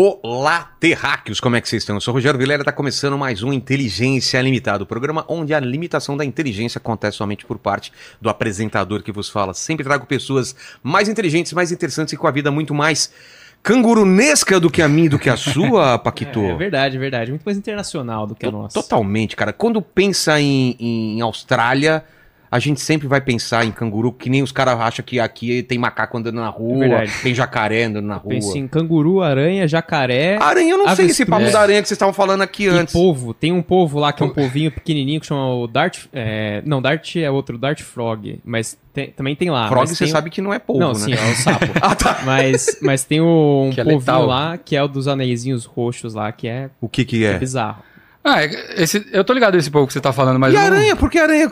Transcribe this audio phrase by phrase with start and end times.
[0.00, 1.96] Olá, terráqueos, como é que vocês estão?
[1.96, 5.58] Eu sou o Rogério Vilela, está começando mais um Inteligência Limitada, o programa onde a
[5.58, 9.52] limitação da inteligência acontece somente por parte do apresentador que vos fala.
[9.54, 10.54] Sempre trago pessoas
[10.84, 13.12] mais inteligentes, mais interessantes e com a vida muito mais
[13.60, 16.42] cangurunesca do que a minha do que a sua, Paquito.
[16.42, 17.30] É, é verdade, é verdade.
[17.32, 18.80] Muito mais internacional do que a nossa.
[18.80, 19.52] Totalmente, cara.
[19.52, 22.04] Quando pensa em, em Austrália,
[22.50, 25.78] a gente sempre vai pensar em canguru, que nem os caras acham que aqui tem
[25.78, 28.30] macaco andando na rua, É tem jacaré andando na rua.
[28.30, 31.52] Pensa em canguru, aranha, jacaré Aranha, eu não sei esse papo avestruz.
[31.52, 32.92] da aranha que vocês estavam falando aqui e antes.
[32.92, 33.34] polvo.
[33.34, 36.06] Tem um polvo lá que é um polvinho pequenininho que chama o Dart...
[36.12, 38.40] é, Não, Dart é outro, Dart Frog.
[38.44, 39.68] Mas tem- também tem lá.
[39.68, 40.98] Frog, você tem- sabe que não é polvo, Não, né?
[40.98, 41.66] sim, é o sapo.
[41.82, 42.20] Ah, tá.
[42.24, 44.26] Mas, mas tem um Que é polvinho letal.
[44.26, 47.38] lá que é o dos anéisinhos roxos lá, que é O que que é?
[47.38, 47.82] bizarro.
[48.30, 48.44] Ah,
[48.76, 50.52] esse, eu tô ligado nesse pouco que você tá falando, mas.
[50.52, 50.94] E não- aranha?
[50.96, 51.50] Por que aranha?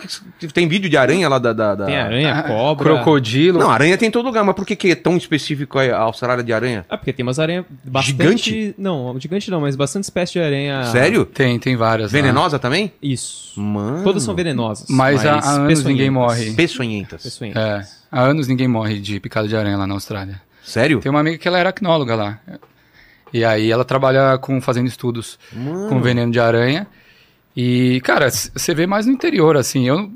[0.52, 1.52] Tem vídeo de aranha lá da...
[1.52, 2.84] da, da- Tem aranha, Ah, cobra...
[2.84, 3.58] Crocodilo.
[3.58, 6.44] Não, aranha tem em todo lugar, mas por que, que é tão específico a Austrália
[6.44, 6.84] de aranha?
[6.88, 8.16] Ah, porque tem umas aranhas bastante...
[8.50, 8.74] Gigante?
[8.76, 10.84] Não, gigante não, mas bastante espécie de aranha...
[10.84, 11.24] Sério?
[11.24, 12.12] Tem, tem várias.
[12.12, 12.20] lá.
[12.20, 12.92] Venenosa também?
[13.02, 13.58] Isso.
[13.58, 14.04] Mano.
[14.04, 14.86] Todas são venenosas.
[14.90, 16.52] Mas há- há anos ninguém morre.
[16.52, 17.22] Peçonhentas.
[17.22, 17.62] Peçonhentas.
[17.62, 17.86] É.
[18.12, 20.40] Há anos ninguém morre de picada de aranha lá na Austrália.
[20.62, 21.00] Sério?
[21.00, 22.38] Tem uma amiga que ela era aracnóloga lá.
[23.36, 25.88] E aí ela trabalha com fazendo estudos Mano.
[25.88, 26.86] com veneno de aranha.
[27.54, 29.86] E, cara, você vê mais no interior, assim.
[29.86, 30.10] Eu,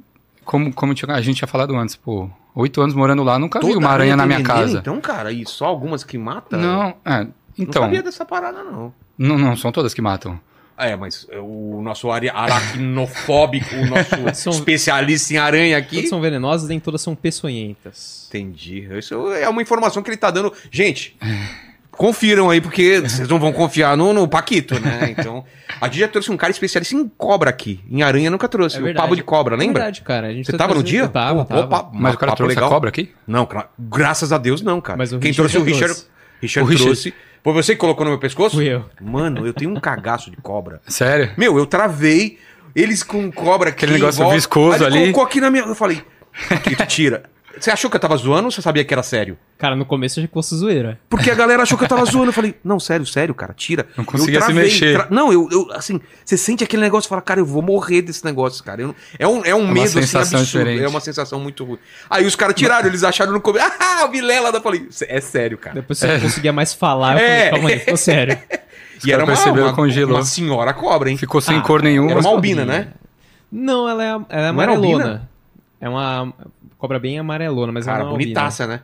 [0.44, 3.78] como, como a gente tinha falado antes, pô, oito anos morando lá, nunca vi Toda
[3.78, 4.78] uma aranha na minha veneno, casa.
[4.78, 6.58] Então, cara, e só algumas que matam?
[6.60, 7.82] Não, é, Não então.
[7.82, 8.92] sabia dessa parada, não.
[9.18, 10.40] Não, não são todas que matam.
[10.78, 15.96] É, mas o nosso aracnofóbico, o nosso São- especialista em aranha aqui.
[15.96, 18.26] Todas são venenosas, nem todas são peçonhentas.
[18.28, 18.88] Entendi.
[18.98, 20.52] Isso é uma informação que ele tá dando.
[20.70, 21.16] Gente,
[22.00, 25.14] confiram aí, porque vocês não vão confiar no, no Paquito, né?
[25.18, 25.44] Então,
[25.78, 27.78] a gente já trouxe um cara especialista em cobra aqui.
[27.90, 28.78] Em aranha nunca trouxe.
[28.78, 28.94] É o.
[28.94, 29.82] Pabo de cobra, É lembra?
[29.82, 30.28] verdade, cara.
[30.28, 31.00] A gente Você tá tava no dia?
[31.00, 31.60] Eu tava, Pô, tava.
[31.66, 33.12] opa, Mas o cara trouxe a cobra aqui?
[33.26, 33.46] Não,
[33.78, 34.96] graças a Deus não, cara.
[34.96, 36.08] Mas o Quem Richard trouxe o Richard, trouxe.
[36.40, 36.84] Richard O Richard.
[37.02, 37.14] trouxe.
[37.44, 38.56] Foi você que colocou no meu pescoço?
[38.56, 38.86] Fui eu.
[38.98, 40.80] Mano, eu tenho um cagaço de cobra.
[40.88, 41.32] Sério?
[41.36, 42.38] Meu, eu travei,
[42.74, 43.84] eles com cobra aqui.
[43.84, 44.36] Aquele negócio volta.
[44.36, 45.00] viscoso ali.
[45.00, 45.64] colocou aqui na minha.
[45.64, 46.02] Eu falei,
[46.48, 47.24] Paquito, tira.
[47.60, 49.36] Você achou que eu tava zoando ou você sabia que era sério?
[49.58, 50.98] Cara, no começo eu achei que fosse zoeira.
[51.10, 52.30] Porque a galera achou que eu tava zoando.
[52.30, 53.86] Eu falei, não, sério, sério, cara, tira.
[53.96, 54.94] Não conseguia Eu se mexer.
[54.94, 58.00] tra- Não, eu, eu, assim, você sente aquele negócio e fala, cara, eu vou morrer
[58.02, 58.80] desse negócio, cara.
[58.80, 60.64] Eu não- é um, é um uma medo, assim, sensação absurdo.
[60.64, 60.84] diferente.
[60.84, 61.78] É uma sensação muito ruim.
[62.08, 64.48] Aí os caras tiraram, eles acharam no começo, ah, o Vilela.
[64.50, 65.74] Eu falei, é sério, cara.
[65.74, 67.28] Depois você não conseguia mais falar, eu É.
[67.28, 68.38] falei, calma aí, ficou sério.
[69.02, 70.16] E era uma, uma, congelou.
[70.18, 71.16] uma senhora cobra, hein?
[71.16, 72.10] Ficou sem Ah, cor nenhuma.
[72.10, 72.88] Era uma albina, né?
[73.50, 75.29] Não, ela é, ela é Não era amarelona.
[75.80, 76.32] É uma
[76.78, 78.18] cobra bem amarelona, mas Cara, é albina.
[78.18, 78.80] bonitaça, né?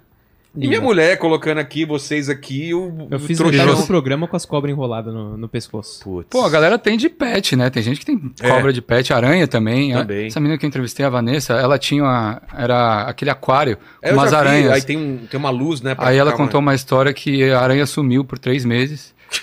[0.55, 0.69] E Linda.
[0.71, 3.75] minha mulher colocando aqui, vocês aqui, o, Eu o fiz trouxão.
[3.75, 6.03] do programa com as cobras enroladas no, no pescoço.
[6.03, 6.29] Putz.
[6.31, 7.69] Pô, a galera tem de pet, né?
[7.69, 8.49] Tem gente que tem É.
[8.49, 9.93] cobra de pet, aranha também.
[9.93, 10.29] Também.
[10.29, 14.15] Essa menina que eu entrevistei, a Vanessa, ela tinha uma, era aquele aquário É, com
[14.17, 14.73] umas já vi, aranhas.
[14.73, 15.95] Aí tem, um, tem uma luz, né?
[15.99, 19.15] Aí ela contou uma história que a aranha sumiu por três meses.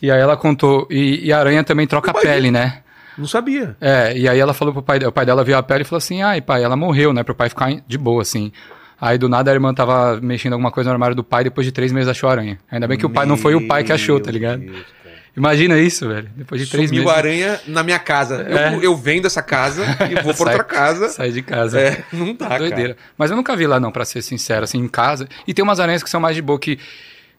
[0.00, 0.86] E aí ela contou.
[0.90, 2.32] E, e a aranha também troca a Imagina.
[2.34, 2.82] pele, né?
[3.18, 3.76] Não sabia.
[3.80, 5.10] É, e aí ela falou pro pai dela.
[5.10, 7.22] O pai dela viu a pele e falou assim: ai, pai, ela morreu, né?
[7.24, 8.52] Pro pai ficar de boa, assim.
[9.00, 11.72] Aí do nada a irmã tava mexendo alguma coisa no armário do pai, depois de
[11.72, 12.58] três meses achou a aranha.
[12.70, 14.60] Ainda bem que o pai não foi o pai que achou, tá ligado?
[14.60, 15.16] Meu Deus, cara.
[15.36, 16.28] Imagina isso, velho.
[16.34, 17.16] Depois de três Sumiu meses.
[17.16, 18.44] aranha na minha casa.
[18.48, 18.74] É.
[18.74, 21.08] Eu, eu vendo essa casa e vou pra outra casa.
[21.10, 21.80] Sai de casa.
[21.80, 22.96] É, não dá, Doideira.
[23.16, 25.28] Mas eu nunca vi lá, não, pra ser sincero, assim, em casa.
[25.46, 26.76] E tem umas aranhas que são mais de boa, que,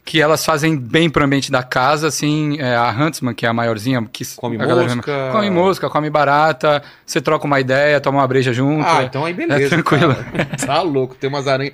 [0.03, 3.53] que elas fazem bem pro ambiente da casa, assim, é, a Huntsman, que é a
[3.53, 5.29] maiorzinha, que Come a mosca.
[5.31, 8.87] come mosca, come barata, você troca uma ideia, toma uma breja junto.
[8.87, 9.65] Ah, então aí beleza.
[9.65, 10.15] É tranquilo.
[10.65, 11.73] Tá louco, tem umas aranhas.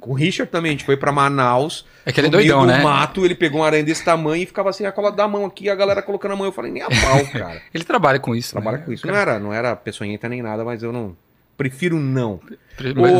[0.00, 1.86] Com o Richard também, a gente foi pra Manaus.
[2.04, 2.82] É que ele é doidão, do né?
[2.82, 5.68] mato, ele pegou uma aranha desse tamanho e ficava assim, a cola da mão aqui,
[5.70, 6.46] a galera colocando a mão.
[6.46, 7.60] Eu falei, nem a pau, cara.
[7.72, 8.52] Ele trabalha com isso.
[8.52, 8.84] Trabalha né?
[8.84, 9.06] com isso.
[9.06, 11.16] Não era, não era peçonhenta nem nada, mas eu não.
[11.56, 12.40] Prefiro não.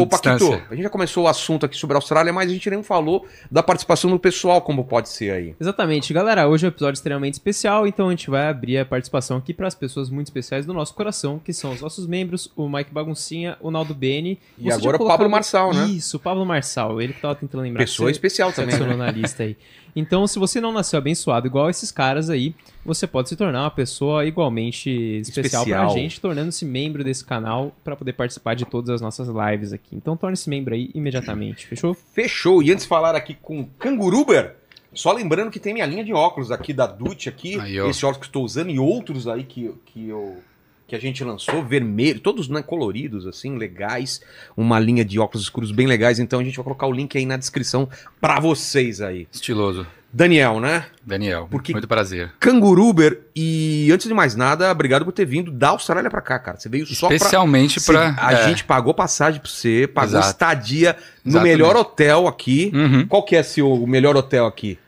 [0.00, 2.68] Ô, Paquito, a gente já começou o assunto aqui sobre a Austrália, mas a gente
[2.68, 5.54] nem falou da participação do pessoal, como pode ser aí.
[5.58, 6.46] Exatamente, galera.
[6.46, 9.66] Hoje é um episódio extremamente especial, então a gente vai abrir a participação aqui para
[9.66, 13.56] as pessoas muito especiais do nosso coração, que são os nossos membros, o Mike Baguncinha,
[13.60, 14.38] o Naldo Beni.
[14.58, 15.86] E Você agora o Pablo Marçal, né?
[15.86, 17.00] Isso, o Pablo Marçal.
[17.00, 17.82] Ele que tava tentando lembrar.
[17.82, 18.78] Pessoa especial também.
[18.78, 18.96] né?
[18.96, 19.56] na lista aí.
[19.96, 22.54] Então, se você não nasceu abençoado igual esses caras aí,
[22.84, 25.86] você pode se tornar uma pessoa igualmente especial, Especial.
[25.86, 29.94] pra gente, tornando-se membro desse canal para poder participar de todas as nossas lives aqui.
[29.94, 31.94] Então, torne-se membro aí imediatamente, fechou?
[31.94, 32.62] Fechou.
[32.62, 34.56] E antes de falar aqui com o Canguruber,
[34.92, 38.18] só lembrando que tem minha linha de óculos aqui da Dutch aqui, Aí, esse óculos
[38.18, 40.38] que eu estou usando e outros aí que, que eu
[40.86, 44.20] que a gente lançou, vermelho, todos né, coloridos assim, legais,
[44.56, 47.26] uma linha de óculos escuros bem legais, então a gente vai colocar o link aí
[47.26, 47.88] na descrição
[48.20, 49.26] pra vocês aí.
[49.32, 49.86] Estiloso.
[50.16, 50.86] Daniel, né?
[51.04, 52.32] Daniel, Porque- muito prazer.
[52.40, 56.58] Canguruber e antes de mais nada, obrigado por ter vindo da Austrália pra cá, cara.
[56.58, 58.14] Você veio só pra Especialmente Sim, pra...
[58.18, 58.48] a é.
[58.48, 60.26] gente pagou passagem pra você, pagou Exato.
[60.28, 61.52] estadia no Exatamente.
[61.52, 62.72] melhor hotel aqui.
[62.74, 63.06] Uhum.
[63.06, 64.78] Qual que é seu melhor hotel aqui?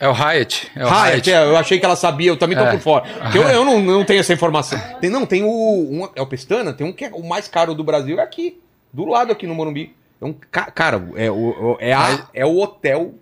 [0.00, 0.70] É o Hyatt.
[0.74, 1.32] É o Hyatt, Hyatt.
[1.32, 2.70] é, eu achei que ela sabia, eu também tô É.
[2.72, 3.04] por fora.
[3.34, 4.78] Eu, eu não, não tenho essa informação.
[5.02, 5.48] Tem, não, tem o.
[5.48, 8.58] um- é o Pestana, tem um que é o mais caro do Brasil, é aqui.
[8.92, 9.94] Do lado aqui no Morumbi.
[10.18, 13.14] É um, ca- cara, é o, o- é, a, é o hotel.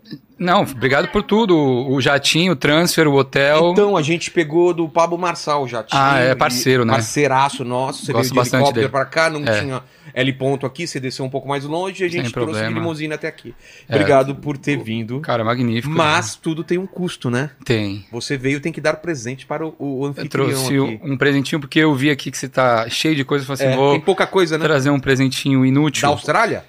[0.45, 1.57] Não, obrigado por tudo.
[1.57, 3.71] O jatinho, o transfer, o hotel.
[3.73, 5.83] Então, a gente pegou do Pablo Marçal já.
[5.83, 6.93] tinha, Ah, é parceiro, né?
[6.93, 8.05] Parceiraço nosso.
[8.05, 8.89] Você Gosto veio de bastante helicóptero dele.
[8.93, 9.61] pra cá, não É.
[9.61, 9.83] tinha
[10.13, 12.59] L ponto aqui, você desceu um pouco mais longe e a gente Sem trouxe de
[12.59, 12.79] problema.
[12.81, 13.55] limusine até aqui.
[13.89, 13.95] É.
[13.97, 15.21] Obrigado por ter vindo.
[15.21, 15.93] Cara, magnífico.
[15.93, 17.51] Mas tudo tem um custo, né?
[17.65, 18.05] Tem.
[18.13, 21.01] Você veio, tem que dar presente para o, o Eu anfitrião trouxe aqui.
[21.03, 23.43] um presentinho porque eu vi aqui que você tá cheio de coisa.
[23.43, 24.65] Eu falei assim, É, vou tem pouca coisa, né?
[24.65, 26.03] trazer um presentinho inútil.
[26.03, 26.65] Da Austrália?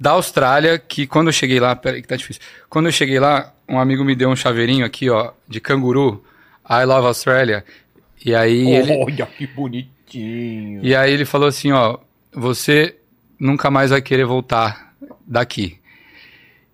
[0.00, 2.42] Da Austrália, que quando eu cheguei lá, peraí que tá difícil.
[2.68, 6.24] Quando eu cheguei lá, um amigo me deu um chaveirinho aqui, ó, de canguru,
[6.68, 7.64] I love Australia.
[8.24, 10.80] E aí ele, Olha que bonitinho.
[10.84, 11.98] e aí ele falou assim, ó,
[12.32, 12.94] você
[13.38, 14.92] nunca mais vai querer voltar
[15.26, 15.78] daqui.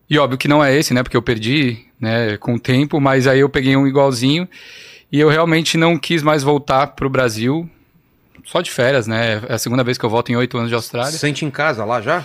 [0.09, 3.26] E óbvio que não é esse, né, porque eu perdi, né, com o tempo, mas
[3.26, 4.47] aí eu peguei um igualzinho
[5.11, 7.69] e eu realmente não quis mais voltar pro Brasil,
[8.44, 10.75] só de férias, né, é a segunda vez que eu volto em oito anos de
[10.75, 11.12] Austrália.
[11.12, 12.25] Sente em casa lá já?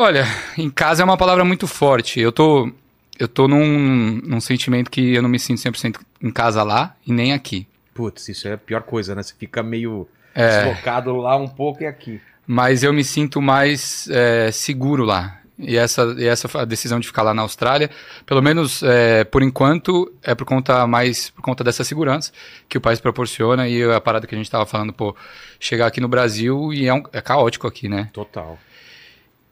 [0.00, 0.24] Olha,
[0.56, 2.20] em casa é uma palavra muito forte.
[2.20, 2.70] Eu tô,
[3.18, 7.12] eu tô num, num sentimento que eu não me sinto 100% em casa lá e
[7.12, 7.66] nem aqui.
[7.94, 9.22] Putz, isso é a pior coisa, né?
[9.24, 10.64] Você fica meio É.
[10.66, 12.20] deslocado lá um pouco e aqui.
[12.46, 15.34] Mas eu me sinto mais é, seguro lá.
[15.58, 17.90] E essa, e essa a decisão de ficar lá na Austrália,
[18.24, 22.30] pelo menos é, por enquanto, é por conta mais por conta dessa segurança
[22.68, 25.16] que o país proporciona e a parada que a gente tava falando, pô,
[25.58, 28.08] chegar aqui no Brasil e é, um- é caótico aqui, né?
[28.12, 28.56] Total.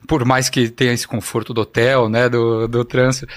[0.07, 3.29] Por mais que tenha esse conforto do hotel, né, do, do transfer,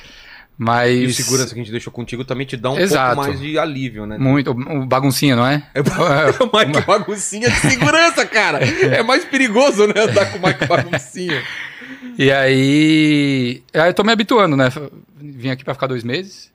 [0.58, 3.16] mas E o segurança que a gente deixou contigo também te dá um Exato.
[3.16, 4.18] pouco mais de alívio, né?
[4.18, 4.52] Muito.
[4.52, 5.66] O baguncinha, não é?
[5.74, 5.80] É
[6.44, 8.60] o Mike Baguncinha de segurança, cara.
[8.60, 9.94] É mais perigoso, né?
[10.02, 11.42] Andar com o Mike Baguncinha.
[12.18, 13.64] E aí.
[13.74, 14.70] Aí eu tô me habituando, né?
[15.16, 16.52] Vim aqui pra ficar dois meses.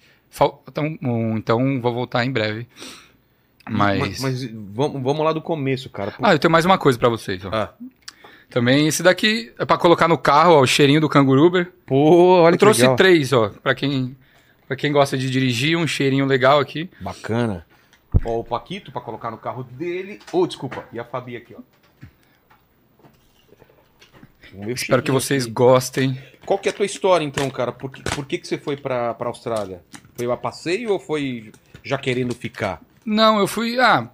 [0.69, 2.67] Então, um, então vou voltar em breve.
[3.67, 3.99] Mas.
[3.99, 6.11] Mas, mas vamos, vamos lá do começo, cara.
[6.11, 7.43] Por- Ah, eu tenho mais uma coisa pra vocês.
[7.45, 7.51] Ó.
[7.51, 7.73] Ah.
[8.51, 11.73] Também esse daqui é pra colocar no carro, ó, o cheirinho do Canguruber.
[11.87, 14.17] Pô, olha Eu trouxe três, ó, pra quem,
[14.67, 16.89] pra quem gosta de dirigir, um cheirinho legal aqui.
[17.01, 17.67] Bacana.
[18.25, 20.21] Ó, o Paquito pra colocar no carro dele.
[20.31, 20.85] Oh, desculpa.
[20.93, 21.61] E a Fabi aqui, ó.
[24.69, 25.53] Espero que vocês aqui.
[25.53, 26.19] gostem.
[26.47, 27.73] Qual que é a tua história, então, cara?
[27.73, 29.83] Por que, por que, que você foi pra, pra Austrália?
[30.15, 31.51] Foi a passeio ou foi
[31.83, 32.81] já querendo ficar?
[33.05, 34.09] Não, eu fui, ah,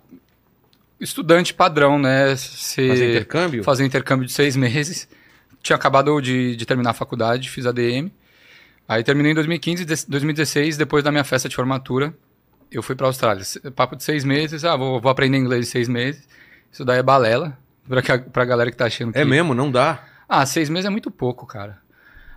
[1.00, 2.36] estudante padrão, né?
[2.36, 3.64] Fazer intercâmbio?
[3.64, 5.08] fazer intercâmbio de seis meses.
[5.62, 8.10] Tinha acabado de, de terminar a faculdade, fiz ADM.
[8.88, 12.14] Aí terminei em 2015, de- 2016, depois da minha festa de formatura,
[12.72, 13.44] eu fui pra Austrália.
[13.44, 16.26] Se- Papo de seis meses, ah, vou, vou aprender inglês em seis meses.
[16.72, 17.58] Isso daí é balela,
[18.02, 19.18] que- pra galera que tá achando que...
[19.18, 20.04] É mesmo, não dá.
[20.28, 21.78] Ah, seis meses é muito pouco, cara.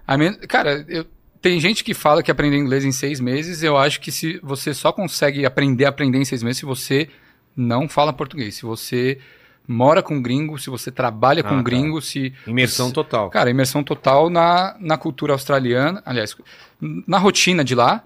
[0.06, 1.06] A men- Cara, eu-
[1.42, 4.74] tem gente que fala que aprender inglês em seis meses, eu acho que se você
[4.74, 7.10] só consegue aprender a aprender em seis meses se você
[7.56, 9.20] não fala português, se você
[9.68, 11.62] mora com gringo, se você trabalha Ah, com tá.
[11.62, 12.34] gringo, se...
[12.46, 13.30] Imersão se- total.
[13.30, 16.36] Cara, imersão total na, na cultura australiana, aliás,
[16.82, 18.04] na rotina de lá,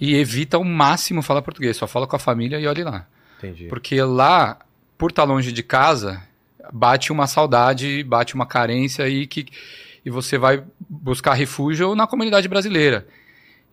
[0.00, 3.06] e evita ao máximo falar português, só fala com a família e olhe lá.
[3.38, 3.66] Entendi.
[3.66, 4.58] Porque lá,
[4.98, 6.20] por estar longe de casa,
[6.72, 9.46] bate uma saudade, bate uma carência e que
[10.04, 13.06] e você vai buscar refúgio na comunidade brasileira.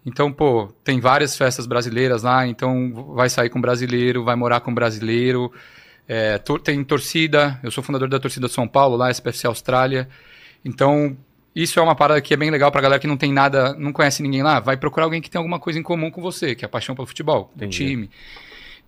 [0.06, 4.74] Então, pô, tem várias festas brasileiras lá, então vai sair com brasileiro, vai morar com
[4.74, 5.52] brasileiro.
[6.08, 10.10] É, tor- tem torcida, eu sou fundador da torcida São Paulo, lá, SPFC Austrália.
[10.66, 11.16] Então,
[11.56, 13.92] isso é uma parada que é bem legal pra galera que não tem nada, não
[13.94, 14.60] conhece ninguém lá.
[14.60, 16.96] Vai procurar alguém que tem alguma coisa em comum com você, que é a paixão
[16.96, 18.10] pelo futebol, do time.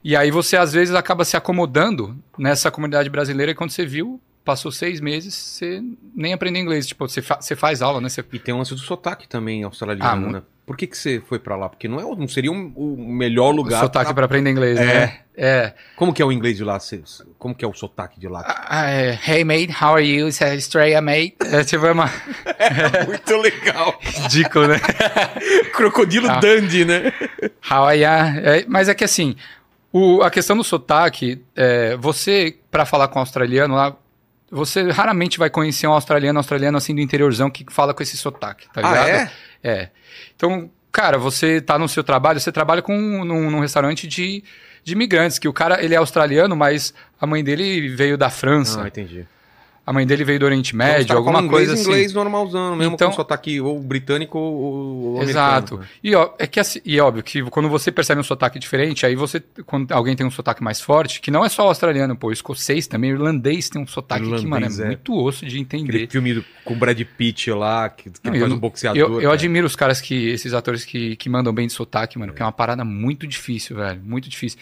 [0.04, 4.20] E aí você, às vezes, acaba se acomodando nessa comunidade brasileira e quando você viu,
[4.44, 5.84] passou seis meses, você
[6.16, 6.88] nem aprendeu inglês.
[6.88, 8.10] Tipo, você, fa- você faz aula, né?
[8.10, 8.26] Você...
[8.34, 10.42] E tem um lance do sotaque também Ah, australiano, mu- né?
[10.72, 11.68] Por que, que você foi pra lá?
[11.68, 13.82] Porque não, é, não seria um- o melhor lugar.
[13.82, 15.20] sotaque pra- pra aprender inglês, né?
[15.36, 15.74] É.
[15.98, 16.78] Como que é o inglês de lá?
[17.38, 18.42] Como que é o sotaque de lá?
[18.70, 20.30] Ah, é, hey mate, how are you?
[20.30, 21.36] It's Australia, mate.
[21.42, 22.10] É tipo, é uma...
[23.06, 24.00] Muito legal.
[24.02, 24.80] ridículo, né?
[25.76, 26.40] Crocodilo Ah.
[26.40, 27.12] Dandy, né?
[27.70, 28.34] How are ya?
[28.38, 29.36] É, mas é que assim,
[29.92, 33.94] o- a questão do sotaque, é, você, pra falar com um australiano lá,
[34.50, 38.68] você raramente vai conhecer um australiano, australiano assim do interiorzão que fala com esse sotaque,
[38.74, 39.08] tá Ah, ligado?
[39.10, 39.32] é?
[39.64, 39.90] É.
[40.36, 44.44] Então, cara, você tá no seu trabalho, você trabalha com num, num restaurante de,
[44.84, 48.84] de imigrantes, que o cara, ele é australiano, mas a mãe dele veio da França.
[48.84, 49.26] Ah, entendi.
[49.92, 51.90] A mãe dele veio do Oriente Então, Médio, caras alguma falam coisa inglês, assim.
[51.90, 55.80] inglês normalzão, mesmo Então- com sotaque ou britânico ou, ou Exato.
[55.80, 55.86] né?
[56.02, 59.06] E, ó, é que assim, e é óbvio que quando você percebe um sotaque diferente,
[59.06, 62.16] aí você, quando alguém tem um sotaque mais forte, que não é só o australiano,
[62.16, 64.86] pô, o escocês também, o irlandês tem um sotaque que, mano, é, Irlandês, é.
[64.88, 65.90] muito osso de entender.
[65.90, 68.98] Aquele filme do- com o Brad Pitt lá, que, que Não, faz eu- um boxeador.
[68.98, 69.34] Eu, eu cara.
[69.34, 72.46] admiro os caras que, esses atores que, que mandam bem de sotaque, mano, que é
[72.46, 74.58] uma parada muito difícil, velho, muito difícil.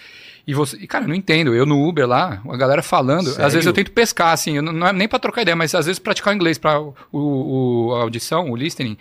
[0.49, 3.45] E você, e, cara, eu não entendo, eu no Uber lá, a galera falando, Sério?
[3.45, 5.75] às vezes eu tento pescar, assim, eu não, não é nem pra trocar ideia, mas
[5.75, 8.97] às vezes praticar o inglês pra o, o- a audição, o listening,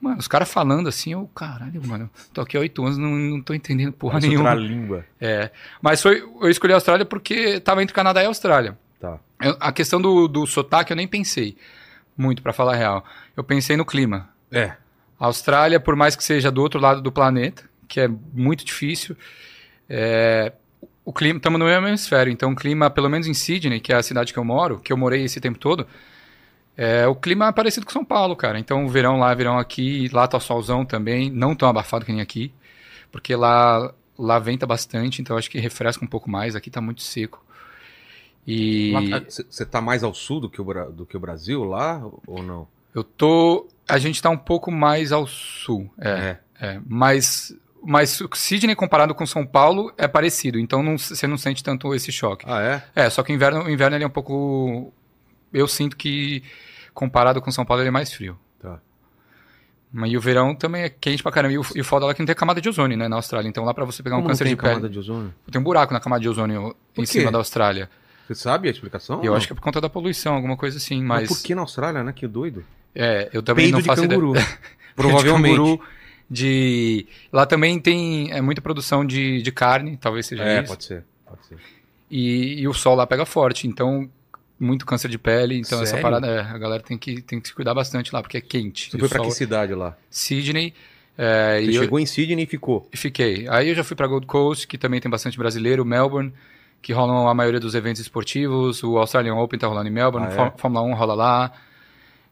[0.00, 3.40] mano, os caras falando assim, eu, caralho, mano, tô aqui há oito anos, não, não
[3.40, 4.50] tô entendendo porra Parece nenhuma.
[4.50, 5.04] outra língua.
[5.20, 8.76] É, mas foi, eu escolhi a Austrália porque tava entre Canadá e Austrália.
[8.98, 9.18] Tá.
[9.40, 11.56] Eu- a questão do, do sotaque eu nem pensei
[12.16, 13.04] muito, pra falar a real.
[13.36, 14.28] Eu pensei no clima.
[14.50, 14.72] É.
[15.20, 19.16] A Austrália, por mais que seja do outro lado do planeta, que é muito difícil,
[19.88, 20.52] é,
[21.04, 23.96] o clima, estamos no mesmo hemisfério, então o clima, pelo menos em Sydney, que é
[23.96, 25.86] a cidade que eu moro, que eu morei esse tempo todo,
[26.76, 28.58] é, o clima é parecido com São Paulo, cara.
[28.58, 32.20] Então o verão lá, verão aqui, lá tá solzão também, não tão abafado que nem
[32.20, 32.52] aqui,
[33.10, 37.02] porque lá, lá venta bastante, então acho que refresca um pouco mais, aqui tá muito
[37.02, 37.44] seco.
[38.46, 38.92] E
[39.28, 42.66] Você tá mais ao sul do que, o, do que o Brasil lá ou não?
[42.94, 43.68] eu tô.
[43.88, 46.36] A gente tá um pouco mais ao sul, é.
[46.60, 51.36] É, mas, mas o Sydney comparado com São Paulo é parecido, então não- você não
[51.38, 52.44] sente tanto esse choque.
[52.48, 52.60] Ah,
[52.94, 53.04] é?
[53.06, 54.92] É, só que o inverno, o inverno ele é um pouco.
[55.52, 56.42] Eu sinto que
[56.94, 58.38] comparado com São Paulo ele é mais frio.
[58.60, 58.78] Tá.
[59.92, 61.52] Mas e o verão também é quente pra caramba.
[61.54, 63.16] E o, e o foda lá é que não tem camada de ozônio, né, na
[63.16, 63.48] Austrália.
[63.48, 64.74] Então lá pra você pegar um Como câncer tem de pele.
[64.74, 65.34] camada de ozônio?
[65.50, 67.90] Tem um buraco na camada de ozônio em cima da Austrália.
[68.28, 69.24] Você sabe a explicação?
[69.24, 71.02] Eu acho que é por conta da poluição, alguma coisa assim.
[71.02, 71.28] Mas Mas.
[71.28, 72.12] por que na Austrália, né?
[72.12, 72.64] Que doido.
[72.94, 74.20] É, eu também Peido não de faço ideia.
[74.20, 74.38] canguru.
[74.38, 74.46] de
[74.94, 75.56] Provavelmente.
[75.56, 75.80] canguru,
[76.30, 80.68] de lá também tem é, muita produção de, de carne, talvez seja É, isso.
[80.68, 81.04] pode ser.
[81.26, 81.56] Pode ser.
[82.10, 84.08] E, e o sol lá pega forte, então
[84.58, 86.02] muito câncer de pele, então essa Sério?
[86.02, 88.90] parada é, a galera tem que, tem que se cuidar bastante lá, porque é quente.
[88.90, 89.96] Você foi pra sol- que cidade lá?
[90.10, 90.74] Sydney,
[91.16, 92.88] é, Você e eu chegou em Sydney e ficou.
[92.92, 93.46] fiquei.
[93.48, 96.32] Aí eu já fui pra Gold Coast, que também tem bastante brasileiro, Melbourne,
[96.82, 100.32] que rolam a maioria dos eventos esportivos, o Australian Open tá rolando em Melbourne, Ah,
[100.32, 100.36] é?
[100.36, 101.52] Fó- Fórmula 1 rola lá.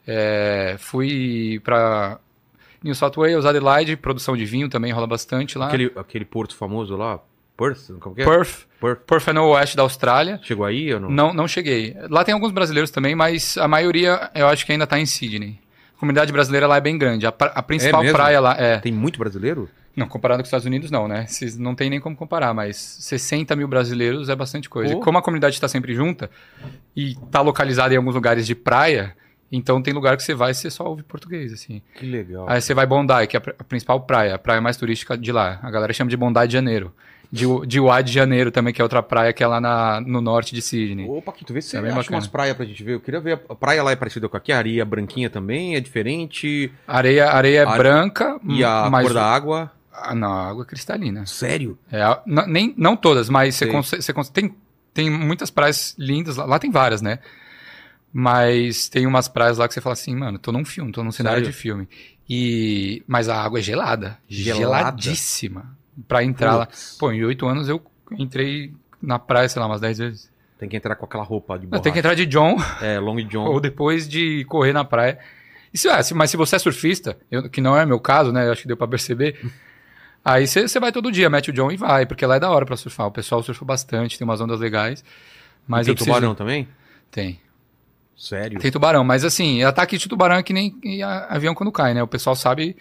[0.06, 2.18] É, fui pra
[2.82, 5.66] New South Wales, Adelaide, produção de vinho também rola bastante lá.
[5.66, 7.20] Aquele, aquele porto famoso lá,
[7.56, 8.24] Perth, é?
[8.24, 9.00] Perth, Perth.
[9.04, 10.38] Perth é no oeste da Austrália.
[10.44, 11.10] Chegou aí ou não?
[11.10, 11.96] Não, não cheguei.
[12.08, 15.58] Lá tem alguns brasileiros também, mas a maioria eu acho que ainda tá em Sydney.
[15.96, 17.26] A comunidade brasileira lá é bem grande.
[17.26, 18.16] A, a principal mesmo?
[18.16, 18.78] praia lá é.
[18.78, 19.68] Tem muito brasileiro?
[19.96, 21.26] Não, comparado com os Estados Unidos, não, né?
[21.58, 24.94] Não tem nem como comparar, mas 60 mil brasileiros é bastante coisa.
[24.94, 25.00] Pô.
[25.00, 26.30] E como a comunidade está sempre junta
[26.94, 29.16] e está localizada em alguns lugares de praia,
[29.50, 31.80] então tem lugar que você vai e você só ouve português, assim.
[31.96, 32.46] Que legal.
[32.48, 35.16] Aí você vai Bondi, que é a pr- a principal praia, a praia mais turística
[35.16, 35.58] de lá.
[35.62, 36.92] A galera chama de Bondi de Janeiro.
[37.30, 40.18] De, de Uá de Janeiro também, que é outra praia que é lá na- no
[40.22, 41.06] norte de Sydney.
[41.06, 42.16] Ô, Paquito, vê se você É bem acha bacana.
[42.16, 42.94] umas praias pra gente ver.
[42.94, 43.38] Eu queria ver.
[43.50, 46.72] A praia lá é parecida com aqui, a areia branquinha também, é diferente.
[46.86, 49.70] Areia, areia é branca, E a mas cor da água.
[49.92, 51.26] Ah, não, a água é cristalina.
[51.26, 51.78] Sério?
[51.92, 54.54] É, a- n- nem, não todas, mas você consegue, você consegue- tem,
[54.94, 56.46] tem muitas praias lindas lá.
[56.46, 57.18] Lá tem várias, né?
[58.12, 61.12] Mas tem umas praias lá que você fala assim, mano, tô num filme, tô num
[61.12, 61.52] cenário Sério?
[61.52, 61.88] de filme.
[62.28, 64.18] E, mas a água é gelada.
[64.28, 64.60] Gelada?
[64.60, 65.76] Geladíssima.
[66.06, 66.66] Pra entrar lá.
[66.66, 68.72] Putz, Pô, em oito anos eu entrei
[69.02, 70.30] na praia, sei lá, umas dez vezes.
[70.58, 71.82] Tem que entrar com aquela roupa de borracha.
[71.84, 73.44] tem que entrar de John É, Long John.
[73.46, 75.18] ou depois de correr na praia.
[75.72, 78.46] Isso é, se- mas se você é surfista, eu- que não é meu caso, né?
[78.46, 79.38] Eu acho que deu pra perceber.
[80.24, 82.50] Aí você você vai todo dia, mete o John e vai, porque lá é da
[82.50, 83.06] hora pra surfar.
[83.06, 85.04] O pessoal surfa bastante, tem umas ondas legais.
[85.66, 86.66] Mas tem eu preciso- tubarão também?
[87.10, 87.40] Tem.
[88.18, 88.58] Sério?
[88.58, 90.74] Tem tubarão, mas assim, ataque de tubarão é que nem
[91.28, 92.02] avião quando cai, né?
[92.02, 92.76] O pessoal sabe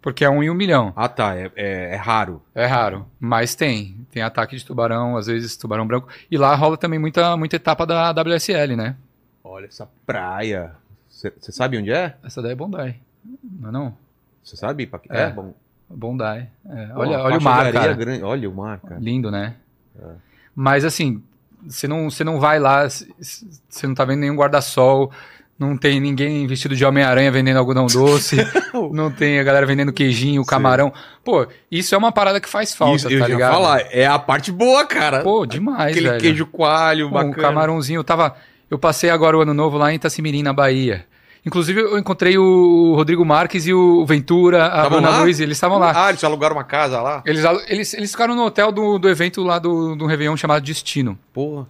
[0.00, 0.92] porque é um em um milhão.
[0.94, 1.34] Ah, tá.
[1.34, 2.40] É, é, é raro.
[2.54, 4.06] É raro, mas tem.
[4.12, 6.08] Tem ataque de tubarão, às vezes tubarão branco.
[6.30, 8.94] E lá rola também muita, muita etapa da WSL, né?
[9.42, 10.76] Olha essa praia.
[11.08, 12.14] Você sabe onde é?
[12.22, 12.94] Essa daí é Bondi.
[13.42, 13.96] Não é não?
[14.44, 14.86] Você sabe?
[14.86, 15.12] Paquito?
[15.12, 15.30] É.
[15.30, 15.52] bom.
[15.90, 16.22] Bondi.
[16.22, 16.48] É,
[16.94, 17.92] olha olha o mar, cara.
[17.94, 18.22] grande.
[18.22, 19.00] Olha o mar, cara.
[19.00, 19.56] Lindo, né?
[19.98, 20.14] É.
[20.54, 21.20] Mas assim,
[21.66, 25.10] você não, você não vai lá, você não tá vendo nenhum guarda-sol,
[25.58, 28.36] não tem ninguém vestido de Homem-Aranha vendendo algodão doce,
[28.92, 30.48] não tem a galera vendendo queijinho, Sim.
[30.48, 30.92] camarão.
[31.24, 33.52] Pô, isso é uma parada que faz falta, Isso, eu tá ia ligado?
[33.52, 33.80] falar.
[33.90, 35.22] É a parte boa, cara.
[35.22, 36.20] Pô, demais, Aquele velho.
[36.20, 37.48] queijo coalho, Pô, um bacana.
[37.48, 37.98] camarãozinho.
[38.00, 38.36] Eu tava.
[38.70, 41.06] Eu passei agora o ano novo lá em Itacimirim, na Bahia.
[41.46, 45.20] Inclusive, eu encontrei o Rodrigo Marques e o Ventura, a Tavam lá?
[45.20, 45.92] Luiz, eles estavam lá.
[45.94, 47.22] Ah, eles alugaram uma casa lá?
[47.24, 51.16] Eles, eles, eles ficaram no hotel do, do evento lá do, do Réveillon chamado Destino.
[51.32, 51.68] Porra.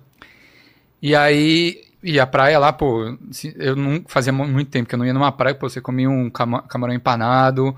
[1.02, 3.16] E aí, e a praia lá, pô,
[3.56, 6.09] eu não fazia mu- muito tempo que eu não ia numa praia, pô, você comia
[6.09, 7.76] um cama- camarão empanado,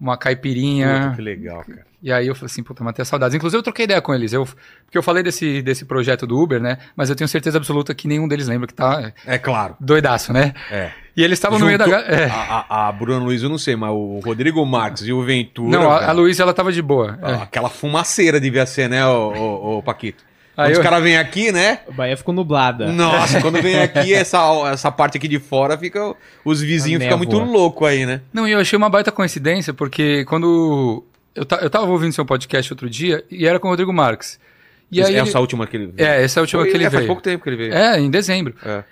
[0.00, 1.06] uma caipirinha.
[1.06, 1.84] Puta, que legal, cara.
[2.00, 3.34] E aí eu falei assim, puta, matei saudades.
[3.34, 4.32] Inclusive eu troquei ideia com eles.
[4.32, 4.44] Eu,
[4.84, 6.78] porque eu falei desse, desse projeto do Uber, né?
[6.96, 9.76] Mas eu tenho certeza absoluta que nenhum deles lembra que tá É claro.
[9.80, 10.52] doidaço, né?
[10.70, 10.90] É.
[11.16, 11.84] E eles estavam no meio da.
[11.86, 12.24] É.
[12.30, 15.70] A, a, a Bruna Luiz eu não sei, mas o Rodrigo Marques e o Ventura.
[15.70, 17.18] Não, a, a Luísa ela tava de boa.
[17.22, 17.34] ó, É.
[17.42, 20.24] Aquela fumaceira devia ser, né, ô, ô, ô, Paquito?
[20.54, 21.80] Quando Aí os eu- caras vêm aqui, né?
[21.88, 22.90] A Bahia ficou nublada.
[22.92, 24.38] Nossa, quando vem aqui, essa,
[24.70, 26.14] essa parte aqui de fora, fica.
[26.44, 28.20] Os vizinhos ficam muito loucos aí, né?
[28.32, 31.04] Não, e eu achei uma baita coincidência, porque quando.
[31.34, 34.38] Eu, ta- eu tava ouvindo seu podcast outro dia e era com o Rodrigo Marques.
[34.90, 35.14] E aí.
[35.16, 36.06] essa ele- última que ele veio.
[36.06, 37.06] É, essa é a última Foi- que ele é, Faz veio.
[37.06, 37.74] pouco tempo que ele veio.
[37.74, 38.54] É, em dezembro.
[38.64, 38.84] É.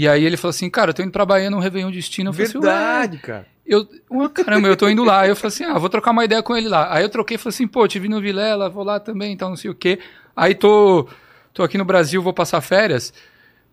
[0.00, 2.28] E aí ele falou assim, cara, eu tô indo pra Bahia no Réveillon Destino.
[2.28, 3.46] Eu assim, "Ué, Verdade, cara.
[3.66, 5.22] Eu, ué, caramba, eu tô indo lá.
[5.22, 6.86] Aí eu falei assim, ah, vou trocar uma ideia com ele lá.
[6.94, 9.48] Aí eu troquei e falei assim, pô, te vi no Vilela, vou lá também, então
[9.48, 9.98] não sei o quê.
[10.36, 11.08] Aí tô,
[11.52, 13.12] tô aqui no Brasil, vou passar férias.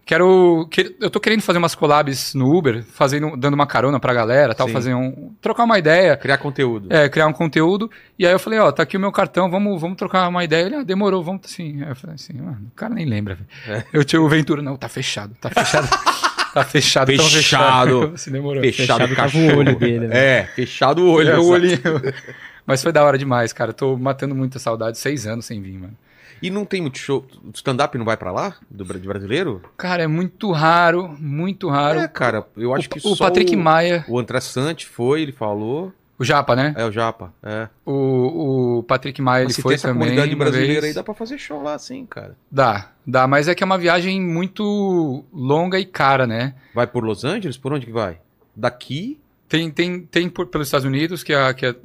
[0.08, 0.68] Quero.
[0.70, 4.54] que- eu tô querendo fazer umas collabs no Uber, fazendo, dando uma carona pra galera,
[4.54, 4.74] tal, Sim.
[4.74, 5.34] fazer um.
[5.42, 6.16] trocar uma ideia.
[6.16, 6.94] Criar conteúdo.
[6.94, 7.90] É, criar um conteúdo.
[8.20, 10.66] E aí eu falei, ó, tá aqui o meu cartão, vamos, vamos trocar uma ideia.
[10.68, 11.82] Ele, ah, demorou, vamos assim.
[11.82, 13.48] Aí eu falei assim, mano, o cara nem lembra, velho.
[13.80, 13.84] É.
[13.92, 15.88] Eu tinha o Ventura, não, tá fechado, tá fechado.
[16.56, 18.12] tá fechado, tão Fechado.
[18.16, 18.62] assim, demorou.
[18.64, 19.56] Fechado, Fechado cachorro.
[19.56, 20.18] o olho dele, né?
[20.18, 21.30] É, fechado o olho.
[21.30, 21.80] É, o olhinho.
[22.66, 23.74] Mas foi da hora demais, cara.
[23.74, 25.96] Tô matando muita saudade, seis anos sem vir, mano.
[26.42, 27.26] E não tem muito show.
[27.44, 28.56] O stand-up não vai pra lá?
[28.70, 29.62] Do, de brasileiro?
[29.78, 32.00] Cara, é muito raro, muito raro.
[32.00, 35.22] É, cara, eu acho o, que o só Patrick o, Maia, o André Sante foi,
[35.22, 35.94] ele falou.
[36.18, 36.74] O Japa, né?
[36.78, 37.34] É, o Japa.
[37.44, 37.68] É.
[37.86, 40.04] O, o Patrick Maia, ele foi essa também.
[40.04, 40.86] comunidade brasileira vez.
[40.86, 42.38] aí, dá pra fazer show lá sim, cara.
[42.50, 46.56] Dá, dá, mas é que é uma viagem muito longa e cara, né?
[46.74, 47.58] Vai por Los Angeles?
[47.58, 48.20] Por onde que vai?
[48.56, 49.20] Daqui?
[49.50, 51.76] Tem, tem, tem por, pelos Estados Unidos, que, é, que é,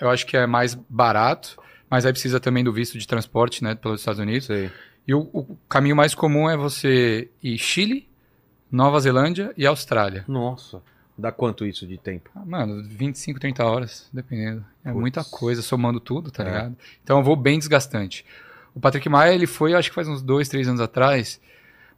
[0.00, 1.56] eu acho que é mais barato,
[1.90, 4.46] mas aí precisa também do visto de transporte, né, pelos Estados Unidos.
[4.46, 4.70] Sei.
[5.06, 8.08] E o, o caminho mais comum é você ir Chile,
[8.70, 10.24] Nova Zelândia e Austrália.
[10.26, 10.80] Nossa.
[11.16, 12.28] Dá quanto isso de tempo?
[12.34, 14.64] Ah, Mano, 25, 30 horas, dependendo.
[14.84, 16.46] É muita coisa, somando tudo, tá É.
[16.46, 16.76] ligado?
[17.02, 18.24] Então eu vou bem desgastante.
[18.74, 21.40] O Patrick Maia, ele foi, acho que faz uns dois, três anos atrás,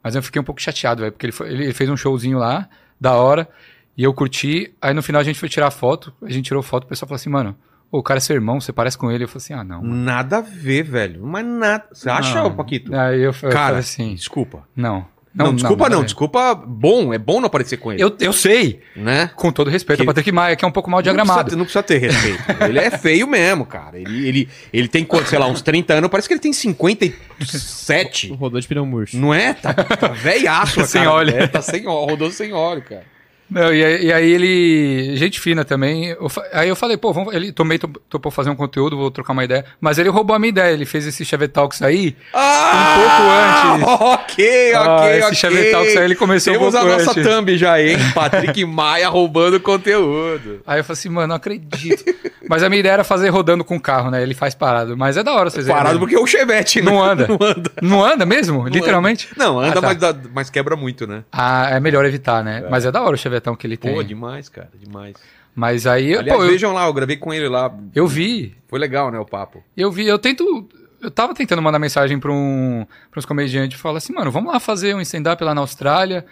[0.03, 2.69] mas eu fiquei um pouco chateado, velho, porque ele, foi- ele fez um showzinho lá,
[3.01, 3.49] da hora,
[3.97, 4.71] e eu curti.
[4.79, 7.15] Aí no final a gente foi tirar foto, a gente tirou foto, o pessoal falou
[7.15, 7.57] assim, mano,
[7.91, 9.23] o cara é seu irmão, você parece com ele.
[9.23, 9.81] Eu falei assim, ah, não.
[9.81, 9.95] mano.
[9.95, 11.25] Nada a ver, velho.
[11.25, 11.85] Mas nada.
[11.91, 12.55] Você acha, Não.
[12.55, 12.93] Paquito?
[12.95, 14.67] Aí eu, eu Cara, falei assim, desculpa.
[14.75, 15.07] não.
[15.45, 16.05] Não, desculpa nada não, a ver.
[16.05, 18.01] desculpa bom, é bom não aparecer com ele.
[18.03, 19.29] Eu, eu sei, Né?
[19.35, 21.39] com todo respeito, Que- ao Patrick Maia, que é um pouco mal Não diagramado.
[21.41, 22.63] precisa, não precisa ter respeito.
[22.63, 23.97] ele é feio mesmo, cara.
[23.99, 28.33] Ele, ele, ele tem, sei lá, uns 30 anos, parece que ele tem 57.
[28.33, 29.17] Rodou de pneu murcho.
[29.17, 29.53] Não é?
[29.53, 31.13] Tá, tá velhaço, Sem cara.
[31.15, 31.35] óleo.
[31.35, 33.03] É, tá sem óleo, rodou sem óleo, cara.
[33.49, 35.15] Não, e, aí- e aí ele.
[35.15, 36.07] Gente fina também.
[36.09, 39.33] eu aí eu falei, pô, vamos, ele também to- topou fazer um conteúdo, vou trocar
[39.33, 39.63] uma ideia.
[39.79, 42.15] Mas ele roubou a minha ideia, ele fez esse Chevy Talks aí.
[42.33, 44.01] Ah, Um pouco antes.
[44.17, 45.35] Ok, Ah, ok, esse ok.
[45.35, 47.25] Chevy Talks aí ele começou Temos um pouco a nossa antes.
[47.25, 47.97] thumb já, hein?
[48.13, 50.61] Patrick Maia roubando conteúdo.
[50.65, 52.03] Aí eu falei assim, mano, não acredito.
[52.49, 54.21] Mas a minha ideia era fazer rodando com o carro, né?
[54.23, 54.95] Ele faz parado.
[54.97, 55.99] Mas é da hora vocês verem, Parado né?
[55.99, 56.89] porque é o Chevette, né?
[56.91, 57.27] Não anda.
[57.37, 57.71] Não anda.
[57.81, 58.67] Não anda mesmo?
[58.67, 59.29] Literalmente?
[59.37, 60.13] Não, anda, Ah, tá.
[60.13, 61.23] mas, mas quebra muito, né?
[61.31, 62.63] Ah, é melhor evitar, né?
[62.69, 63.93] Mas é da hora o chevetão que ele tem.
[63.93, 65.15] Pô, demais, cara, demais.
[65.55, 67.73] Mas aí, Aliás, pô, eu, vejam lá, eu gravei com ele lá.
[67.95, 68.55] eu vi.
[68.67, 69.63] Foi legal, né, o papo.
[69.75, 70.67] Eu vi, eu tento.
[71.01, 74.59] Eu tava tentando mandar mensagem pra, um, uns comediantes e falar assim, mano, vamos lá
[74.59, 76.25] fazer um stand-up lá na Austrália.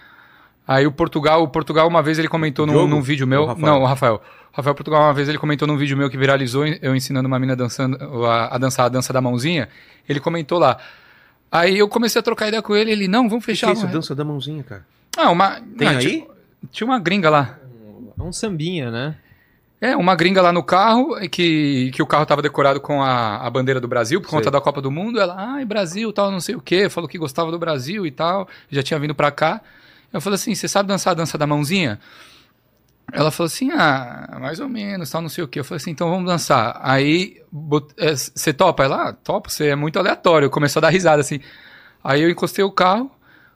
[0.68, 3.44] Aí o Portugal, o Portugal uma vez ele comentou num, num vídeo meu.
[3.44, 3.56] O?
[3.56, 4.22] Não, o Rafael.
[4.52, 7.38] O Rafael Portugal uma vez ele comentou num vídeo meu que viralizou, eu ensinando uma
[7.38, 9.70] mina dançando, a, a dançar a dança da mãozinha.
[10.10, 10.78] Ele comentou lá.
[11.52, 13.68] Aí eu comecei a trocar ideia com ele, ele, não, vamos fechar.
[13.68, 14.86] que é isso, dança da mãozinha, cara?
[15.16, 15.62] Ah, uma.
[15.78, 16.00] Tem não, aí?
[16.00, 16.26] Tinha,
[16.72, 17.58] tinha uma gringa lá.
[18.18, 19.16] É um sambinha, né?
[19.82, 23.50] É, uma gringa lá no carro, que, que o carro tava decorado com a, a
[23.50, 24.40] bandeira do Brasil, por Sei.
[24.40, 25.20] conta da Copa do Mundo.
[25.20, 26.90] Ela, ai, Brasil, tal, não sei o quê.
[26.90, 28.48] Falou que gostava do Brasil e tal.
[28.70, 29.62] Já tinha vindo pra cá.
[30.14, 32.00] Eu falei assim, você sabe dançar a dança da mãozinha?
[33.12, 35.60] Ela falou assim, ah, mais ou menos, tal, não sei o quê.
[35.60, 36.80] Eu falei assim, então vamos dançar.
[36.82, 37.42] Aí,
[37.98, 38.84] é, você topa?
[38.84, 40.50] Ela, ah, topa, você é muito aleatório.
[40.50, 41.40] Começou a dar risada, assim.
[42.04, 43.12] Aí eu encostei o carro,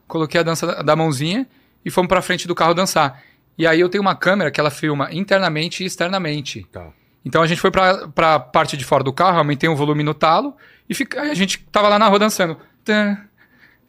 [0.08, 1.48] coloquei a dança da- da mãozinha
[1.84, 3.22] e fomos pra frente do carro dançar.
[3.58, 6.66] E aí eu tenho uma câmera que ela filma internamente e externamente.
[6.72, 6.88] Tá.
[7.26, 10.14] Então a gente foi pra, pra parte de fora do carro, aumentei o volume no
[10.14, 10.56] talo
[10.90, 12.58] e fica, a gente tava lá na rua dançando.
[12.84, 13.18] Tan,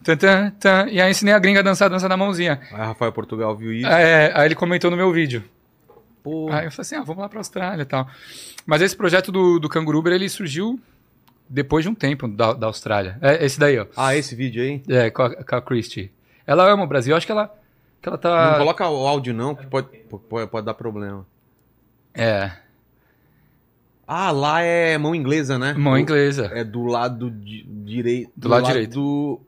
[0.02, 2.60] tan, tan, tan, e aí ensinei a gringa a dançar a dança da mãozinha.
[2.72, 3.86] Aí Rafael Portugal viu isso.
[3.86, 5.44] É, aí ele comentou no meu vídeo.
[6.22, 8.06] Pô, Aí eu falei assim, ah, vamos lá pra Austrália e tal.
[8.66, 10.78] Mas esse projeto do, do Canguru Uber, ele surgiu
[11.48, 13.18] depois de um tempo da, da Austrália.
[13.22, 13.86] É esse daí, ó.
[13.96, 14.82] Ah, esse vídeo aí?
[14.88, 16.12] É, com a, com a Christie.
[16.46, 17.12] Ela ama o Brasil.
[17.12, 17.52] Eu acho que ela,
[18.02, 18.52] que ela tá...
[18.52, 19.88] Não coloca o áudio não, que pode,
[20.28, 21.26] pode, pode dar problema.
[22.14, 22.50] É,
[24.06, 25.72] Ah, lá é mão inglesa, né?
[25.74, 26.50] mão inglesa.
[26.52, 28.32] É do lado di- direito.
[28.36, 28.94] Do lado direito.
[28.94, 29.40] Do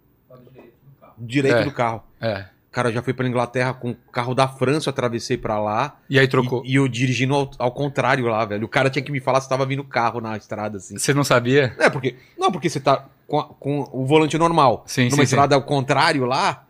[1.18, 1.64] direito É.
[1.64, 2.02] do carro.
[2.20, 2.46] É.
[2.70, 5.96] Cara, eu já fui pra Inglaterra com o carro da França, eu atravessei pra lá.
[6.08, 6.62] E aí trocou.
[6.64, 8.64] E, e eu dirigindo ao, ao contrário lá, velho.
[8.64, 10.96] O cara tinha que me falar se tava vindo carro na estrada, assim.
[10.96, 11.74] Você não sabia?
[11.78, 12.16] É, porque.
[12.38, 14.84] Não, porque você tá com, com o volante normal.
[14.86, 16.64] Sim, Numa sim, estrada ao contrário lá,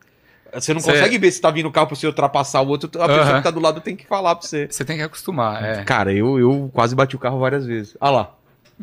[0.61, 2.89] você não Você- consegue ver se tá vindo carro pra você ultrapassar o outro.
[3.03, 4.67] A pessoa que tá do lado tem que falar pra você.
[4.71, 5.85] Você tem que acostumar, é.
[5.85, 7.97] Cara, eu, eu quase bati o carro várias vezes.
[8.01, 8.35] Ah lá.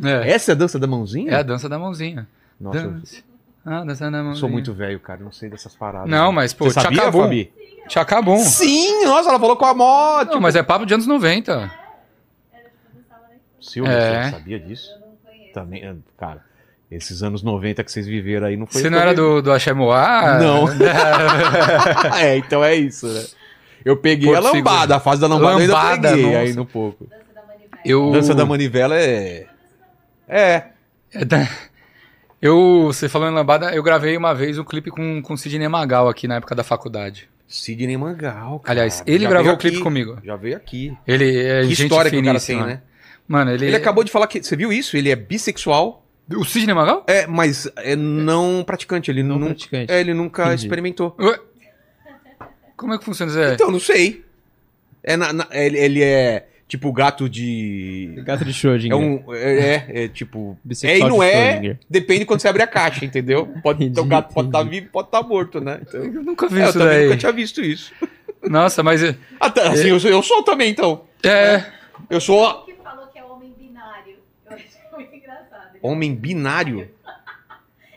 [0.04, 1.32] É, Essa é a dança da mãozinha?
[1.32, 2.28] é a dança da mãozinha.
[2.60, 3.24] Nossa, Dança.
[3.66, 4.36] Ah, dança da mãozinha.
[4.36, 5.22] sou muito velho, cara.
[5.24, 6.10] Não sei dessas paradas.
[6.10, 7.22] Não, mas, pô, Você sabia, Tchacabum.
[7.24, 7.54] Fabi?
[7.88, 8.38] Tchacabum.
[8.40, 10.32] Sim, nossa, ela falou com a moto.
[10.32, 11.72] Não, mas é papo de anos 90.
[13.60, 14.26] Silvio, É.
[14.26, 14.90] você sabia disso?
[15.54, 16.44] Também, é, cara,
[16.92, 18.82] esses anos 90 que vocês viveram aí não foi.
[18.82, 20.40] Você não era do, do Axé Moá?
[20.40, 20.66] Não.
[22.18, 23.24] é, então é isso, né?
[23.86, 24.94] Eu peguei Porto a lambada, Seguro.
[24.94, 26.38] a fase da lambada, eu Lambada, ainda peguei nossa.
[26.40, 27.08] aí no pouco.
[27.86, 28.12] Eu...
[28.12, 29.46] Dança da manivela é.
[30.28, 30.64] É.
[31.14, 31.48] É da-
[32.42, 35.68] Eu, você falou em lambada, eu gravei uma vez um clipe com, com o Sidney
[35.68, 37.30] Magal aqui na época da faculdade.
[37.48, 38.80] Sidney Mangal, cara.
[38.80, 40.18] Aliás, ele Já gravou o clipe comigo.
[40.24, 40.96] Já veio aqui.
[41.08, 42.82] Ele é Que gente história que o cara tem, né?
[43.28, 43.68] Mano, ele...
[43.68, 44.42] Ele acabou de falar que.
[44.44, 44.98] Você viu isso?
[44.98, 46.06] Ele é bissexual.
[46.38, 47.04] O Sidney Magal?
[47.08, 49.10] É, mas é não praticante.
[49.10, 49.92] Ele Não praticante.
[49.92, 50.64] É, ele nunca Entendi.
[50.66, 51.16] experimentou.
[51.20, 51.40] Ué?
[52.78, 53.42] Como é que funciona isso?
[53.42, 53.54] aí?
[53.54, 54.24] Então, não sei.
[55.04, 58.22] É na- na- ele, ele é tipo gato de.
[58.24, 58.92] Gato de Schrödinger.
[58.94, 59.34] É um.
[59.34, 60.58] É, é, é, tipo.
[60.64, 61.78] É Bissexual e não de é.
[61.90, 63.48] Depende quando você abrir a caixa, entendeu?
[63.64, 64.80] Pode, Entendi, o gato pode estar entendi.
[64.82, 65.80] vivo, pode estar morto, né?
[65.82, 67.06] Então, Eu nunca vi é, eu isso também daí.
[67.06, 67.92] nunca tinha visto isso.
[68.44, 69.04] Nossa, mas...
[69.04, 71.04] é- Até, assim, eu, sou, eu sou também, então.
[71.26, 71.64] É...
[72.10, 74.16] Eu sou que falou que é homem binário.
[74.50, 75.69] Eu achei muito engraçado.
[75.69, 76.90] Ele- homem binário.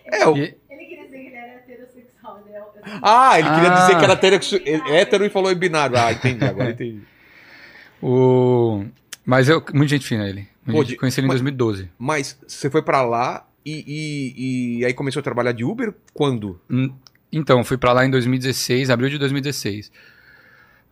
[0.06, 2.58] É, o- E- Ele queria dizer que ele era heterossexual, né?
[2.58, 3.80] Eu- Ah, ele queria Ah.
[3.80, 5.96] dizer que era hétero, hétero e falou em binário.
[5.98, 7.00] Ah, entendi, agora entendi.
[8.02, 8.84] O...
[9.24, 9.62] Mas eu...
[9.72, 10.48] Muita gente fina ele.
[10.66, 11.90] Pô, gente- Conheci ele em mas- 2012.
[11.98, 16.60] Mas você foi pra lá e, e, e aí começou a trabalhar de Uber quando?
[16.70, 16.92] Hum,
[17.32, 19.90] Então, fui pra lá em 2016, abril de 2016.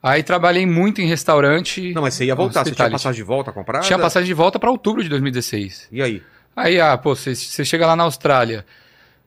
[0.03, 1.92] Aí trabalhei muito em restaurante.
[1.92, 3.85] Não, mas você ia voltar, você tinha passagem de volta comprada?
[3.85, 5.88] Tinha passagem de volta pra outubro de 2016.
[5.92, 6.22] E aí?
[6.56, 7.34] Aí, ah, pô, você
[7.64, 8.64] chega lá na Austrália,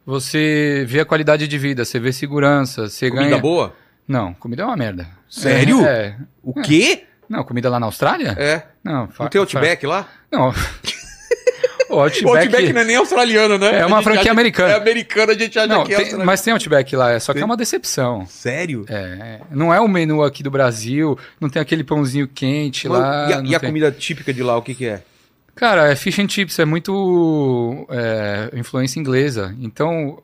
[0.06, 3.42] você vê a qualidade de vida, você vê segurança, você Comida ganha.
[3.42, 3.74] boa?
[4.08, 5.08] Não, comida é uma merda.
[5.30, 5.86] Sério?
[5.86, 6.16] É.
[6.44, 7.04] O quê?
[7.30, 8.36] Não, comida lá na Austrália?
[8.38, 8.64] É.
[8.84, 10.08] Não, fa- Não tem Outback lá?
[10.30, 10.54] Não.
[11.90, 12.26] o Outback.
[12.26, 13.80] O Outback não é nem australiano, né?
[13.80, 14.74] É uma franquia acha- americana.
[14.74, 17.32] É americana, a gente acha Não, que é tem- mas tem Outback lá, é só
[17.32, 17.44] que Tem?
[17.44, 18.26] é uma decepção.
[18.28, 18.86] Sério?
[18.90, 23.30] É, não é o menu aqui do Brasil, não tem aquele pãozinho quente Mas lá.
[23.30, 25.02] e a, e a comida típica de lá, o que que é?
[25.56, 30.22] Cara, é fish and chips, é muito é, influência inglesa, então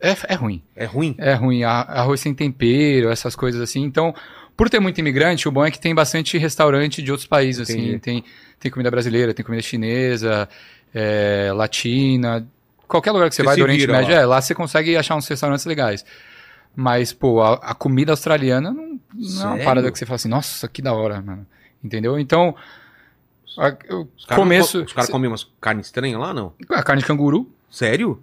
[0.00, 0.62] é, é ruim.
[0.76, 1.14] É ruim?
[1.18, 3.82] É ruim, arroz sem tempero, essas coisas assim.
[3.82, 4.14] Então,
[4.54, 7.88] por ter muito imigrante, o bom é que tem bastante restaurante de outros países, Entendi.
[7.90, 7.98] assim.
[7.98, 8.24] Tem,
[8.60, 10.46] tem comida brasileira, tem comida chinesa,
[10.94, 12.46] é, latina.
[12.86, 14.20] Qualquer lugar que você, Você vai do Oriente vira Médio, lá.
[14.20, 16.04] é, lá você consegue achar uns restaurantes legais.
[16.76, 20.28] Mas, pô, a, a comida australiana não, não é uma parada que você fala assim,
[20.28, 21.46] nossa, que da hora, mano.
[21.82, 22.18] Entendeu?
[22.18, 22.54] Então,
[23.58, 24.78] a, o Os caras não começo...
[24.78, 26.52] co- Os caras comem umas carnes estranhas lá, não?
[26.70, 27.50] A carne de canguru.
[27.70, 28.22] Sério?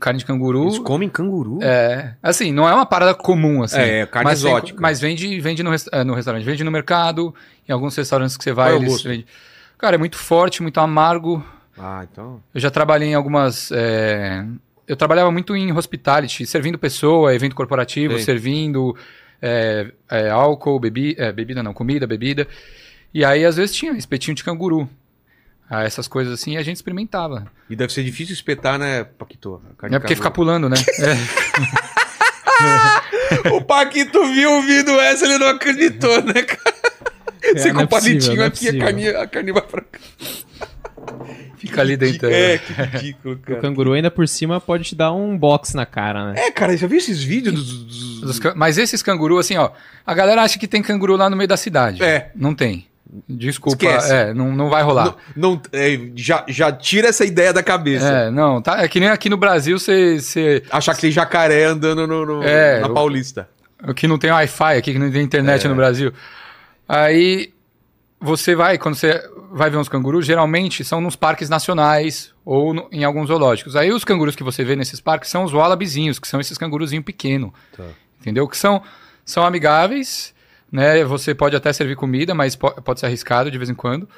[0.00, 0.62] Carne de canguru.
[0.64, 1.58] Eles comem canguru?
[1.62, 3.78] É, assim, não é uma parada comum, assim.
[3.78, 4.80] É, é carne mas exótica.
[4.80, 7.34] mas vende, vende no, é, no restaurante, vende no mercado,
[7.68, 9.26] em alguns restaurantes que você vai, Qual é eles vendem.
[9.76, 11.44] Cara, é muito forte, muito amargo.
[11.78, 12.40] Ah, então...
[12.54, 13.70] Eu já trabalhei em algumas.
[13.72, 14.44] é,
[14.86, 18.22] Eu trabalhava muito em hospitality, servindo pessoa, evento corporativo, Sei.
[18.24, 18.96] servindo
[19.42, 22.48] é, é, álcool, bebi, bebida não, comida, bebida.
[23.14, 24.88] E aí, às vezes, tinha espetinho de canguru.
[25.70, 27.46] Ah, essas coisas assim, a gente experimentava.
[27.70, 29.62] E deve ser difícil espetar, né, Paquito?
[29.82, 30.32] É porque fica canguru.
[30.32, 30.76] pulando, né?
[30.98, 31.14] É.
[33.52, 36.74] O Paquito viu o vídeo essa, ele não acreditou, né, cara?
[37.56, 39.98] Você não com é o palitinho é aqui, a carne, a carne vai pra cá.
[41.58, 42.28] Fica ali dentro.
[42.30, 43.60] É, que ridículo, O cara.
[43.60, 46.46] canguru ainda por cima pode te dar um box na cara, né?
[46.46, 48.20] É, cara, já viu esses vídeos dos...
[48.40, 49.70] dos- Mas esses canguru, assim, ó.
[50.06, 52.02] A galera acha que tem canguru lá no meio da cidade.
[52.02, 52.30] É.
[52.34, 52.86] Não tem.
[53.28, 53.84] Desculpa.
[53.86, 55.14] É, não, não vai rolar.
[55.36, 58.08] Não, não- é, já, já tira essa ideia da cabeça.
[58.08, 58.60] É, não.
[58.60, 60.18] Tá, é que nem aqui no Brasil você.
[60.20, 63.48] você Achar que tem jacaré andando no, no- É, na o- Paulista.
[63.94, 65.68] que não tem Wi-Fi aqui, que não tem internet É.
[65.68, 66.12] no Brasil.
[66.88, 67.52] Aí
[68.20, 69.22] você vai, quando você
[69.52, 73.76] vai ver uns cangurus, geralmente são nos parques nacionais ou no- em alguns zoológicos.
[73.76, 77.04] Aí os cangurus que você vê nesses parques são os wallabizinhos, que são esses canguruzinhos
[77.04, 77.50] pequenos.
[77.76, 77.84] Tá.
[78.20, 78.48] Entendeu?
[78.48, 78.82] Que são,
[79.24, 80.33] são amigáveis,
[80.74, 81.04] né?
[81.04, 84.08] Você pode até servir comida, mas po- pode ser arriscado de vez em quando.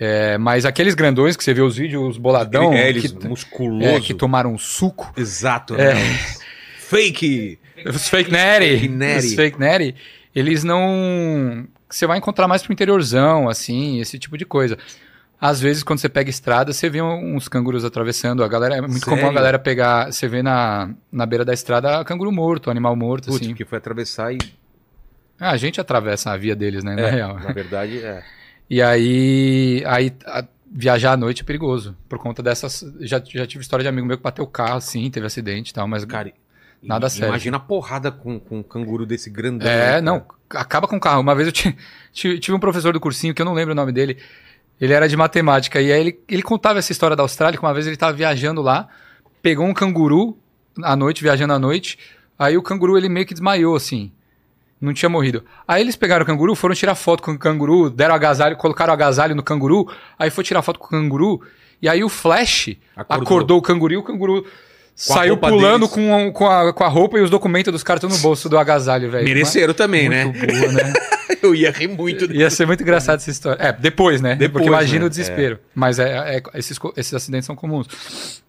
[0.00, 3.84] É, mas aqueles grandões que você vê os vídeos, os boladão, é, eles que, musculoso.
[3.86, 5.12] é, que tomaram suco.
[5.16, 5.94] Exato, É.
[5.94, 6.00] né?
[6.78, 7.58] Fake.
[7.86, 9.26] Os fake natty, Fake natty.
[9.26, 9.94] os fake natty,
[10.34, 11.66] eles não...
[11.88, 14.76] Você vai encontrar mais pro interiorzão, assim, esse tipo de coisa.
[15.40, 18.42] Às vezes, quando você pega estrada, você vê uns cangurus atravessando.
[18.42, 19.34] A galera, é muito comum a Sério?
[19.34, 20.10] galera pegar.
[20.10, 23.54] Você vê na, na beira da estrada canguru morto, animal morto, Putz, assim.
[23.54, 24.38] que foi atravessar e.
[25.38, 26.94] Ah, a gente atravessa a via deles, né?
[26.94, 27.34] Na É, real.
[27.38, 28.22] na verdade, é.
[28.70, 31.96] E aí, aí a- viajar à noite é perigoso.
[32.08, 32.84] Por conta dessas.
[33.00, 35.74] Já, já tive história de amigo meu que bateu o carro, sim, teve acidente e
[35.74, 36.04] tal, mas.
[36.04, 36.32] Cara,
[36.82, 37.28] Nada i- sério.
[37.28, 39.66] Imagina a porrada com, com um canguru desse grandão.
[39.66, 40.02] né, É, cara?
[40.02, 41.20] não, acaba com o carro.
[41.20, 41.76] Uma vez eu ti-
[42.12, 44.18] ti- tive um professor do cursinho, que eu não lembro o nome dele,
[44.80, 47.72] ele era de matemática, e aí ele, ele contava essa história da Austrália, que uma
[47.72, 48.88] vez ele estava viajando lá,
[49.42, 50.36] pegou um canguru
[50.82, 51.98] à noite, viajando à noite,
[52.38, 54.12] aí o canguru ele meio que desmaiou, assim,
[54.80, 55.44] não tinha morrido.
[55.66, 59.34] Aí eles pegaram o canguru, foram tirar foto com o canguru, deram agasalho, colocaram agasalho
[59.34, 61.40] no canguru, aí foi tirar foto com o canguru,
[61.80, 63.22] e aí o Flash Acordou.
[63.24, 64.44] acordou, o canguru e o canguru...
[64.96, 65.90] Saiu pulando deles.
[65.92, 68.56] com, a- com, a, com a roupa e os documentos dos caras no bolso do
[68.56, 69.24] agasalho, velho.
[69.24, 70.26] Mereceram também, né?
[70.26, 70.92] Boa, né?
[71.42, 72.32] Eu ia rir muito.
[72.32, 73.60] Ia ser muito engraçado essa história.
[73.60, 74.36] É, depois, né?
[74.36, 75.06] Depois, Porque imagina né?
[75.06, 75.58] o desespero.
[75.74, 78.40] Mas é, é- esses, co- esses acidentes são comuns.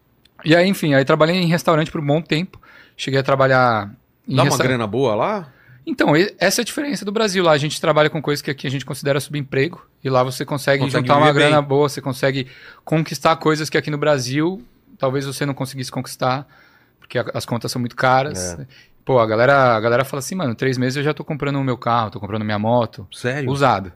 [0.43, 2.61] E aí, enfim, aí trabalhei em restaurante por um bom tempo.
[2.95, 3.89] Cheguei a trabalhar
[4.27, 5.47] Dá uma grana boa lá?
[5.85, 7.43] Então, essa é a diferença do Brasil.
[7.43, 9.85] Lá a gente trabalha com coisas que aqui a gente considera subemprego.
[10.03, 11.69] E lá você consegue, Consegue juntar uma viver grana bem.
[11.69, 12.47] boa, você consegue
[12.83, 14.63] conquistar coisas que aqui no Brasil
[14.97, 16.47] talvez você não conseguisse conquistar,
[16.99, 18.57] porque a- as contas são muito caras.
[18.59, 18.65] É.
[19.03, 21.63] Pô, a galera, a galera fala assim, mano, três meses eu já tô comprando o
[21.63, 23.51] meu carro, tô comprando minha moto, Sério?
[23.51, 23.91] usado.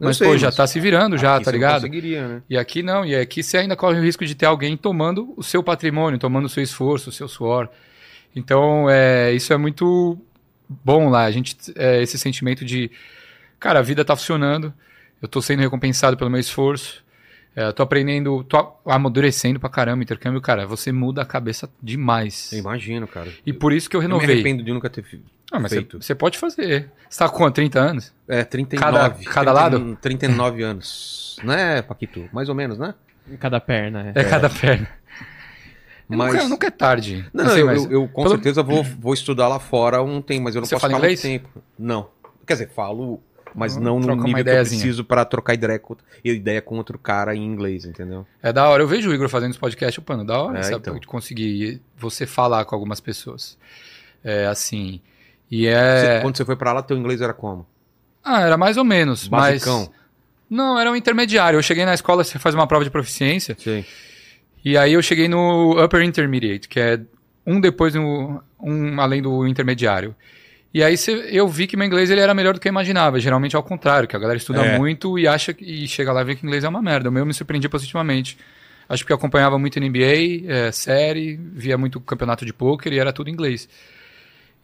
[0.00, 1.82] Mas, sei, pô, já mas tá se virando já, tá ligado?
[1.82, 2.42] conseguiria, né?
[2.48, 5.42] E aqui não, e aqui você ainda corre o risco de ter alguém tomando o
[5.42, 7.68] seu patrimônio, tomando o seu esforço, o seu suor.
[8.34, 10.18] Então, é, isso é muito
[10.68, 11.24] bom lá.
[11.24, 12.90] A gente, é, esse sentimento de,
[13.58, 14.72] cara, a vida tá funcionando,
[15.20, 17.02] eu tô sendo recompensado pelo meu esforço,
[17.56, 20.02] é, eu tô aprendendo, tô amadurecendo pra caramba.
[20.02, 22.52] Intercâmbio, cara, você muda a cabeça demais.
[22.52, 23.30] Eu imagino, cara.
[23.46, 24.34] E por isso que eu Eu me renovei.
[24.34, 25.22] arrependo de nunca ter fi-
[25.52, 26.02] Ah, mas você- feito.
[26.02, 26.90] você pode fazer.
[27.08, 28.12] Você tá com 30 anos?
[28.26, 28.92] É, 39.
[29.24, 29.96] Cada- cada lado?
[30.00, 31.38] 39 anos.
[31.44, 32.28] Né, Paquito?
[32.32, 32.94] Mais ou menos, né?
[33.30, 34.88] Em cada perna, É, cada perna.
[36.08, 37.26] Mas- Nunca, nunca é tarde.
[37.32, 40.20] Não, Assim, eu, mas- eu, eu com pelo- certeza vou, vou estudar lá fora um
[40.20, 41.24] tempo, mas eu não Você posso fala ficar inglês?
[41.24, 41.62] muito tempo.
[41.78, 42.08] Não.
[42.46, 43.20] Quer dizer, falo,
[43.54, 46.76] mas não no trocar uma nível que eu preciso pra trocar ideia com, ideia com
[46.76, 48.26] outro cara em inglês, entendeu?
[48.42, 48.82] É da hora.
[48.82, 50.76] Eu vejo o Igor fazendo esse podcast, pano, da hora, É, sabe?
[50.76, 51.00] então.
[51.06, 53.56] Conseguir você falar com algumas pessoas.
[54.22, 55.00] É assim.
[55.50, 56.00] E é.
[56.00, 57.66] Você- quando você foi pra lá, teu inglês era como?
[58.22, 59.26] Ah, era mais ou menos.
[59.28, 59.80] Basicão.
[59.80, 60.04] Mas.
[60.50, 61.58] Não, era um intermediário.
[61.58, 63.56] Eu cheguei na escola, você faz uma prova de proficiência.
[63.58, 63.84] Sim.
[64.64, 67.00] E aí eu cheguei no Upper Intermediate, que é
[67.46, 68.42] um depois do.
[68.60, 70.14] um além do intermediário.
[70.72, 70.96] E aí
[71.30, 73.20] eu vi que meu inglês ele era melhor do que eu imaginava.
[73.20, 74.78] Geralmente ao contrário, que a galera estuda É.
[74.78, 77.10] muito e acha que- e chega lá e vê que inglês é uma merda.
[77.10, 78.36] O meu me surpreendia positivamente.
[78.88, 83.12] Acho que eu acompanhava muito NBA, é, série, via muito campeonato de pôquer e era
[83.12, 83.68] tudo em inglês.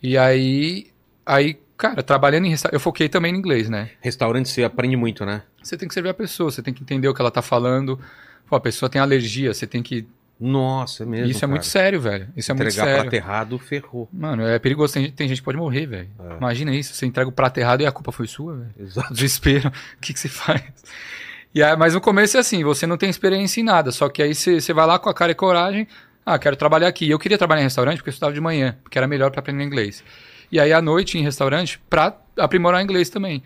[0.03, 0.89] E aí,
[1.25, 3.91] aí, cara, trabalhando em restaurante, eu foquei também no inglês, né?
[4.01, 5.43] Restaurante você aprende muito, né?
[5.63, 8.01] Você tem que servir a pessoa, você tem que entender o que ela tá falando.
[8.51, 10.09] Pô, a pessoa tem alergia, você tem que.
[10.41, 11.27] Nossa, é mesmo.
[11.27, 11.51] Isso é cara.
[11.51, 12.29] muito sério, velho.
[12.37, 13.03] Isso é muito Entregar sério.
[13.03, 14.09] prato errado, ferrou.
[14.13, 14.95] Mano, é perigoso.
[14.95, 16.09] Tem, tem gente que pode morrer, velho.
[16.19, 16.37] É.
[16.37, 16.93] Imagina isso.
[16.93, 18.75] Você entrega o prato errado e a culpa foi sua, velho.
[18.81, 19.15] Exato.
[19.15, 19.71] Desespero.
[19.97, 20.63] O que, que você faz?
[21.55, 23.93] E aí, mas no começo é assim, você não tem experiência em nada.
[23.93, 25.87] Só que aí você, você vai lá com a cara e coragem.
[26.27, 27.09] Ah, quero trabalhar aqui.
[27.09, 29.63] Eu queria trabalhar em restaurante porque eu estudava de manhã, porque era melhor para aprender
[29.63, 30.03] inglês.
[30.51, 33.43] E aí à noite em restaurante para aprimorar inglês também.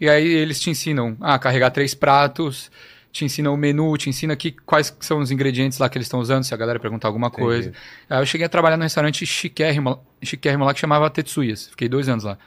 [0.00, 2.70] E aí eles te ensinam a carregar três pratos,
[3.16, 6.20] te ensinam o menu, te ensina aqui quais são os ingredientes lá que eles estão
[6.20, 7.72] usando, se a galera perguntar alguma coisa.
[8.08, 11.68] Aí eu cheguei a trabalhar num restaurante chiquérrimo, chiquérrimo lá que chamava Tetsuyas.
[11.68, 12.38] Fiquei dois anos lá.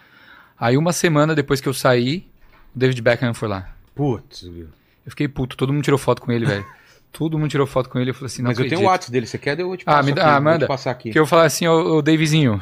[0.60, 2.28] Aí uma semana depois que eu saí,
[2.76, 3.70] o David Beckham foi lá.
[3.96, 4.68] Putz, viu?
[5.06, 6.66] Eu fiquei puto, todo mundo tirou foto com ele, velho.
[7.12, 8.12] todo mundo tirou foto com ele.
[8.12, 8.92] Eu falei assim, não Mas eu tenho o acredito.
[8.92, 9.60] WhatsApp dele, você quer?
[9.60, 10.68] Eu te Ah, passo me dá- aqui, ah, vou manda.
[10.68, 11.12] passar aqui.
[11.12, 12.62] Que eu falei assim, ô, ô Davizinho.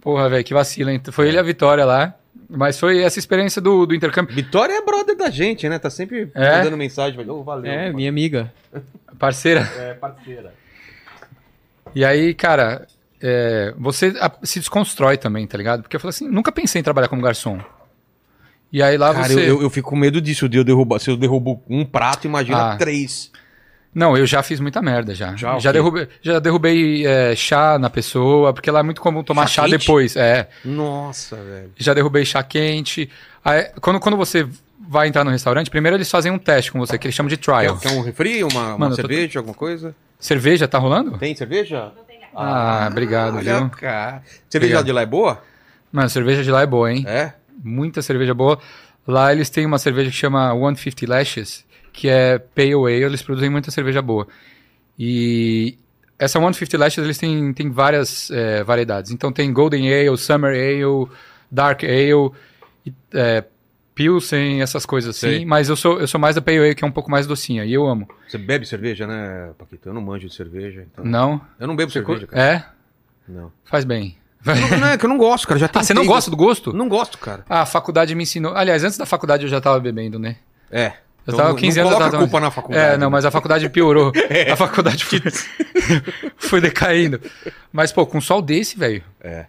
[0.00, 1.02] Porra, velho, que vacila, hein?
[1.10, 2.14] Foi ele a vitória lá.
[2.48, 4.34] Mas foi essa experiência do, do intercâmbio.
[4.34, 5.78] Vitória é brother da gente, né?
[5.78, 6.58] Tá sempre É?
[6.58, 7.16] mandando mensagem.
[7.16, 7.34] velho.
[7.34, 7.70] Ô, valeu.
[7.70, 8.52] É, minha amiga.
[9.18, 9.60] Parceira.
[9.78, 10.54] É, parceira.
[11.94, 12.86] E aí, cara,
[13.20, 15.82] é, você se desconstrói também, tá ligado?
[15.82, 17.58] Porque eu falei assim, nunca pensei em trabalhar como garçom.
[18.72, 19.34] E aí lá Cara, você.
[19.40, 20.98] eu, eu, eu fico com medo disso, de eu derrubar.
[20.98, 22.76] Se eu derrubo um prato, imagina Ah.
[22.76, 23.30] três.
[23.96, 25.34] Não, eu já fiz muita merda já.
[25.36, 29.46] Já Já, derrubei, já derrubei é, chá na pessoa, porque lá é muito comum tomar
[29.46, 30.14] Chá chá, depois.
[30.16, 30.48] É.
[30.62, 31.70] Nossa, velho.
[31.78, 33.08] Já derrubei chá quente.
[33.42, 34.46] Aí, quando, quando você
[34.88, 37.38] vai entrar no restaurante, primeiro eles fazem um teste com você, que eles chamam de
[37.38, 37.78] trial.
[37.78, 39.94] Quer, um refri, uma, uma Mano, eu tô- cerveja, alguma coisa?
[40.20, 41.16] Cerveja, tá rolando?
[41.18, 41.90] Tem cerveja?
[42.34, 43.70] Ah, obrigado, Olha, viu?
[43.70, 44.22] cara.
[44.48, 44.84] Cerveja Obrigado.
[44.84, 45.42] de lá é boa?
[45.90, 47.02] Mano, cerveja de lá é boa, hein?
[47.08, 47.32] É?
[47.64, 48.58] Muita cerveja boa.
[49.06, 51.64] Lá eles têm uma cerveja que chama 150 Lashes,
[51.96, 54.28] que é Pale Ale, eles produzem muita cerveja boa.
[54.98, 55.78] E
[56.18, 59.10] essa 150 Lashes, eles têm, têm várias é, variedades.
[59.10, 61.10] Então tem Golden Ale, Summer Ale,
[61.50, 62.30] Dark Ale,
[62.84, 63.42] e, é,
[63.94, 65.38] Pilsen, essas coisas assim.
[65.38, 65.44] Sei.
[65.46, 67.64] Mas eu sou, eu sou mais da Pale Ale, que é um pouco mais docinha.
[67.64, 68.06] E eu amo.
[68.28, 69.88] Você bebe cerveja, né, Paquito?
[69.88, 71.02] Eu não manjo de cerveja, então.
[71.02, 71.40] Não?
[71.58, 72.42] Eu não bebo Você cerveja, cara.
[72.42, 72.66] É?
[73.26, 73.50] Não.
[73.64, 74.18] Faz bem.
[74.44, 75.58] Não, não, é que eu não gosto, cara.
[75.58, 76.74] Já Ah, você não gosta do gosto?
[76.74, 77.44] Não gosto, cara.
[77.48, 78.54] Ah, a faculdade me ensinou.
[78.54, 80.36] Aliás, antes da faculdade eu já tava bebendo, né?
[80.70, 80.92] É.
[81.26, 82.84] Eu tava 15 não anos, eu coloca a culpa na faculdade.
[82.94, 83.12] É, não, né?
[83.12, 84.12] mas a faculdade piorou.
[84.52, 85.20] A faculdade foi,
[86.36, 87.20] foi decaindo.
[87.72, 89.02] Mas, pô, com sol desse, velho.
[89.20, 89.46] É.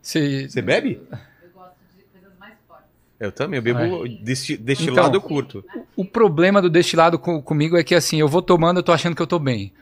[0.00, 0.48] Você.
[0.48, 1.00] Você bebe?
[1.10, 2.86] Eu gosto de coisas mais fortes.
[3.18, 3.58] Eu também.
[3.58, 5.12] Eu bebo deste, deste Então.
[5.12, 5.64] eu curto.
[5.96, 9.16] O problema do destilado co- comigo é que assim, eu vou tomando, eu tô achando
[9.16, 9.72] que eu tô bem.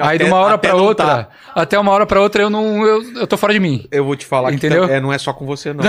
[0.00, 1.28] Aí de uma hora não outra, tá.
[1.54, 3.86] até uma hora pra outra eu não eu, eu tô fora de mim.
[3.90, 4.86] Eu vou te falar Entendeu?
[4.86, 5.84] que é, não é só com você, não.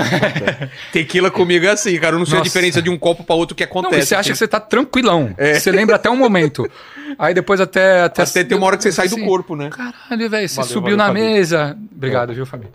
[0.94, 2.16] Tequila comigo é assim, cara.
[2.16, 2.50] Eu não sei a Nossa.
[2.50, 4.04] diferença de um copo pra outro que Não, acontece.
[4.04, 4.40] e você acha que assim.
[4.40, 5.34] você tá tranquilão.
[5.38, 5.56] É.
[5.56, 6.70] Você lembra até um momento.
[7.18, 9.70] Aí depois até até, Até tem uma hora que você sai do assim, corpo, né?
[9.70, 11.20] Caralho, velho, você Valeu, subiu valeu, na Fabi.
[11.20, 11.78] mesa.
[11.96, 12.68] Obrigado, viu, Fabi?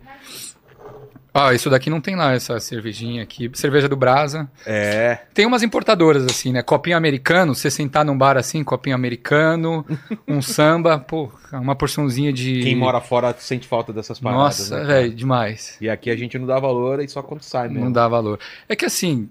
[1.38, 3.50] Ah, isso daqui não tem lá, essa cervejinha aqui.
[3.54, 4.48] Cerveja do Brasa.
[4.64, 5.18] É.
[5.34, 6.62] Tem umas importadoras, assim, né?
[6.62, 9.84] Copinho americano, você sentar num bar assim, copinho americano,
[10.26, 12.60] um samba, pô, uma porçãozinha de.
[12.62, 14.42] Quem mora fora sente falta dessas paradas.
[14.70, 15.76] Nossa, né, velho, demais.
[15.80, 17.84] E aqui a gente não dá valor e só quando sai mesmo.
[17.84, 18.38] Não dá valor.
[18.68, 19.28] É que assim,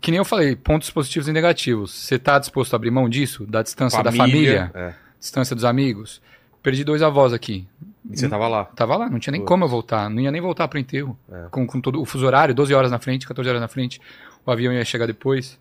[0.00, 1.92] que nem eu falei, pontos positivos e negativos.
[1.92, 3.44] Você tá disposto a abrir mão disso?
[3.46, 4.92] Da distância da família, É.
[5.18, 6.20] distância dos amigos?
[6.62, 7.66] Perdi dois avós aqui.
[8.10, 8.64] E você tava lá.
[8.64, 9.48] Tava lá, não tinha nem Putz.
[9.48, 10.10] como eu voltar.
[10.10, 11.16] Não ia nem voltar pro enterro.
[11.30, 11.46] É.
[11.50, 14.00] Com, com todo o fuso horário, 12 horas na frente, 14 horas na frente.
[14.44, 15.58] O avião ia chegar depois.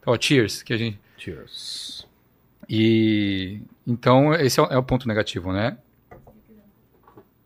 [0.00, 0.98] Então, ó, cheers, que a gente.
[1.18, 2.06] Cheers.
[2.68, 3.60] E.
[3.86, 5.76] Então, esse é o, é o ponto negativo, né?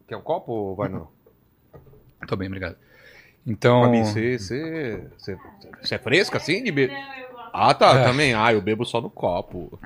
[0.06, 1.08] Quer um copo ou vai não?
[2.26, 2.76] Tô bem, obrigado.
[3.46, 3.82] Então.
[3.84, 5.38] Fabi, você, você, você,
[5.80, 6.94] você é fresca assim de gosto.
[7.52, 8.04] Ah, tá, É.
[8.04, 8.34] também.
[8.34, 9.78] Ah, eu bebo só no copo.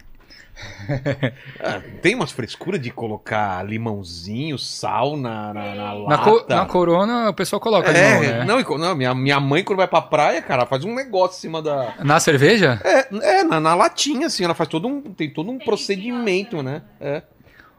[1.61, 6.57] Ah, tem umas frescuras de colocar limãozinho, sal na, na, na Na, co- lata.
[6.57, 8.45] na corona, o pessoal coloca é, limão, né?
[8.45, 11.41] não, e não minha, minha mãe quando vai pra praia, cara, faz um negócio em
[11.41, 11.95] cima da...
[12.03, 12.81] Na cerveja?
[12.85, 16.83] É, é na, na latinha, assim, ela faz todo um, tem todo um procedimento, né?
[17.01, 17.23] É.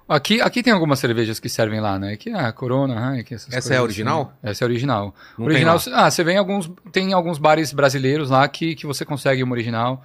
[0.07, 2.17] Aqui, aqui tem algumas cervejas que servem lá, né?
[2.17, 3.83] Que ah, Corona, Heineken, essas Essa é a assim.
[3.83, 4.33] original?
[4.43, 5.15] Essa é a original.
[5.38, 8.86] Não original, tem ah, você vem em alguns, tem alguns bares brasileiros lá que, que
[8.86, 10.03] você consegue uma original.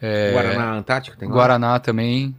[0.00, 1.34] É, Guaraná Antártica tem lá?
[1.34, 2.34] Guaraná também.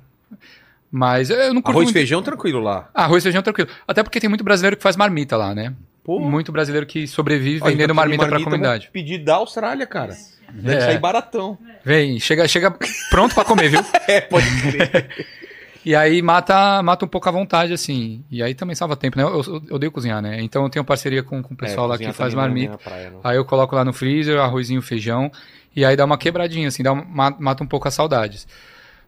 [0.91, 1.93] Mas eu não curto Arroz e muito...
[1.93, 2.89] feijão tranquilo lá.
[2.93, 3.69] Ah, arroz e feijão tranquilo.
[3.87, 5.73] Até porque tem muito brasileiro que faz marmita lá, né?
[6.03, 8.89] Pô, Muito brasileiro que sobrevive ó, vendendo marmita pra eu comunidade.
[8.91, 10.15] Pedir da Austrália, cara.
[10.51, 10.81] Deve É.
[10.81, 11.57] sair baratão.
[11.85, 12.75] Vem, chega, chega
[13.11, 13.79] pronto pra comer, viu?
[14.07, 15.09] É, pode crer.
[15.83, 18.23] E aí mata, mata um pouco a vontade, assim.
[18.29, 19.23] E aí também salva tempo, né?
[19.23, 20.39] Eu, eu, eu odeio cozinhar, né?
[20.41, 22.77] Então eu tenho parceria com, com o pessoal É, lá que faz não é marmita.
[22.77, 23.19] praia, não.
[23.23, 25.31] Aí eu coloco lá no freezer, arrozinho, feijão.
[25.75, 28.47] E aí dá uma quebradinha, assim, dá uma- ma- mata um pouco as saudades.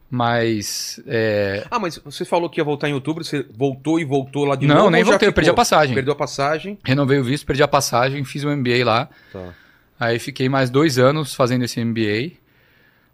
[0.10, 1.02] Mas.
[1.08, 4.56] é, Ah, mas você falou que ia voltar em outubro, você voltou e voltou lá
[4.56, 4.90] de Não, novo?
[4.92, 5.96] nem ou já voltei, eu perdi a passagem.
[5.96, 6.78] Perdeu a passagem.
[6.84, 9.10] renovei o visto, perdi a passagem, fiz o MBA lá.
[9.32, 9.54] Tá.
[10.00, 12.34] Aí fiquei mais dois anos fazendo esse MBA.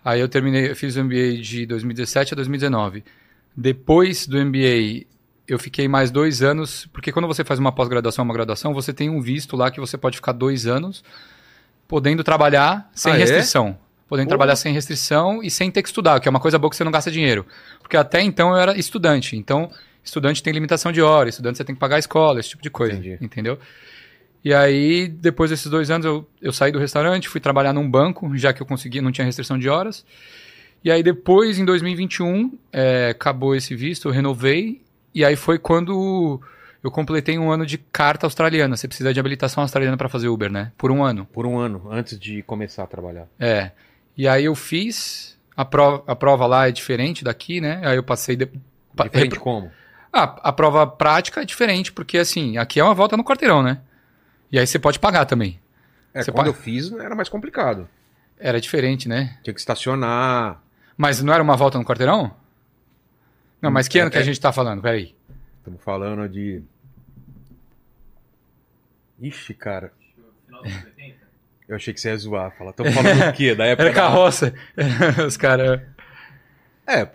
[0.04, 3.04] Aí eu terminei, eu fiz o MBA de 2017 a 2019.
[3.62, 5.06] Depois do MBA,
[5.46, 9.10] eu fiquei mais dois anos, porque quando você faz uma pós-graduação, uma graduação, você tem
[9.10, 11.04] um visto lá que você pode ficar dois anos
[11.86, 13.20] podendo trabalhar sem Ah, é?
[13.20, 13.78] restrição.
[14.08, 14.38] Podendo Porra.
[14.38, 16.86] trabalhar sem restrição e sem ter que estudar, que é uma coisa boa que você
[16.86, 17.46] não gasta dinheiro.
[17.82, 19.36] Porque até então eu era estudante.
[19.36, 19.70] Então,
[20.04, 22.70] estudante tem limitação de hora, estudante você tem que pagar a escola, esse tipo de
[22.70, 22.94] coisa.
[22.94, 23.18] Entendi.
[23.20, 23.60] Entendeu?
[24.42, 28.36] E aí, depois desses dois anos, eu, eu saí do restaurante, fui trabalhar num banco,
[28.38, 30.06] já que eu consegui, não tinha restrição de horas.
[30.84, 34.82] E aí, depois, em 2021, é, acabou esse visto, eu renovei.
[35.14, 36.40] E aí foi quando
[36.82, 38.78] eu completei um ano de carta australiana.
[38.78, 40.72] Você precisa de habilitação australiana para fazer Uber, né?
[40.78, 41.26] Por um ano.
[41.34, 43.28] Por um ano, antes de começar a trabalhar.
[43.40, 43.72] É.
[44.18, 45.38] E aí eu fiz.
[45.58, 47.82] A prova, a prova lá é diferente daqui, né?
[47.84, 48.36] Aí eu passei.
[48.38, 49.72] De, Diferente repro- como?
[50.14, 53.80] ah, a prova prática é diferente, porque assim, aqui é uma volta no quarteirão, né?
[54.52, 55.60] E aí você pode pagar também.
[56.14, 57.88] É, Você quando pa- eu fiz era mais complicado.
[58.40, 59.38] Era diferente, né?
[59.44, 60.62] Tinha que estacionar.
[61.02, 62.36] Mas não era uma volta no quarteirão?
[63.62, 64.82] Não, mas que É- ano que a é- gente tá falando?
[64.82, 65.16] Peraí.
[65.60, 66.62] Estamos falando de.
[69.22, 69.94] Ixi, cara.
[71.70, 72.54] Eu achei que você ia zoar.
[72.58, 73.56] Falar, estamos falando do quê?
[73.56, 74.54] Da época Era da- carroça.
[75.26, 75.82] Os caras.
[76.86, 77.08] É,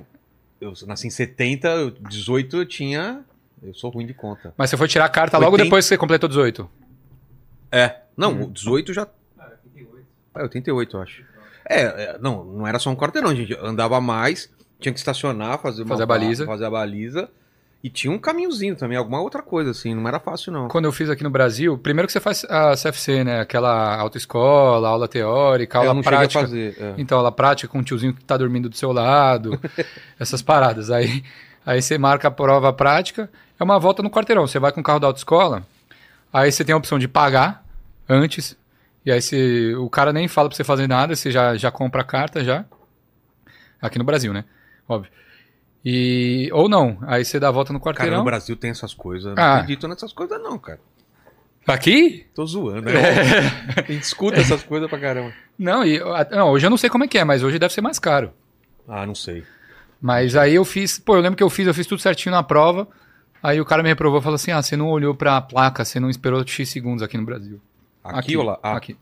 [0.62, 3.22] eu nasci em 70, eu- 18 eu tinha.
[3.62, 4.54] Eu sou ruim de conta.
[4.56, 5.64] Mas você foi tirar a carta logo 80.
[5.64, 6.70] depois que você completou 18.
[7.70, 8.00] É.
[8.16, 9.06] Não, o 18 já.
[10.34, 11.24] É, 88, eu acho.
[11.68, 15.59] É, é, não, não era só um quarteirão, a gente andava mais, tinha que estacionar,
[15.59, 16.46] fazer, uma Fazer a baliza.
[16.46, 17.31] Fazer a baliza.
[17.83, 20.68] E tinha um caminhozinho também, alguma outra coisa, assim, não era fácil, não.
[20.68, 23.40] Quando eu fiz aqui no Brasil, primeiro que você faz a CFC, né?
[23.40, 26.40] Aquela autoescola, aula teórica, eu aula prática.
[26.40, 26.74] fazer.
[26.81, 26.94] é.
[26.96, 29.61] Então, aula prática com um tiozinho que tá dormindo do seu lado,
[30.18, 30.90] essas paradas.
[30.90, 31.23] Aí,
[31.67, 33.29] aí você marca a prova prática,
[33.60, 34.46] é uma volta no quarteirão.
[34.46, 35.62] Você vai com o carro da autoescola,
[36.33, 37.67] aí você tem a opção de pagar
[38.08, 38.56] antes
[39.05, 42.00] E aí você, o cara nem fala pra você fazer nada, você já, já compra
[42.02, 42.65] a carta já.
[43.81, 44.44] Aqui no Brasil, né?
[44.88, 45.11] Óbvio.
[45.85, 48.19] E, ou não, aí você dá a volta no Cara, quarteirão.
[48.19, 49.35] no Brasil tem essas coisas.
[49.35, 49.57] Não Ah.
[49.57, 50.81] acredito nessas coisas, não, cara.
[51.67, 52.27] Aqui?
[52.35, 52.92] Tô zoando, É.
[52.92, 53.00] né?
[53.88, 55.33] A gente escuta essas coisas pra caramba.
[55.59, 55.98] Não, e,
[56.31, 58.33] não, hoje eu não sei como é que é, mas hoje deve ser mais caro.
[58.88, 59.44] Ah, não sei.
[60.00, 62.42] Mas aí eu fiz, pô, eu lembro que eu fiz, eu fiz tudo certinho na
[62.42, 62.87] prova.
[63.42, 65.98] Aí o cara me reprovou e falou assim: ah, você não olhou pra placa, você
[66.00, 67.61] não esperou X segundos aqui no Brasil.
[68.05, 68.59] Aqui, ou lá?
[68.63, 68.96] Ah, Aqui.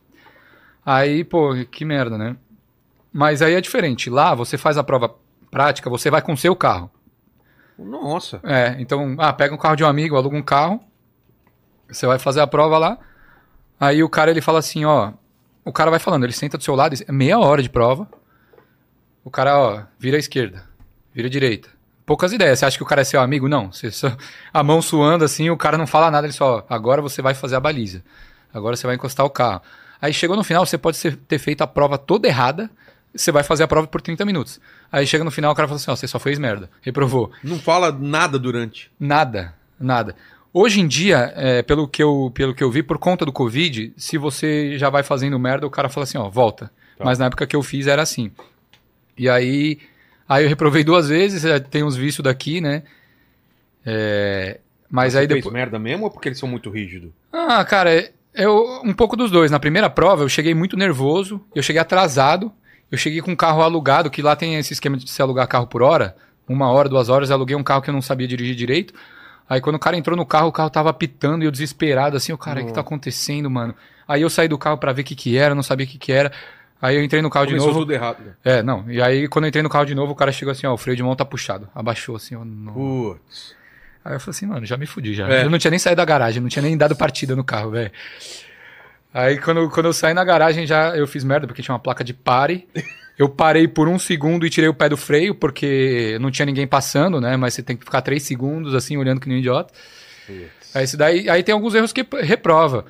[0.85, 2.37] Aí, pô, que merda, né?
[3.13, 4.09] Mas aí é diferente.
[4.09, 5.15] Lá você faz a prova
[5.51, 6.91] prática, você vai com o seu carro.
[7.79, 8.41] Nossa.
[8.43, 10.81] É, então, ah, pega um carro de um amigo, aluga um carro.
[11.89, 12.99] Você vai fazer a prova lá.
[13.79, 15.13] Aí o cara ele fala assim, ó,
[15.65, 18.09] o cara vai falando, ele senta do seu lado, é meia hora de prova.
[19.25, 20.65] O cara, ó, vira à esquerda,
[21.13, 21.69] vira à direita.
[22.05, 22.59] Poucas ideias.
[22.59, 23.49] Você acha que o cara é seu amigo?
[23.49, 23.71] Não.
[23.73, 24.17] Você só,
[24.53, 27.35] a mão suando assim, o cara não fala nada, ele só, ó, agora você vai
[27.35, 28.03] fazer a baliza.
[28.53, 29.63] Agora você vai encostar o carro.
[30.01, 32.71] Aí chegou no final, você pode ser- ter feito a prova toda errada,
[33.15, 34.61] você vai fazer a prova por 30 minutos.
[34.91, 37.31] Aí chega no final, o cara fala assim, ó, você só fez merda, reprovou.
[37.43, 38.91] Não fala nada durante.
[38.99, 40.17] Nada, nada.
[40.53, 43.93] Hoje em dia, é, pelo, que eu, pelo que eu vi, por conta do Covid,
[43.97, 46.67] se você já vai fazendo merda, o cara fala assim, ó, volta.
[46.99, 47.05] Tá.
[47.05, 48.31] Mas na época que eu fiz era assim.
[49.17, 49.79] E aí,
[50.29, 52.83] aí eu reprovei duas vezes, é, tem uns vícios daqui, né?
[53.85, 55.53] É, mas Você aí depois...
[55.53, 57.11] merda mesmo ou porque eles são muito rígidos?
[57.33, 59.51] Ah, cara, é- eu um pouco dos dois.
[59.51, 62.53] Na primeira prova, eu cheguei muito nervoso, eu cheguei atrasado,
[62.91, 65.67] eu cheguei com um carro alugado, que lá tem esse esquema de se alugar carro
[65.67, 66.17] por hora,
[66.49, 68.95] uma hora, duas horas, eu aluguei um carro que eu não sabia dirigir direito.
[69.49, 72.33] Aí quando o cara entrou no carro, o carro tava apitando e eu desesperado, assim,
[72.33, 73.75] o cara, o que tá acontecendo, mano?
[74.07, 75.99] Aí eu saí do carro pra ver o que que era, não sabia o que
[75.99, 76.33] que era.
[76.81, 77.85] Aí eu entrei no carro Começou de novo.
[77.85, 78.19] tudo errado.
[78.45, 78.91] É, não.
[78.91, 80.77] E aí quando eu entrei no carro de novo, o cara chegou assim, ó, o
[80.77, 81.69] freio de mão tá puxado.
[81.75, 82.41] Abaixou assim, ó.
[82.73, 83.55] Putz.
[84.05, 85.29] Aí eu falei assim, mano, já me fudi já.
[85.29, 85.45] É.
[85.45, 87.91] Eu não tinha nem saído da garagem, não tinha nem dado partida no carro, velho.
[89.15, 92.03] Aí quando, quando eu saí na garagem já eu fiz merda, porque tinha uma placa
[92.03, 92.67] de pare.
[93.19, 96.67] Eu parei por um segundo e tirei o pé do freio, porque não tinha ninguém
[96.67, 97.37] passando, né?
[97.37, 99.73] Mas você tem que ficar três segundos assim, olhando que nem um idiota.
[100.27, 100.75] Putz.
[100.75, 102.87] Aí, daí, aí tem alguns erros que reprova.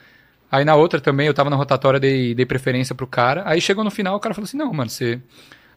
[0.50, 3.42] Aí na outra também, eu tava na rotatória, dei, dei preferência pro cara.
[3.46, 5.18] Aí chegou no final, o cara falou assim: não, mano, você.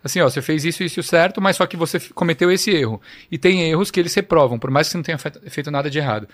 [0.06, 3.02] Assim, ó, você fez isso e isso certo, mas só que você cometeu esse erro.
[3.32, 5.90] E tem erros que eles reprovam, por mais que você não tenha fe- feito nada
[5.90, 6.28] de errado.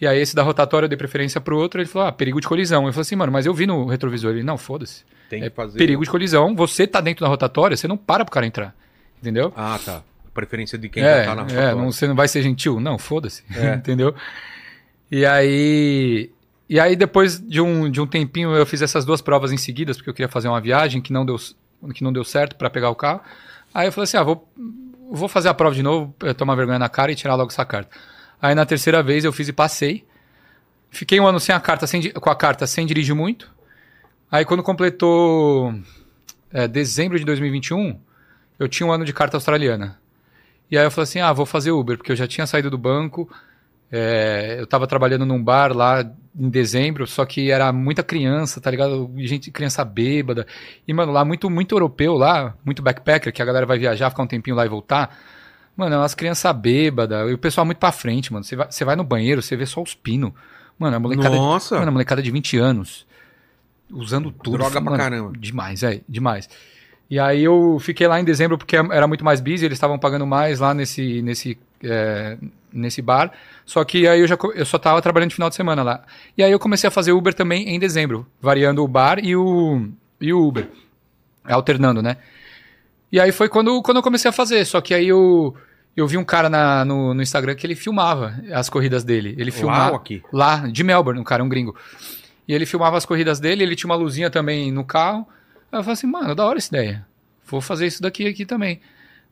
[0.00, 2.48] E aí esse da rotatória eu dei preferência pro outro, ele falou: ah, perigo de
[2.48, 2.86] colisão.
[2.86, 4.30] Eu falei assim, mano, mas eu vi no retrovisor.
[4.32, 5.04] Ele, não, foda-se.
[5.28, 5.76] Tem É que fazer.
[5.78, 8.74] perigo de colisão, você tá dentro da rotatória, você não para pro cara entrar.
[9.20, 9.52] Entendeu?
[9.54, 10.02] Ah, tá.
[10.32, 11.74] Preferência de quem é, já tá na é, rotatória.
[11.76, 12.80] não, você não vai ser gentil?
[12.80, 13.44] Não, foda-se.
[13.54, 13.74] É.
[13.76, 14.14] Entendeu?
[15.10, 16.30] E aí.
[16.68, 19.96] E aí, depois de um, de um tempinho, eu fiz essas duas provas em seguidas,
[19.98, 21.36] porque eu queria fazer uma viagem que não deu,
[21.92, 23.20] que não deu certo para pegar o carro.
[23.72, 24.48] Aí eu falei assim: ah, vou,
[25.10, 27.64] vou fazer a prova de novo, eh, tomar vergonha na cara e tirar logo essa
[27.64, 27.90] carta.
[28.40, 30.04] Aí na terceira vez eu fiz e passei.
[30.90, 33.50] Fiquei um ano sem a carta, sem, com a carta sem dirigir muito.
[34.30, 35.74] Aí quando completou
[36.52, 37.98] é, dezembro de 2021,
[38.58, 39.98] eu tinha um ano de carta australiana.
[40.70, 42.78] E aí eu falei assim, ah, vou fazer Uber, porque eu já tinha saído do
[42.78, 43.28] banco,
[43.90, 46.04] é, eu tava trabalhando num bar lá
[46.36, 49.10] em dezembro, só que era muita criança, tá ligado?
[49.18, 50.46] Gente, criança bêbada.
[50.86, 54.22] E, mano, lá muito, muito europeu lá, muito backpacker, que a galera vai viajar, ficar
[54.22, 55.16] um tempinho lá e voltar.
[55.76, 58.44] Mano, é umas crianças bêbadas, e o pessoal muito pra frente, mano.
[58.44, 60.32] Você vai, você vai no banheiro, você vê só os pinos.
[60.78, 61.76] Mano, a molecada, Nossa.
[61.76, 63.06] mano, a molecada de 20 anos,
[63.90, 64.58] usando tudo.
[64.58, 65.32] Droga pra mano, caramba.
[65.38, 66.48] Demais, é, demais.
[67.08, 70.26] E aí eu fiquei lá em dezembro porque era muito mais busy, eles estavam pagando
[70.26, 72.36] mais lá nesse, nesse, é,
[72.74, 73.32] nesse bar.
[73.64, 76.02] Só que aí eu, já, eu só tava trabalhando de final de semana lá.
[76.36, 79.88] E aí eu comecei a fazer Uber também em dezembro, variando o bar e o,
[80.20, 80.68] e o Uber.
[81.44, 82.16] Alternando, né?
[83.12, 84.64] E aí foi quando, quando eu comecei a fazer.
[84.64, 85.54] Só que aí eu,
[85.96, 89.34] eu vi um cara na, no, no Instagram que ele filmava as corridas dele.
[89.38, 90.22] Ele Lá filmava ou aqui?
[90.32, 91.76] lá de Melbourne, um cara, um gringo.
[92.46, 95.26] E ele filmava as corridas dele, ele tinha uma luzinha também no carro.
[95.70, 97.06] Aí eu falei assim, mano, da hora essa ideia.
[97.46, 98.80] Vou fazer isso daqui aqui também.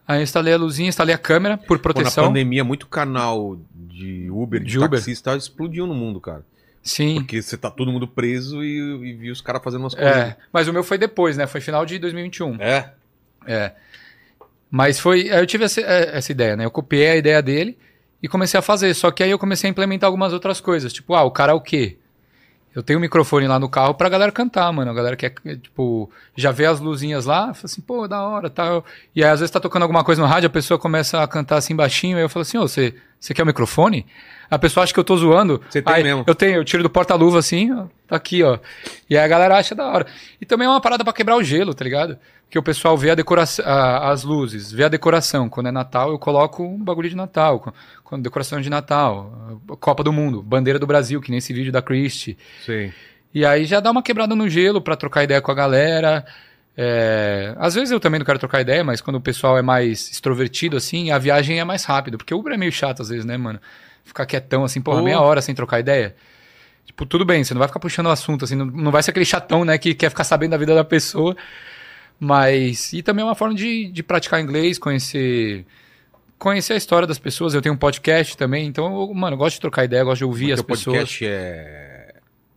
[0.06, 2.26] Aí eu instalei a luzinha, instalei a câmera por Pô, na proteção.
[2.26, 4.90] pandemia, muito canal de Uber, de, De Uber.
[4.90, 6.44] taxista, explodiu no mundo, cara.
[6.82, 7.16] Sim.
[7.16, 10.16] Porque você tá todo mundo preso e, e viu os caras fazendo umas coisas.
[10.16, 11.46] É, mas o meu foi depois, né?
[11.46, 12.56] Foi final de 2021.
[12.60, 12.92] É?
[13.46, 13.72] É.
[14.68, 15.30] Mas foi.
[15.30, 16.64] aí Eu tive essa, é, essa ideia, né?
[16.64, 17.78] Eu copiei a ideia dele
[18.20, 18.92] e comecei a fazer.
[18.94, 20.92] Só que aí eu comecei a implementar algumas outras coisas.
[20.92, 21.98] Tipo, ah, o karaokê.
[22.74, 24.90] Eu tenho um microfone lá no carro pra galera cantar, mano.
[24.90, 28.84] A galera quer, tipo, já vê as luzinhas lá, fala assim, pô, da hora, tal.
[29.14, 31.56] E aí, às vezes, tá tocando alguma coisa no rádio, a pessoa começa a cantar
[31.56, 34.06] assim baixinho, aí eu falo assim, ô, você, você quer o microfone?
[34.50, 35.62] A pessoa acha que eu tô zoando.
[35.68, 36.24] Você tem Aí, mesmo.
[36.26, 38.58] Eu tenho, eu tiro do porta-luva assim, ó, tá aqui, ó.
[39.08, 40.06] E aí a galera acha da hora.
[40.40, 42.18] E também é uma parada pra quebrar o gelo, tá ligado?
[42.52, 45.48] Porque o pessoal vê a decoração, as luzes, vê a decoração.
[45.48, 47.72] Quando é Natal, eu coloco um bagulho de Natal.
[48.04, 51.80] Quando- decoração de Natal, Copa do Mundo, bandeira do Brasil, que nem esse vídeo da
[51.80, 52.36] Christie.
[52.66, 52.92] Sim.
[53.32, 56.26] E aí já dá uma quebrada no gelo pra trocar ideia com a galera.
[56.76, 60.10] É, Às vezes eu também não quero trocar ideia, mas quando o pessoal é mais
[60.10, 62.18] extrovertido, assim, a viagem é mais rápida.
[62.18, 63.58] Porque o Uber é meio chato às vezes, né, mano?
[64.04, 66.14] Ficar quietão, assim, porra, meia hora sem trocar ideia.
[66.84, 69.10] Tipo, tudo bem, você não vai ficar puxando o assunto, assim, não, não vai ser
[69.12, 71.34] aquele chatão, né, que quer ficar sabendo da vida da pessoa.
[72.24, 72.92] Mas.
[72.92, 75.66] E também é uma forma de, de praticar inglês, conhecer.
[76.38, 77.52] Conhecer a história das pessoas.
[77.52, 80.24] Eu tenho um podcast também, então, eu, mano, eu gosto de trocar ideia, gosto de
[80.24, 80.96] ouvir Mas as pessoas.
[80.98, 82.14] podcast é,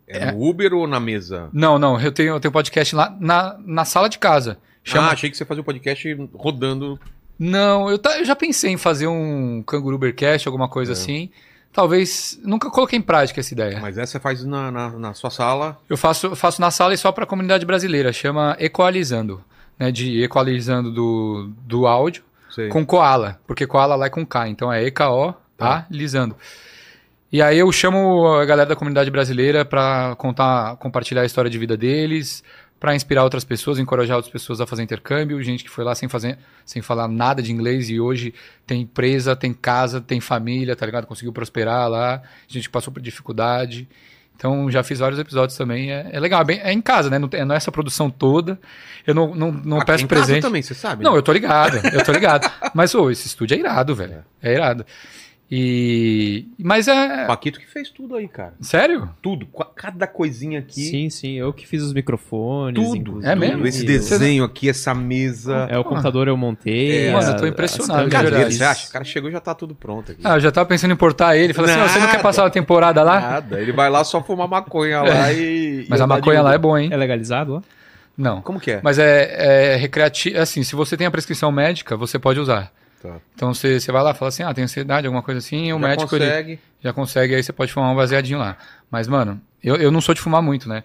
[0.08, 1.50] é no Uber ou na mesa?
[1.52, 4.58] Não, não, eu tenho, eu tenho podcast lá na, na sala de casa.
[4.84, 5.08] Chama...
[5.08, 7.00] Ah, achei que você fazia o podcast rodando.
[7.40, 10.94] Não, eu, ta- eu já pensei em fazer um Canguru Ubercast, alguma coisa É.
[10.94, 11.30] assim.
[11.74, 12.40] Talvez.
[12.44, 13.80] Nunca coloquei em prática essa ideia.
[13.82, 15.78] Mas essa você faz na, na, na sua sala.
[15.90, 18.14] Eu faço, faço na sala e só para a comunidade brasileira.
[18.14, 19.44] Chama Equalizando.
[19.78, 22.70] Né, de equalizando do, do áudio Sei.
[22.70, 23.40] com koala.
[23.46, 24.48] Porque koala lá é com K.
[24.48, 26.36] Então é E-K-O-A-lisando.
[27.32, 31.58] E aí eu chamo a galera da comunidade brasileira para contar, compartilhar a história de
[31.58, 32.42] vida deles,
[32.80, 36.08] para inspirar outras pessoas, encorajar outras pessoas a fazer intercâmbio, gente que foi lá sem
[36.08, 38.34] fazer, sem falar nada de inglês e hoje
[38.66, 41.08] tem empresa, tem casa, tem família, tá ligado?
[41.08, 43.88] Conseguiu prosperar lá, gente que passou por dificuldade.
[44.36, 47.18] Então já fiz vários episódios também, é, é legal, é, bem- é em casa, né?
[47.18, 48.60] Não, tem- não é essa produção toda.
[49.08, 50.42] Eu não, não, não Aqui peço em casa presente.
[50.44, 51.04] também, você sabe?
[51.04, 51.18] Não, né?
[51.18, 52.52] eu tô ligado, eu tô ligado.
[52.74, 54.24] Mas, ô, esse estúdio é irado, velho.
[54.42, 54.86] É irado.
[55.50, 56.48] E.
[56.58, 57.26] Mas é.
[57.26, 58.54] Paquito que fez tudo aí, cara.
[58.60, 59.10] Sério?
[59.22, 59.48] Tudo.
[59.76, 60.82] Cada coisinha aqui.
[60.82, 62.84] Sim, sim, eu que fiz os microfones.
[62.84, 62.98] Tudo.
[62.98, 63.32] inclusive.
[63.32, 63.68] É mesmo?
[63.68, 65.68] Esse desenho aqui, essa mesa.
[65.70, 67.08] É, o computador eu montei.
[67.08, 68.56] É, mano, eu tô impressionado, verdade.
[68.56, 68.90] Você acha?
[68.90, 70.22] O cara chegou e já tá tudo pronto aqui.
[70.24, 71.54] Ah, eu já tava pensando em importar ele.
[71.54, 73.20] Falei assim, você não quer passar uma temporada lá?
[73.20, 73.62] Nada.
[73.62, 75.86] Ele vai lá só fumar maconha lá e.
[75.88, 76.90] Mas e a maconha lá é boa, hein?
[76.92, 77.62] É legalizado lá?
[78.18, 78.42] Não.
[78.42, 78.80] Como que é?
[78.82, 80.40] Mas é, é recreativo.
[80.40, 82.72] Assim, se você tem a prescrição médica, você pode usar.
[83.06, 83.20] Tá.
[83.36, 85.74] Então você, você vai lá e fala assim, ah, tem ansiedade, alguma coisa assim, e
[85.74, 86.60] o Já médico ele consegue.
[86.82, 88.58] já consegue, aí você pode fumar um baseadinho lá.
[88.90, 90.84] Mas, mano, eu, eu não sou de fumar muito, né?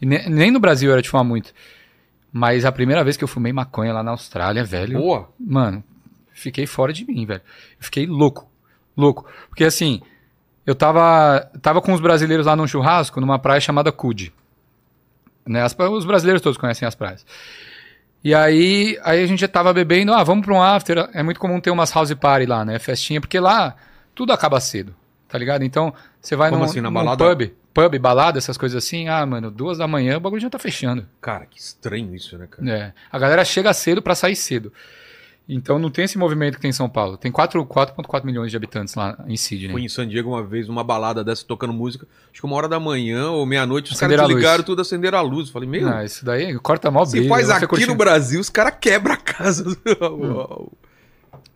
[0.00, 1.52] E ne- nem no Brasil eu era de fumar muito.
[2.32, 4.98] Mas a primeira vez que eu fumei maconha lá na Austrália, velho.
[4.98, 5.28] Boa.
[5.38, 5.82] Mano,
[6.32, 7.42] fiquei fora de mim, velho.
[7.78, 8.48] Eu fiquei louco.
[8.96, 9.26] Louco.
[9.48, 10.00] Porque assim,
[10.66, 14.32] eu tava, tava com os brasileiros lá num churrasco, numa praia chamada Cud.
[15.46, 15.62] Né?
[15.62, 17.26] As os brasileiros todos conhecem as praias.
[18.22, 21.08] E aí, aí a gente já tava bebendo, ah, vamos pra um after.
[21.14, 22.78] É muito comum ter umas house party lá, né?
[22.78, 23.74] Festinha, porque lá
[24.14, 24.94] tudo acaba cedo,
[25.28, 25.64] tá ligado?
[25.64, 27.24] Então, você vai Como num, assim, na num balada?
[27.24, 30.58] pub, pub, balada, essas coisas assim, ah, mano, duas da manhã o bagulho já tá
[30.58, 31.06] fechando.
[31.20, 32.70] Cara, que estranho isso, né, cara?
[32.70, 32.92] É.
[33.10, 34.70] A galera chega cedo pra sair cedo.
[35.52, 37.16] Então não tem esse movimento que tem em São Paulo.
[37.16, 39.72] Tem 4 4,4 milhões de habitantes lá em Sydney.
[39.72, 42.06] Fui em San Diego uma vez, numa balada dessa, tocando música.
[42.30, 45.50] Acho que uma hora da manhã ou meia-noite, os caras desligaram tudo, acenderam a luz.
[45.50, 47.28] Falei, meu, Ah, isso daí corta mó se brilho.
[47.28, 47.90] faz aqui curtindo.
[47.92, 49.64] no Brasil, os caras quebram a casa.
[50.00, 50.68] Hum.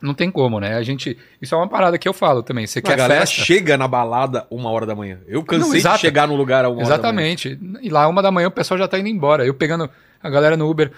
[0.00, 0.74] Não tem como, né?
[0.76, 1.16] A gente.
[1.40, 2.66] Isso é uma parada que eu falo também.
[2.66, 3.42] Você a quer galera festa?
[3.42, 5.18] chega na balada uma hora da manhã.
[5.26, 6.82] Eu cansei Não, de chegar no lugar a uma.
[6.82, 7.58] Exatamente.
[7.80, 9.46] E lá, uma da manhã, o pessoal já tá indo embora.
[9.46, 9.88] Eu pegando
[10.22, 10.92] a galera no Uber,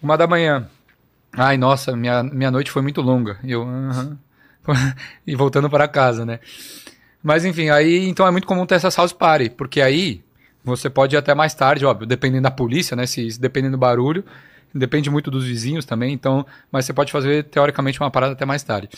[0.00, 0.68] uma da manhã.
[1.36, 3.38] Ai, nossa, minha, minha noite foi muito longa.
[3.44, 4.18] Eu, aham.
[5.26, 6.40] e voltando para casa, né?
[7.22, 10.22] Mas enfim, aí então é muito comum ter essas house party, porque aí
[10.64, 13.06] você pode ir até mais tarde, óbvio, dependendo da polícia, né?
[13.06, 14.24] Se dependendo do barulho,
[14.74, 18.62] depende muito dos vizinhos também, então, mas você pode fazer teoricamente uma parada até mais
[18.62, 18.88] tarde.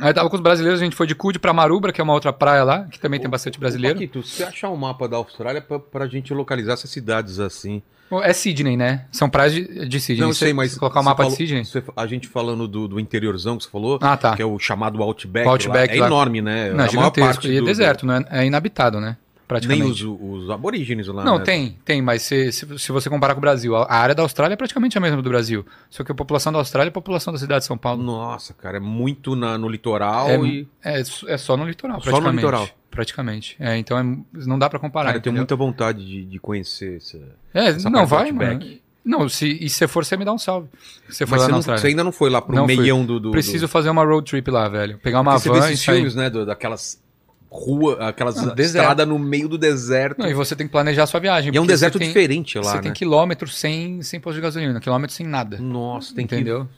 [0.00, 2.12] Aí tava com os brasileiros, a gente foi de Cude pra Marubra, que é uma
[2.12, 3.96] outra praia lá, que também tem bastante brasileiro.
[3.96, 7.82] Paquito, se você achar um mapa da Austrália pra, pra gente localizar essas cidades assim.
[8.22, 9.04] É Sydney, né?
[9.12, 10.22] São praias de, de Sydney.
[10.26, 10.72] Não, Você- sei, mas.
[10.72, 11.64] se colocar o você mapa falou- de Sydney.
[11.66, 14.34] você- a gente falando do, do interiorzão que você falou, Ah, tá.
[14.34, 15.46] que é o chamado Outback.
[15.46, 16.06] O Outback lá, é lá.
[16.06, 16.70] enorme, né?
[16.72, 17.46] Não, é gigantesco.
[17.46, 19.18] E é do- deserto, não é, é inabitado, né?
[19.48, 20.04] Praticamente.
[20.04, 21.24] Nem os, os aborígenes lá.
[21.24, 21.44] Não, né?
[21.44, 24.52] tem, tem, mas se, se, se você comparar com o Brasil, a área da Austrália
[24.52, 25.64] é praticamente a mesma do Brasil.
[25.88, 28.02] Só que a população da Austrália é a população da cidade de São Paulo.
[28.02, 30.68] Nossa, cara, é muito na- no litoral É, e.
[30.84, 32.68] é, é só no litoral, Só no litoral.
[32.90, 33.56] Praticamente.
[33.58, 35.06] É, então é- não dá pra comparar.
[35.06, 37.18] Cara, eu tenho muita vontade de, de conhecer essa.
[37.54, 38.60] É, essa não, vai, mano.
[39.04, 40.68] Não, se, e se for, você me dá um salve.
[41.08, 43.18] Você Mas você, não- você ainda não foi lá pro Não meião do.
[43.18, 44.98] do Preciso fazer uma road trip lá, velho.
[44.98, 45.94] Pegar uma Porque você vê van e esses sair.
[45.96, 46.28] filmes, né?
[46.28, 47.02] do- daquelas
[47.50, 50.18] ruas, aquelas Não, estradas no meio do deserto.
[50.20, 51.52] Não, e você tem que planejar a sua viagem.
[51.52, 52.82] e é um deserto tem- diferente lá, Você né?
[52.82, 55.58] tem quilômetros sem, sem posto de gasolina, quilômetros sem nada.
[55.58, 56.68] Nossa, tem que entendeu?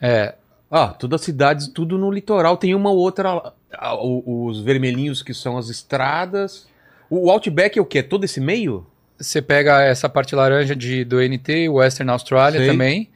[0.00, 0.34] É,
[0.70, 2.56] Ah, todas as cidades, tudo no litoral.
[2.56, 3.52] Tem uma outra.
[3.72, 6.66] ah, Os vermelhinhos que são as estradas.
[7.08, 8.02] O Outback é o quê?
[8.02, 8.86] Todo esse meio?
[9.16, 12.68] você pega essa parte laranja de, do NT, Western Australia Sei.
[12.68, 13.08] também,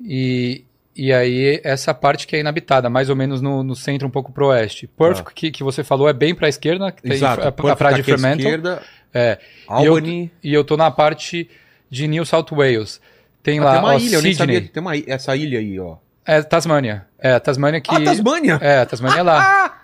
[0.00, 0.64] e,
[0.98, 4.32] e aí essa parte que é inabitada, mais ou menos no, no centro, um pouco
[4.32, 4.86] pro oeste.
[4.86, 5.30] Perth, Tá.
[5.34, 7.42] que, que você falou, é bem pra esquerda, que tem Exato.
[7.44, 8.82] a, a Perth praia tá de Fremantle, esquerda,
[9.14, 10.30] é, Albany.
[10.42, 11.48] e eu tô na parte
[11.88, 13.00] de New South Wales.
[13.42, 15.58] Tem Ah, lá tem uma ó, ilha, eu nem sabia Sydney, tem uma, essa ilha
[15.60, 15.96] aí, ó.
[16.26, 17.06] é Tasmânia.
[17.18, 17.94] É, Tasmânia que...
[17.94, 18.58] Ah, Tasmânia!
[18.60, 19.80] É, Tasmânia é lá.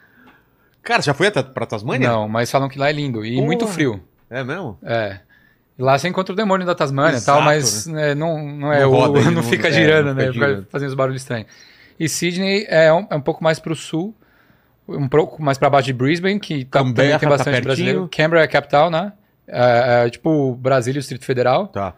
[0.82, 2.08] Cara, já foi pra Tasmânia?
[2.08, 3.46] Não, mas falam que lá é lindo e Porra.
[3.46, 4.02] muito frio.
[4.28, 4.78] É mesmo?
[4.82, 5.20] É.
[5.78, 8.90] Lá você encontra o demônio da Tasmânia e tal, mas né, não, não é Não
[8.90, 8.94] o.
[8.94, 10.32] roda aí, não, não- fica é, girando, não né?
[10.32, 10.66] girando.
[10.70, 11.48] fazendo os barulhos estranhos.
[11.98, 14.14] E Sydney é um, é um pouco mais pro sul,
[14.88, 17.64] um pouco mais pra baixo de Brisbane, que tá, Canberra também tem tá bastante pertinho.
[17.64, 18.08] brasileiro.
[18.10, 19.12] Canberra é a capital, né?
[19.48, 21.66] É, é tipo Brasília e o Distrito Federal.
[21.68, 21.94] Tá.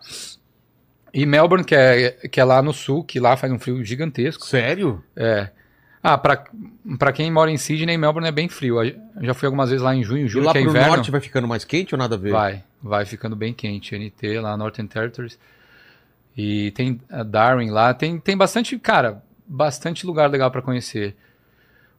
[1.12, 4.46] E Melbourne, que é, que é lá no sul, que lá faz um frio gigantesco.
[4.46, 5.02] Sério?
[5.16, 5.48] É.
[6.02, 6.44] Ah, pra,
[6.98, 8.82] pra quem mora em Sydney, Melbourne é bem frio.
[8.82, 10.88] Eu já fui algumas vezes lá em junho, E julho, lá que é pro inverno.
[10.94, 12.32] norte vai ficando mais quente ou nada a ver?
[12.32, 13.96] Vai, vai ficando bem quente.
[13.96, 15.38] NT lá, Northern Territories.
[16.36, 17.94] E tem a Darwin lá.
[17.94, 21.16] Tem, tem bastante, cara, bastante lugar legal pra conhecer.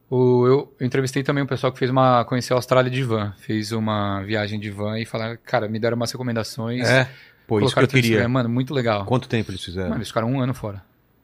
[0.09, 2.23] O, eu, entrevistei também um pessoal que fez uma.
[2.25, 3.33] conheceu a Austrália de van.
[3.39, 6.87] Fez uma viagem de van e falaram, cara, me deram umas recomendações.
[6.87, 7.09] É.
[7.45, 8.19] Pô, isso que eu queria.
[8.21, 8.27] né?
[8.27, 9.05] Mano, muito legal.
[9.05, 9.89] Quanto tempo eles fizeram?
[9.89, 10.83] Mano, eles ficaram um ano fora.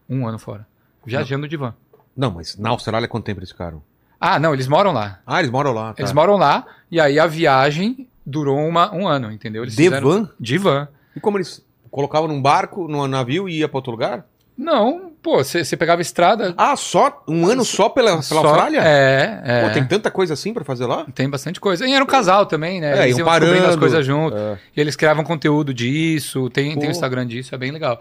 [0.10, 0.66] Um ano fora.
[1.06, 1.76] Viajando de van.
[2.16, 3.84] Não, mas na Austrália quanto tempo eles ficaram?
[4.20, 5.20] Ah, não, eles moram lá.
[5.26, 5.94] Ah, eles moram lá.
[5.94, 6.02] Tá.
[6.02, 9.64] Eles moram lá, e aí a viagem durou uma, um ano, entendeu?
[9.64, 10.30] Eles De fizeram- van?
[10.40, 10.88] De van.
[11.16, 14.26] E como eles colocavam num barco, num navio e ia pra outro lugar?
[14.56, 16.54] Não, pô, você pegava estrada.
[16.56, 17.24] Ah, só?
[17.28, 18.82] Um ano só pela, pela só- Austrália?
[18.84, 19.68] É, é.
[19.68, 21.08] Pô, tem tanta coisa assim pra fazer lá?
[21.16, 21.88] Tem bastante coisa.
[21.88, 23.00] E era um casal também, né?
[23.00, 23.80] É, eles iam iam descobrindo as parando.
[23.80, 24.38] coisas junto.
[24.38, 24.60] É.
[24.78, 28.00] E eles criavam conteúdo disso, tem, tem o Instagram disso, é bem legal.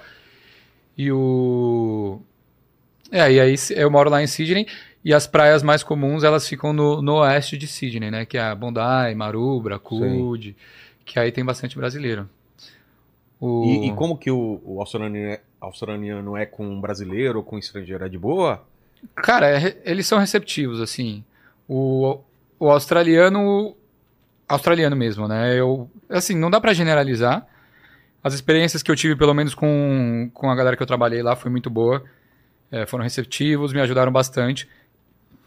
[0.96, 2.20] E o.
[3.10, 4.66] É, e aí eu moro lá em Sydney
[5.04, 8.24] e as praias mais comuns elas ficam no, no oeste de Sydney, né?
[8.24, 10.56] Que é a Bondi, Maroubra, Coolidge,
[11.04, 12.28] que aí tem bastante brasileiro.
[13.40, 13.64] O...
[13.64, 18.04] E, e como que o, o australiano, é, australiano é com brasileiro ou com estrangeiro?
[18.04, 18.64] É de boa?
[19.16, 21.24] Cara, é eles são receptivos, assim.
[21.68, 22.20] O,
[22.58, 23.76] o australiano.
[24.48, 25.58] Australiano mesmo, né?
[25.58, 27.46] Eu, assim, não dá pra generalizar.
[28.22, 31.34] As experiências que eu tive, pelo menos com, com a galera que eu trabalhei lá,
[31.34, 32.04] foi muito boa.
[32.70, 34.68] É, foram receptivos, me ajudaram bastante.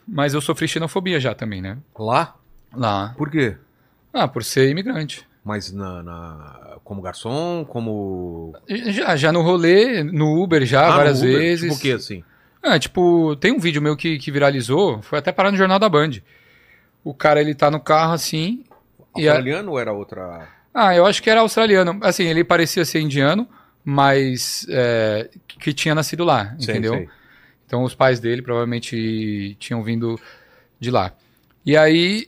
[0.07, 1.77] Mas eu sofri xenofobia já também, né?
[1.97, 2.35] Lá?
[2.73, 3.13] Lá.
[3.17, 3.57] Por quê?
[4.13, 5.27] Ah, por ser imigrante.
[5.43, 8.55] Mas na, na- como garçom, como...
[8.67, 11.31] Já, já no rolê, no Uber já, Ah, várias Uber?
[11.37, 11.61] vezes.
[11.71, 12.23] Tipo o quê, assim?
[12.63, 15.87] Ah, tipo, tem um vídeo meu que, que viralizou, foi até parar no Jornal da
[15.89, 16.11] Band.
[17.03, 18.63] O cara, ele tá no carro assim.
[19.15, 20.47] E a- Australiano ou era outra...
[20.73, 21.97] Ah, eu acho que era australiano.
[22.01, 23.47] Assim, ele parecia ser indiano,
[23.83, 26.93] mas é, que tinha nascido lá, Sei, entendeu?
[26.95, 27.09] sei.
[27.65, 30.19] Então os pais dele provavelmente tinham vindo
[30.79, 31.13] de lá.
[31.65, 32.27] E aí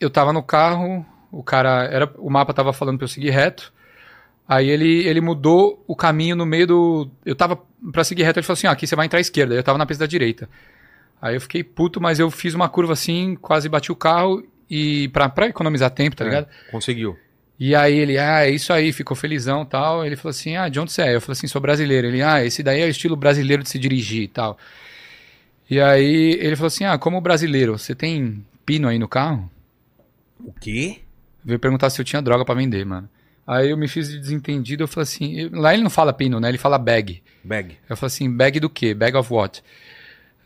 [0.00, 3.72] eu tava no carro, o cara era, o mapa tava falando para eu seguir reto.
[4.46, 7.10] Aí ele, ele mudou o caminho no meio do.
[7.24, 7.60] Eu tava
[7.92, 9.54] pra seguir reto, ele falou assim: ah, aqui você vai entrar à esquerda.
[9.54, 10.48] Eu tava na pista da direita.
[11.20, 15.08] Aí eu fiquei puto, mas eu fiz uma curva assim, quase bati o carro e
[15.08, 16.48] pra, pra economizar tempo, tá É, ligado?
[16.70, 17.18] Conseguiu.
[17.60, 20.04] E aí ele, ah, é isso aí, ficou felizão e tal.
[20.06, 21.14] Ele falou assim, ah, de onde você é?
[21.16, 22.06] Eu falei assim, sou brasileiro.
[22.06, 24.56] Ele, ah, esse daí é o estilo brasileiro de se dirigir e tal.
[25.68, 29.50] E aí ele falou assim, ah, como brasileiro, você tem pino aí no carro?
[30.40, 31.00] O quê?
[31.44, 33.08] Veio perguntar se eu tinha droga pra vender, mano.
[33.46, 36.38] Aí eu me fiz de desentendido, eu falei assim, eu- lá ele não fala pino,
[36.38, 36.48] né?
[36.48, 37.22] Ele fala bag.
[37.42, 37.76] Bag.
[37.88, 38.94] Eu falei assim, bag do quê?
[38.94, 39.62] Bag of what?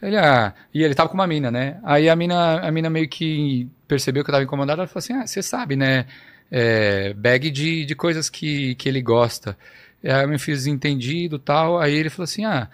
[0.01, 1.79] Ele, ah, e ele tava com uma mina, né?
[1.85, 5.13] Aí a mina, a mina meio que percebeu que eu tava incomodado, ela falou assim,
[5.15, 6.07] ah, você sabe, né?
[6.55, 9.57] É, bag de, de coisas que, que ele gosta.
[10.05, 12.69] Aí eu me fiz desentendido e tal, aí ele falou assim, ah,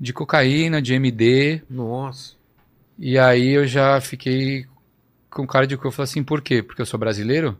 [0.00, 2.34] de cocaína, de MD, Nossa.
[2.98, 4.66] e aí eu já fiquei
[5.30, 6.62] com cara de que eu falei assim, por quê?
[6.62, 7.58] Porque eu sou brasileiro?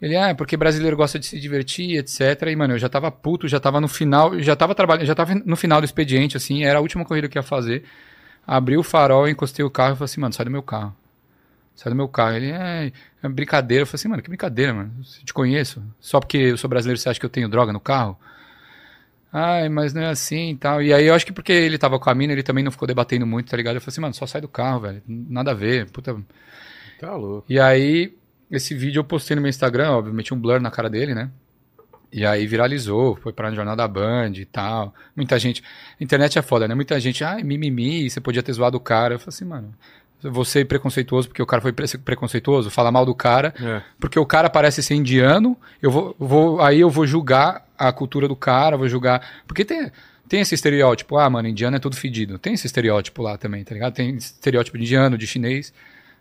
[0.00, 2.42] Ele, ah, é porque brasileiro gosta de se divertir, etc.
[2.48, 5.32] E, mano, eu já tava puto, já tava no final, já tava trabalhando, já tava
[5.36, 7.84] no final do expediente, assim, era a última corrida que eu ia fazer.
[8.44, 10.96] Abri o farol, encostei o carro e falei assim, mano, sai do meu carro.
[11.74, 12.36] Sai do meu carro.
[12.36, 12.92] Ele, é,
[13.22, 13.82] é brincadeira.
[13.82, 14.92] Eu falei assim, mano, que brincadeira, mano.
[14.98, 15.82] Eu te conheço.
[16.00, 18.18] Só porque eu sou brasileiro, você acha que eu tenho droga no carro?
[19.32, 20.82] Ai, mas não é assim e tal.
[20.82, 22.86] E aí eu acho que porque ele tava com a mina, ele também não ficou
[22.86, 23.76] debatendo muito, tá ligado?
[23.76, 25.02] Eu falei assim, mano, só sai do carro, velho.
[25.06, 25.90] Nada a ver.
[25.90, 26.14] Puta,
[27.00, 27.44] Tá louco.
[27.48, 28.14] e aí,
[28.50, 31.30] esse vídeo eu postei no meu Instagram, óbvio, meti um blur na cara dele, né?
[32.12, 34.94] E aí viralizou, foi para no Jornal da Band e tal.
[35.16, 35.64] Muita gente.
[35.98, 36.74] Internet é foda, né?
[36.74, 39.14] Muita gente, ai, mimimi, você podia ter zoado o cara.
[39.14, 39.74] Eu falei assim, mano,
[40.22, 43.82] você preconceituoso porque o cara foi pre- preconceituoso, fala mal do cara, É.
[44.00, 48.28] porque o cara parece ser indiano, eu vou, vou aí eu vou julgar a cultura
[48.28, 49.42] do cara, vou julgar.
[49.46, 49.90] Porque tem,
[50.28, 52.38] tem esse estereótipo, ah, mano, indiano é tudo fedido.
[52.38, 53.92] Tem esse estereótipo lá também, tá ligado?
[53.94, 55.72] Tem estereótipo de indiano, de chinês.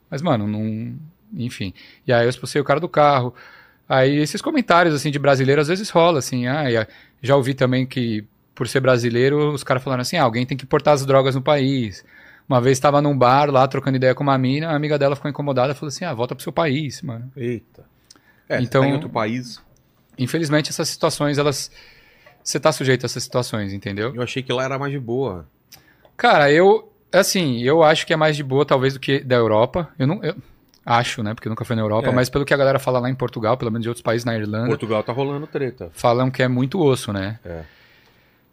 [0.09, 0.93] Mas, mano, não.
[1.33, 1.73] Enfim.
[2.05, 3.33] E aí eu expulsei o cara do carro.
[3.87, 6.47] Aí esses comentários, assim, de brasileiro, às vezes rola, assim.
[6.47, 6.65] Ah,
[7.21, 8.25] já ouvi também que,
[8.55, 11.41] por ser brasileiro, os caras falaram assim: ah, alguém tem que importar as drogas no
[11.41, 12.03] país.
[12.51, 15.31] Uma vez estava num bar lá, trocando ideia com uma mina, a amiga dela ficou
[15.31, 17.31] incomodada e falou assim: ah, volta pro seu país, mano.
[17.33, 17.85] Eita.
[18.49, 19.63] É, Então- tá em outro país.
[20.19, 21.71] Infelizmente, essas situações, elas.
[22.43, 24.13] Você tá sujeito a essas situações, entendeu?
[24.13, 25.47] Eu achei que lá era mais de boa.
[26.17, 26.91] Cara, eu.
[27.13, 29.87] Assim, eu acho que é mais de boa, talvez, do que da Europa.
[29.97, 30.21] Eu não.
[30.21, 30.35] Eu,
[30.85, 31.33] Acho, né?
[31.35, 32.11] Porque nunca foi na Europa, É.
[32.11, 34.35] mas pelo que a galera fala lá em Portugal, pelo menos de outros países na
[34.35, 35.89] Irlanda, Portugal tá rolando treta.
[35.93, 37.39] falam que é muito osso, né?
[37.45, 37.61] É.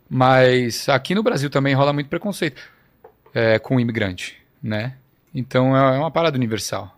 [0.09, 2.61] Mas aqui no Brasil também rola muito preconceito
[3.35, 4.95] é, com o imigrante, né?
[5.35, 6.95] Então é é uma parada universal.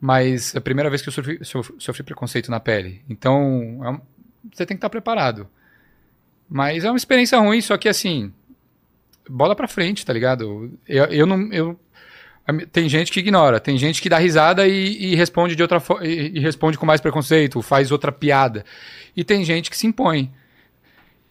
[0.00, 3.02] Mas é a primeira vez que eu sofri, sof- sofri preconceito na pele.
[3.08, 4.00] Então é um-
[4.52, 5.48] você tem que estar preparado.
[6.48, 8.32] Mas é uma experiência ruim, só que assim,
[9.28, 10.78] bola pra frente, tá ligado?
[10.86, 11.52] Eu, eu não.
[11.52, 11.80] Eu,
[12.70, 16.38] tem gente que ignora, tem gente que dá risada e, e responde de outra e,
[16.38, 18.64] e responde com mais preconceito, faz outra piada.
[19.16, 20.32] E tem gente que se impõe.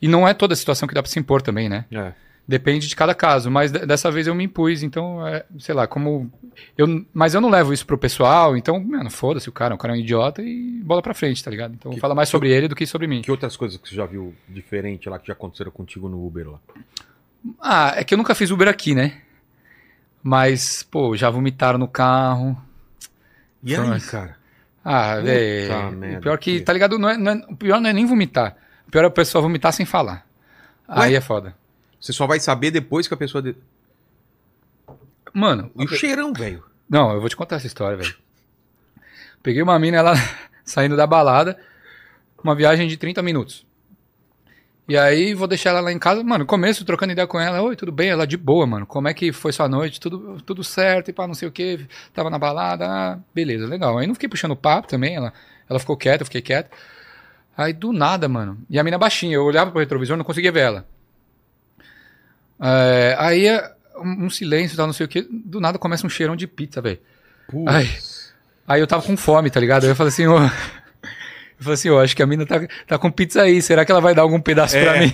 [0.01, 1.85] E não é toda situação que dá pra se impor também, né?
[1.91, 2.11] É.
[2.47, 5.87] Depende de cada caso, mas de- dessa vez eu me impus, então, é, sei lá,
[5.87, 6.31] como.
[6.77, 9.93] Eu, mas eu não levo isso pro pessoal, então, mano, foda-se o cara, o cara
[9.93, 11.73] é um idiota e bola pra frente, tá ligado?
[11.73, 13.23] Então Que- fala mais sobre ele do que sobre mim.
[13.23, 16.51] Que outras coisas que você já viu diferente lá que já aconteceram contigo no Uber
[16.51, 16.59] lá?
[17.59, 19.21] Ah, é que eu nunca fiz Uber aqui, né?
[20.21, 22.55] Mas, pô, já vomitaram no carro.
[23.63, 24.11] E aí, Nossa.
[24.11, 24.37] cara?
[24.83, 25.91] Ah, Puta é.
[25.91, 26.99] merda, O pior que, que- tá ligado?
[26.99, 28.55] Não é, não é- o pior não é nem vomitar.
[28.87, 30.25] O pior é a pessoa vomitar sem falar.
[30.87, 30.95] Ué?
[31.05, 31.55] Aí é foda.
[31.99, 33.41] Você só vai saber depois que a pessoa.
[33.41, 33.55] de-
[35.33, 36.63] Mano, E o cheirão, velho.
[36.89, 38.15] Não, eu vou te contar essa história, velho.
[39.43, 40.13] Peguei uma mina, ela
[40.63, 41.57] saindo da balada,
[42.43, 43.65] uma viagem de 30 minutos.
[44.87, 47.75] E aí vou deixar ela lá em casa, mano, começo trocando ideia com ela, oi,
[47.75, 48.09] tudo bem?
[48.09, 48.85] Ela de boa, mano.
[48.85, 49.99] Como é que foi sua noite?
[49.99, 51.87] Tudo, tudo certo e pá, não sei o que.
[52.13, 53.97] Tava na balada, ah, beleza, legal.
[53.97, 55.33] Aí não fiquei puxando papo também, ela,
[55.67, 56.69] ela ficou quieta, eu fiquei quieto.
[57.57, 58.59] Aí do nada, mano.
[58.69, 60.87] E a mina baixinha, eu olhava pro retrovisor, não conseguia ver ela.
[62.61, 65.27] É, aí é um silêncio tal, não sei o que.
[65.29, 66.99] Do nada começa um cheirão de pizza, velho.
[67.67, 67.89] Ai.
[68.67, 69.83] Aí eu tava com fome, tá ligado?
[69.83, 70.37] Aí eu falei assim, ô.
[70.37, 70.49] Eu
[71.59, 73.61] falei assim, ô, acho que a mina tá, tá com pizza aí.
[73.61, 74.83] Será que ela vai dar algum pedaço É.
[74.83, 75.13] pra mim?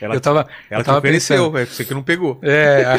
[0.00, 1.50] Ela, eu tava, ela eu tava pensando.
[1.50, 1.66] velho.
[1.66, 2.38] Você que não pegou.
[2.42, 2.84] É.
[2.84, 2.98] Aí,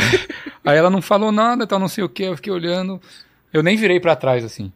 [0.66, 2.24] aí ela não falou nada, tal, não sei o que.
[2.24, 3.02] Eu fiquei olhando.
[3.54, 4.72] Eu nem virei pra trás, assim.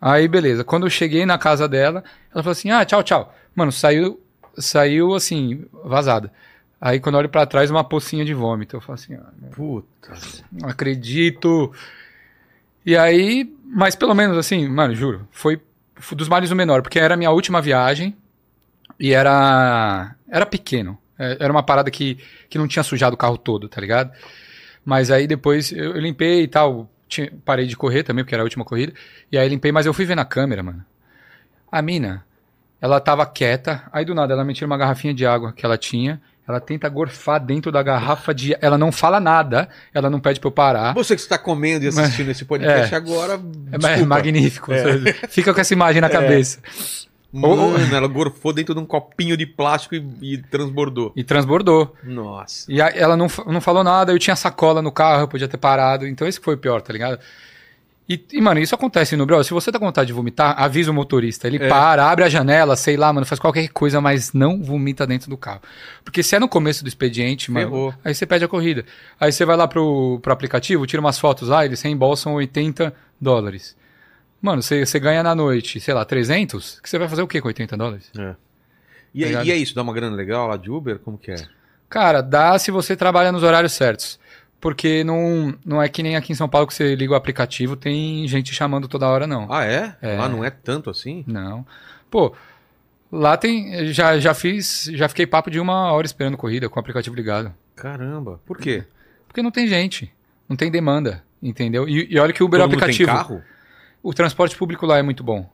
[0.00, 0.64] Aí, beleza.
[0.64, 3.34] Quando eu cheguei na casa dela, ela falou assim: ah, tchau, tchau.
[3.54, 4.20] Mano, saiu,
[4.58, 6.32] saiu assim, vazada.
[6.80, 8.76] Aí, quando eu olho pra trás, uma pocinha de vômito.
[8.76, 10.12] Eu falo assim: ah, Puta.
[10.52, 11.72] não acredito.
[12.84, 15.60] E aí, mas pelo menos assim, mano, juro, foi,
[16.12, 18.16] dos males o menor, porque era a minha última viagem
[18.98, 20.98] e era era pequeno.
[21.18, 22.18] É, Era uma parada que,
[22.48, 24.12] que não tinha sujado o carro todo, tá ligado?
[24.84, 28.42] Mas aí depois eu, eu limpei e tal, tinha- parei de correr também, porque era
[28.42, 28.92] a última corrida,
[29.32, 30.84] e aí limpei, mas eu fui ver na câmera, mano.
[31.72, 32.24] A mina,
[32.80, 35.78] ela tava quieta, aí do nada ela me tira uma garrafinha de água que ela
[35.78, 38.56] tinha, ela tenta gorfar dentro da garrafa de.
[38.60, 40.94] Ela não fala nada, ela não pede pra eu parar.
[40.94, 42.96] Você que está comendo e assistindo esse podcast É.
[42.96, 43.40] agora.
[43.72, 44.06] É desculpa.
[44.06, 44.72] magnífico.
[45.28, 46.58] Fica com essa imagem na cabeça.
[47.32, 51.12] Mano, ela gorfou dentro de um copinho de plástico e, e transbordou.
[51.14, 51.94] E transbordou.
[52.02, 52.64] Nossa.
[52.72, 55.58] E a- ela não, não falou nada, eu tinha sacola no carro, eu podia ter
[55.58, 56.06] parado.
[56.06, 57.18] Então esse foi o pior, tá ligado?
[58.08, 59.44] E, e, mano, isso acontece no Brasil.
[59.44, 61.48] Se você tá com vontade de vomitar, avisa o motorista.
[61.48, 61.68] Ele É.
[61.68, 65.36] para, abre a janela, sei lá, mano, faz qualquer coisa, mas não vomita dentro do
[65.36, 65.60] carro.
[66.04, 67.94] Porque se é no começo do expediente, mano, Ferrou.
[68.04, 68.84] aí você pede a corrida.
[69.18, 73.76] Aí você vai lá pro, pro aplicativo, tira umas fotos lá, eles reembolsam 80 dólares.
[74.40, 77.40] Mano, você, você ganha na noite, sei lá, 300, que você vai fazer o quê
[77.40, 78.10] com 80 dólares?
[78.16, 78.34] É.
[79.12, 80.98] E, Tá e é isso, dá uma grana legal lá de Uber?
[81.00, 81.36] Como que é?
[81.88, 84.20] Cara, dá se você trabalha nos horários certos.
[84.60, 87.76] Porque não, não é que nem aqui em São Paulo que você liga o aplicativo,
[87.76, 89.52] tem gente chamando toda hora, não.
[89.52, 89.94] Ah, é?
[90.00, 90.16] É.
[90.16, 91.22] Lá não é tanto assim?
[91.26, 91.64] Não.
[92.10, 92.34] Pô,
[93.12, 93.92] lá tem.
[93.92, 94.90] Já, já fiz.
[94.92, 97.54] Já fiquei papo de uma hora esperando corrida com o aplicativo ligado.
[97.74, 98.40] Caramba.
[98.46, 98.84] Por quê?
[99.28, 100.12] Porque não tem gente.
[100.48, 101.22] Não tem demanda.
[101.42, 101.88] Entendeu?
[101.88, 103.10] E, e olha que o Uber é Todo mundo aplicativo.
[103.10, 103.42] Tem carro?
[104.02, 105.48] O transporte público lá é muito bom.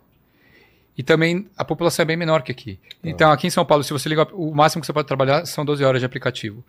[0.97, 2.79] E também a população é bem menor que aqui.
[3.03, 5.65] Então, aqui em São Paulo, se você liga, o máximo que você pode trabalhar são
[5.65, 6.63] 12 horas de aplicativo.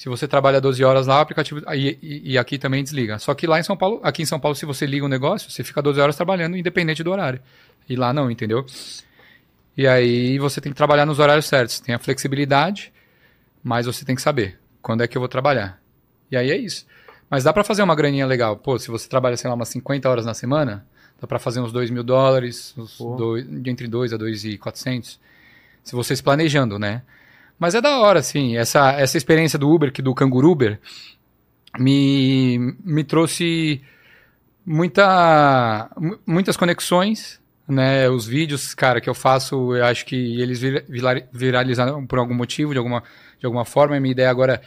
[0.00, 1.60] Se você trabalha 12 horas lá, o aplicativo.
[1.66, 3.18] aí- E, e aqui também desliga.
[3.18, 5.50] Só que lá em São Paulo, aqui em São Paulo, se você liga um negócio,
[5.50, 7.38] você fica 12 horas trabalhando, independente do horário.
[7.86, 8.64] E lá não, entendeu?
[9.76, 11.80] E aí você tem que trabalhar nos horários certos.
[11.80, 12.90] Tem a flexibilidade,
[13.62, 15.78] mas você tem que saber quando é que eu vou trabalhar.
[16.30, 16.86] E aí é isso.
[17.28, 18.56] Mas dá pra fazer uma graninha legal.
[18.56, 20.86] Pô, se você trabalha, sei lá, umas 50 horas na semana,
[21.20, 22.74] dá pra fazer uns 2 mil dólares,
[23.18, 25.20] dois, entre 2 a 2,400.
[25.84, 27.02] Se você se planejando, né?
[27.60, 28.56] Mas é da hora, assim.
[28.56, 30.80] Essa, essa experiência do Uber, que do Canguru Uber,
[31.78, 33.80] me, me trouxe
[34.66, 37.38] muita, mu- muitas conexões,
[37.68, 38.08] né?
[38.08, 42.34] Os vídeos, cara, que eu faço, eu acho que eles vira- vira- viralizaram por algum
[42.34, 43.02] motivo, de alguma,
[43.38, 43.96] de alguma forma.
[43.96, 44.60] A minha ideia agora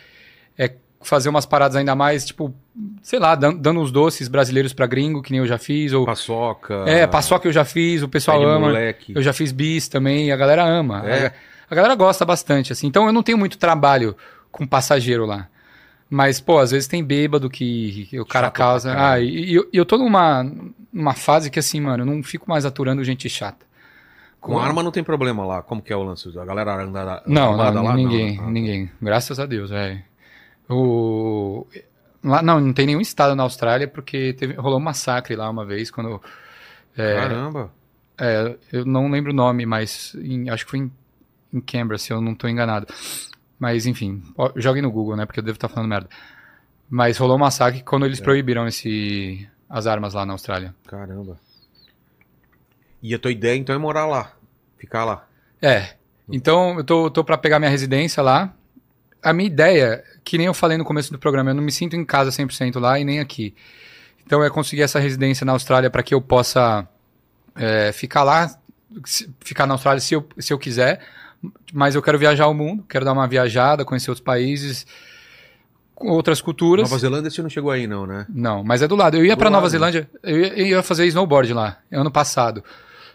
[0.58, 2.54] é fazer umas paradas ainda mais, tipo,
[3.02, 6.06] sei lá, dan- dando uns doces brasileiros pra gringo, que nem eu já fiz, ou...
[6.06, 6.86] Paçoca.
[6.88, 8.68] É, paçoca eu já fiz, o pessoal ama.
[8.68, 9.14] moleque.
[9.16, 11.04] Eu já fiz bis também, a galera ama.
[11.06, 11.26] É?
[11.28, 11.34] A,
[11.70, 12.88] a galera gosta bastante, assim.
[12.88, 14.16] Então eu não tenho muito trabalho
[14.52, 15.48] com passageiro lá.
[16.10, 18.94] Mas, pô, às vezes tem bêbado que, o cara Chato causa.
[18.96, 20.46] Ah, e, e eu, tô numa,
[20.92, 23.66] numa fase que assim, mano, eu não fico mais aturando gente chata.
[24.40, 25.62] Com arma não tem problema lá.
[25.64, 26.38] Como que é o lance?
[26.38, 27.96] A galera anda Não, não, lá?
[27.96, 28.52] ninguém, Não, não.
[28.52, 28.92] ninguém.
[29.02, 30.04] Graças a Deus, velho.
[30.70, 31.66] O...
[32.24, 35.66] Lá, não, não tem nenhum estado na Austrália porque teve, rolou um massacre lá uma
[35.66, 36.22] vez quando.
[36.96, 37.72] É, Caramba.
[38.18, 40.92] é, eu não lembro o nome, mas em- acho que foi em,
[41.54, 42.88] em Canberra, se eu não tô enganado.
[43.60, 44.22] Mas enfim,
[44.56, 45.26] joguem no Google, né?
[45.26, 46.10] Porque eu devo estar falando merda.
[46.90, 48.08] Mas rolou um massacre quando É.
[48.08, 50.76] eles proibiram esse, as armas lá na Austrália.
[50.86, 51.40] Caramba.
[53.02, 54.34] E a tua ideia então é morar lá.
[54.78, 55.28] Ficar lá.
[55.62, 55.96] É.
[56.30, 58.54] Então, eu tô, tô para pegar minha residência lá.
[59.22, 61.96] A minha ideia, que nem eu falei no começo do programa, eu não me sinto
[61.96, 63.54] em casa 100% lá e nem aqui.
[64.26, 66.88] Então, é conseguir essa residência na Austrália para que eu possa
[67.56, 68.54] é, ficar lá,
[69.42, 71.02] ficar na Austrália se eu, se eu quiser.
[71.74, 74.86] Mas eu quero viajar ao mundo, quero dar uma viajada, conhecer outros países,
[75.96, 76.90] outras culturas.
[76.90, 78.26] Nova Zelândia você não chegou aí não, né?
[78.30, 79.18] Não, mas é do lado.
[79.18, 79.70] Eu ia pra Nova.
[79.70, 82.64] Zelândia, eu ia, eu ia fazer snowboard lá, ano passado.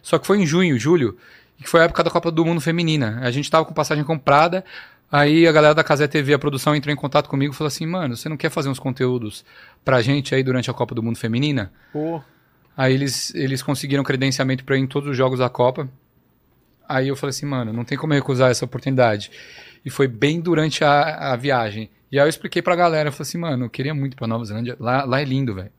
[0.02, 1.16] Só que foi em junho, julho,
[1.58, 3.18] que foi a época da Copa do Mundo Feminina.
[3.22, 4.64] A gente tava com passagem comprada,
[5.10, 7.86] aí a galera da Casé TV, a produção, entrou em contato comigo e falou assim:
[7.86, 9.44] mano, você não quer fazer uns conteúdos
[9.84, 11.72] pra gente aí durante a Copa do Mundo Feminina?
[11.92, 12.22] Pô.
[12.76, 15.88] Aí eles, eles conseguiram credenciamento pra ir em todos os jogos da Copa.
[16.88, 19.30] Aí eu falei assim, mano, não tem como eu recusar essa oportunidade.
[19.84, 21.90] E foi bem durante a, a viagem.
[22.10, 24.44] E aí eu expliquei pra galera, eu falei assim, mano, eu queria muito pra Nova
[24.44, 24.76] Zelândia.
[24.80, 25.70] Lá, lá é lindo, velho.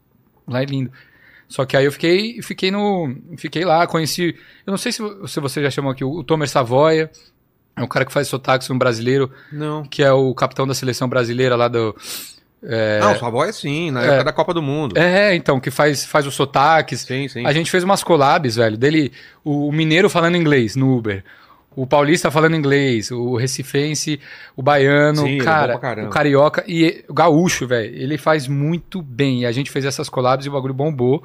[0.48, 0.92] Lá é lindo.
[1.48, 3.16] Só que aí eu fiquei, fiquei no.
[3.38, 4.36] Fiquei lá, conheci.
[4.66, 7.10] Eu não sei se, se você já chamou aqui o, o Tomer Savoia.
[7.76, 9.84] É um cara que faz sotaques, um brasileiro, Não.
[9.84, 11.96] que é o capitão da seleção brasileira lá do.
[12.64, 14.08] É, Não, sua avó é sim, na É.
[14.08, 14.98] época da Copa do Mundo.
[14.98, 17.02] é então, que faz, faz os sotaques.
[17.02, 17.46] Sim, sim.
[17.46, 19.12] A gente fez umas collabs, velho, dele,
[19.44, 21.24] o mineiro falando inglês no Uber,
[21.76, 24.20] o paulista falando inglês, o recifense,
[24.58, 29.42] o baiano, Sim, é cara, o carioca e o gaúcho, velho, ele faz muito bem.
[29.42, 31.24] E a gente fez essas collabs e o bagulho bombou.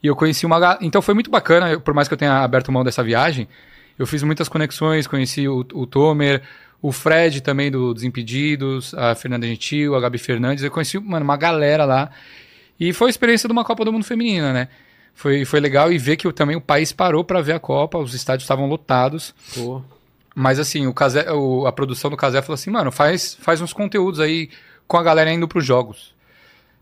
[0.00, 2.84] E eu conheci uma, então foi muito bacana, por mais que eu tenha aberto mão
[2.84, 3.48] dessa viagem,
[3.98, 6.42] eu fiz muitas conexões, conheci o, o Tomer,
[6.88, 11.36] o Fred também do Desimpedidos, a Fernanda Gentil, a Gabi Fernandes, eu conheci, mano, uma
[11.36, 12.10] galera lá.
[12.78, 14.68] E foi a experiência de uma Copa do Mundo Feminina, né?
[15.14, 18.14] Foi, foi legal e ver que também o país parou para ver a Copa, os
[18.14, 19.34] estádios estavam lotados.
[19.54, 19.82] Pô.
[20.34, 23.72] Mas assim, o Casé, o- a produção do Casé falou assim, mano, faz, faz uns
[23.72, 24.50] conteúdos aí
[24.86, 26.14] com a galera indo pros jogos.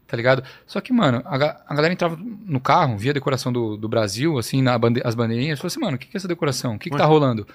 [0.06, 0.42] Tá ligado?
[0.66, 4.36] Só que, mano, a, a galera entrava no carro, via a decoração do, do Brasil,
[4.38, 6.74] assim, na bande as bandeirinhas, falou assim, mano, o que, que é essa decoração?
[6.74, 7.46] O que, que tá rolando?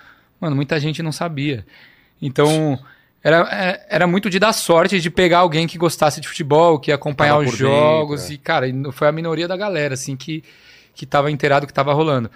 [0.41, 1.65] Mano, muita gente não sabia.
[2.21, 2.77] Então,
[3.23, 6.91] era, é- era muito de dar sorte de pegar alguém que gostasse de futebol, que
[6.91, 8.29] ia acompanhar Tava os por dentro, jogos.
[8.29, 8.33] é.
[8.33, 10.43] E, cara, foi a minoria da galera, assim, que,
[10.93, 12.29] que tava inteirado que tava rolando.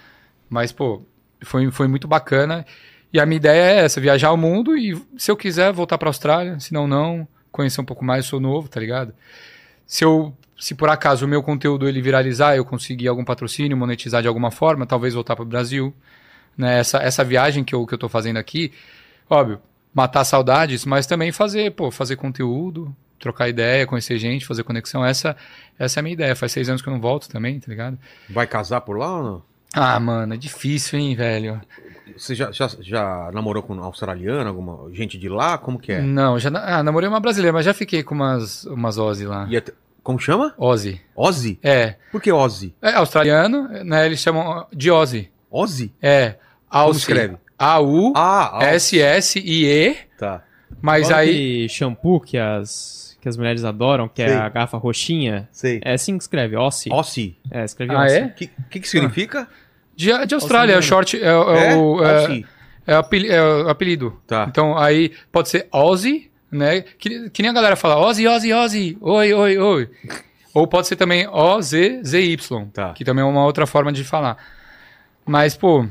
[0.50, 1.02] Mas, pô,
[1.42, 2.66] foi, foi muito bacana.
[3.12, 6.10] E a minha ideia é essa, viajar ao mundo e se eu quiser voltar pra
[6.10, 9.14] Austrália, se não, não, conhecer um pouco mais, eu sou novo, tá ligado?
[9.86, 14.22] Se eu, se por acaso o meu conteúdo ele viralizar, eu conseguir algum patrocínio, monetizar
[14.24, 15.94] de alguma forma, talvez voltar pro Brasil,
[16.58, 16.80] né?
[16.80, 18.72] Essa, essa viagem que eu, que eu tô fazendo aqui,
[19.30, 19.62] óbvio,
[19.94, 25.36] matar saudades, mas também fazer, pô, fazer conteúdo, trocar ideia, conhecer gente, fazer conexão, essa,
[25.78, 26.36] essa é a minha ideia.
[26.36, 27.98] Faz seis anos que eu não volto também, tá ligado?
[28.30, 29.44] Vai casar por lá ou não?
[29.74, 31.60] Ah, mano, é difícil, hein, velho?
[32.16, 35.58] Você já, já, já namorou com australiano, alguma gente de lá?
[35.58, 36.02] Como que é?
[36.02, 39.48] Não, já ah, namorei uma brasileira, mas já fiquei com umas, umas Ozzy lá.
[39.50, 39.74] E até-
[40.04, 40.54] Como chama?
[40.58, 41.02] Ozzy.
[41.16, 41.58] Ozzy?
[41.64, 41.96] É.
[42.12, 42.76] Por que Ozzy?
[42.82, 44.06] É australiano, né?
[44.06, 45.32] Eles chamam de Ozzy.
[45.50, 45.92] Ozzy?
[46.02, 46.36] É.
[46.70, 46.90] Como
[47.58, 48.14] Aussie.
[48.16, 49.96] A-U-S-S-I-E.
[50.18, 50.44] Tá.
[50.82, 51.30] Mas Igual aí.
[51.30, 54.34] aquele shampoo que as, que as mulheres adoram, que Sei.
[54.34, 55.48] é a garrafa roxinha.
[55.52, 55.80] Sei.
[55.84, 56.90] É assim que escreve, Ossi.
[56.92, 57.38] Ozzy.
[57.52, 58.16] É, escreve Ah, Ossi.
[58.18, 58.26] é?
[58.26, 59.48] O que, que, que significa?
[59.96, 61.22] De, de Austrália, é o short.
[61.22, 62.44] É, o- é o, é,
[62.88, 64.20] é o apeli- é o apelido.
[64.28, 64.46] Tá.
[64.50, 66.82] Então aí pode ser Ozzy, né?
[66.82, 68.98] Que, que nem a galera fala Ozzy, Ozzy, Ozzy.
[69.00, 69.90] Oi, oi, oi.
[70.54, 72.66] Ou pode ser também O-Z-Z-Y.
[72.72, 72.94] Tá.
[72.94, 74.38] Que também é uma outra forma de falar.
[75.26, 75.88] Mas, pô,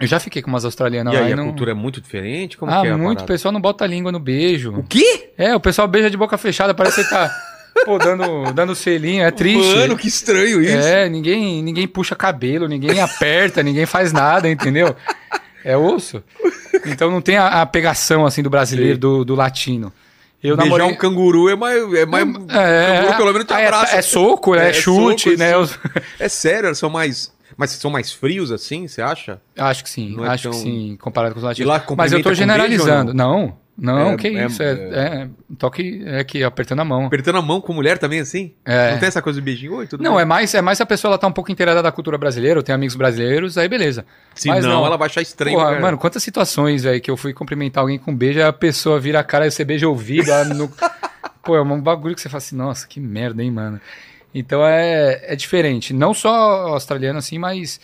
[0.00, 1.44] eu já fiquei com umas australianas E lá aí, e a não...
[1.44, 2.56] cultura é muito diferente?
[2.56, 3.22] Como ah, que é muito.
[3.22, 4.72] O pessoal não bota a língua no beijo.
[4.72, 5.30] O quê?
[5.36, 7.30] É, o pessoal beija de boca fechada, parece que tá
[7.84, 9.24] pô, dando, dando selinho.
[9.24, 9.76] É triste.
[9.76, 10.74] Mano, que estranho isso.
[10.74, 14.96] É, ninguém, ninguém puxa cabelo, ninguém aperta, ninguém faz nada, entendeu?
[15.64, 16.22] É osso.
[16.86, 19.92] Então não tem a, a pegação assim do brasileiro, do, do latino.
[20.42, 20.94] Eu Beijar namorei...
[20.94, 21.94] um canguru é mais...
[21.94, 23.96] É, mais É, canguru pelo menos te é, abraça.
[23.96, 25.52] é soco, é, É, chute, soco, né?
[26.18, 27.30] É sério, são mais...
[27.60, 29.38] Mas são mais frios assim, você acha?
[29.54, 31.68] Acho que sim, Não é acho tão- que sim, comparado com os latinos.
[31.68, 33.12] Lá Mas eu com generalizando.
[33.12, 34.62] beijo Não, não, É, que é- isso.
[34.62, 37.04] É, toque é que apertando a mão.
[37.04, 38.54] Apertando a mão com mulher também assim?
[38.64, 38.92] É.
[38.92, 39.74] Não tem essa coisa de beijinho?
[39.74, 40.22] Oi, tudo Não, bem?
[40.22, 42.58] é mais, é mais se a pessoa ela tá um pouco inteirada da cultura brasileira,
[42.58, 44.06] ou tem amigos brasileiros, aí beleza.
[44.34, 44.86] Se mas não, não.
[44.86, 45.58] ela vai achar estranho.
[45.58, 45.80] Porra, cara.
[45.82, 48.98] mano, quantas situações, velho, que eu fui cumprimentar alguém com um beijo, aí a pessoa
[48.98, 50.30] vira a cara e você beija o ouvido.
[50.54, 50.70] no...
[51.44, 53.78] Pô, é um bagulho que você fala assim, nossa, que merda, hein, mano.
[54.34, 55.92] Então é, é diferente.
[55.92, 56.30] Não só
[56.68, 57.80] australiano assim, mas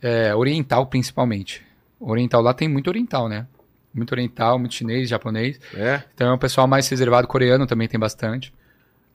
[0.00, 1.64] é, oriental principalmente.
[2.00, 3.46] Oriental lá tem muito oriental, né?
[3.92, 5.58] Muito oriental, muito chinês, japonês.
[5.74, 8.52] É, Então é um pessoal mais reservado, coreano também tem bastante.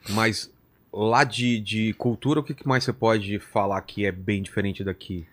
[0.09, 0.51] mas
[0.91, 5.25] lá de, de cultura, o que mais você pode falar que é bem diferente daqui?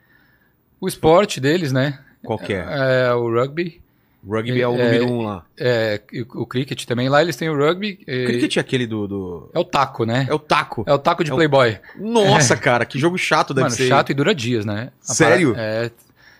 [0.81, 1.99] O esporte deles, né?
[2.25, 3.07] Qual que é?
[3.09, 3.83] É o rugby,
[4.27, 5.45] Rugby é o é- número um lá.
[5.59, 6.01] é,
[6.35, 7.09] o, o cricket também.
[7.09, 7.99] Lá eles têm o rugby.
[8.07, 9.07] e- Cricket é aquele do...
[9.09, 10.27] do- É o taco, né?
[10.29, 10.85] É o taco.
[10.87, 11.79] É o taco de É o- playboy.
[11.99, 13.89] Nossa, cara, que jogo chato deve Mano, ser.
[13.89, 14.91] chato e dura dias, né?
[15.09, 15.53] A Sério?
[15.55, 15.91] para- É,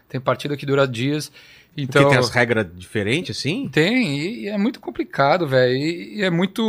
[0.09, 1.29] tem partida que dura dias.
[1.71, 3.69] Porque Então, tem as regras diferentes, assim?
[3.69, 5.73] Tem, e, e é muito complicado, velho.
[5.73, 6.63] E, e é muito.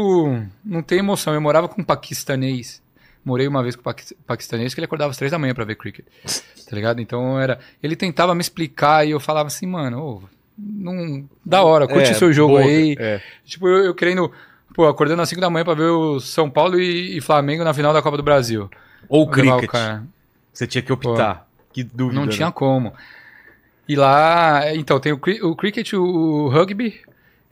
[0.63, 1.33] Não tem emoção.
[1.33, 2.81] Eu morava com um paquistanês.
[3.25, 5.65] Morei uma vez com um paqui- paquistanês que ele acordava às três da manhã pra
[5.65, 6.05] ver cricket.
[6.23, 7.01] Tá ligado?
[7.01, 7.59] Então era.
[7.81, 10.23] Ele tentava me explicar e eu falava assim, mano, ô,
[10.61, 11.27] não.
[11.45, 12.95] Da hora, curte É, o seu jogo boa, aí.
[12.99, 13.21] é.
[13.45, 14.31] Tipo, eu, eu querendo.
[14.73, 17.73] Pô, acordando às 5 da manhã pra ver o São Paulo e, e Flamengo na
[17.73, 18.69] final da Copa do Brasil.
[19.09, 19.69] Ou o cricket.
[19.69, 20.03] cara.
[20.53, 21.47] Você tinha que optar.
[21.73, 22.19] Que dúvida.
[22.19, 22.31] Não né?
[22.31, 22.93] tinha como.
[23.87, 27.01] E lá, então, tem o, cri- o cricket, o rugby,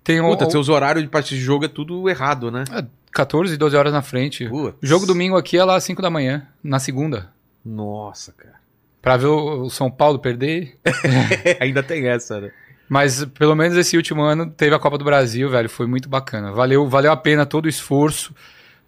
[0.04, 2.64] tem Puta, o seus horários de partida de jogo é tudo errado, né?
[3.12, 4.48] 14 e 12 horas na frente.
[4.48, 4.78] Putz.
[4.82, 7.32] O jogo domingo aqui é lá às 5 da manhã, na segunda.
[7.66, 8.56] Nossa, cara.
[9.02, 10.78] Pra ver o o São Paulo perder.
[11.60, 12.52] Ainda tem essa, né?
[12.90, 15.70] Mas pelo menos esse último ano teve a Copa do Brasil, velho.
[15.70, 16.52] Foi muito bacana.
[16.52, 18.34] Valeu, valeu a pena todo o esforço.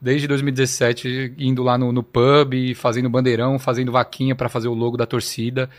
[0.01, 4.97] Desde 2017, indo lá no, no pub, fazendo bandeirão, fazendo vaquinha pra fazer o logo
[4.97, 5.69] da torcida.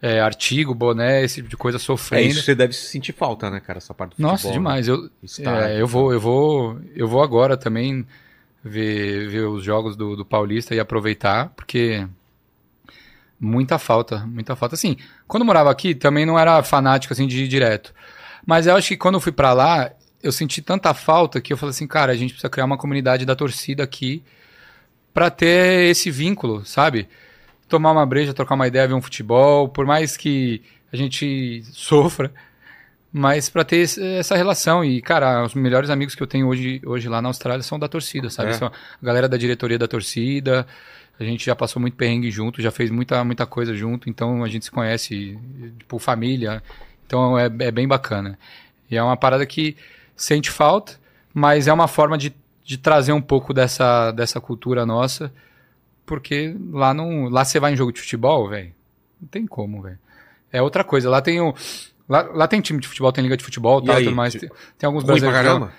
[0.00, 2.28] É, artigo, boné, esse tipo de coisa É sofrendo.
[2.28, 3.76] isso, você deve sentir falta, né, cara?
[3.76, 4.88] Essa parte do Nossa, futebol, demais.
[4.88, 5.08] Eu, Né?
[5.22, 8.04] Estádio, é, eu vou, eu vou, eu vou agora também
[8.64, 12.06] ver, ver os jogos do, do Paulista e aproveitar, porque
[13.42, 14.76] muita falta, muita falta.
[14.76, 17.92] Assim, quando eu morava aqui, também não era fanático assim de ir direto.
[18.46, 19.90] Mas eu acho que quando eu fui pra lá,
[20.22, 23.26] eu senti tanta falta que eu falei assim, cara, a gente precisa criar uma comunidade
[23.26, 24.22] da torcida aqui
[25.12, 27.08] pra ter esse vínculo, sabe?
[27.68, 30.62] Tomar uma breja, trocar uma ideia, ver um futebol, por mais que
[30.92, 32.32] a gente sofra,
[33.12, 33.82] mas pra ter
[34.18, 34.84] essa relação.
[34.84, 37.88] E, cara, os melhores amigos que eu tenho hoje, hoje lá na Austrália são da
[37.88, 38.50] torcida, sabe?
[38.50, 38.52] É.
[38.52, 40.64] São a galera da diretoria da torcida.
[41.22, 44.48] A gente já passou muito perrengue junto, já fez muita, muita coisa junto, então a
[44.48, 45.38] gente se conhece,
[45.78, 46.62] tipo, família.
[47.06, 48.38] Então é, é bem bacana.
[48.90, 49.76] E é uma parada que
[50.16, 50.94] sente falta,
[51.32, 55.32] mas é uma forma de, de trazer um pouco dessa, dessa cultura nossa,
[56.04, 58.72] porque lá não, lá você vai em jogo de futebol, velho,
[59.20, 59.98] não tem como, velho.
[60.52, 61.08] É outra coisa.
[61.08, 61.54] Lá tem o
[62.08, 64.34] lá, lá tem time de futebol, tem liga de futebol, E tal, aí, tudo mais.
[64.34, 65.42] Tem, tem alguns Ruim brasileiros.
[65.42, 65.72] caramba.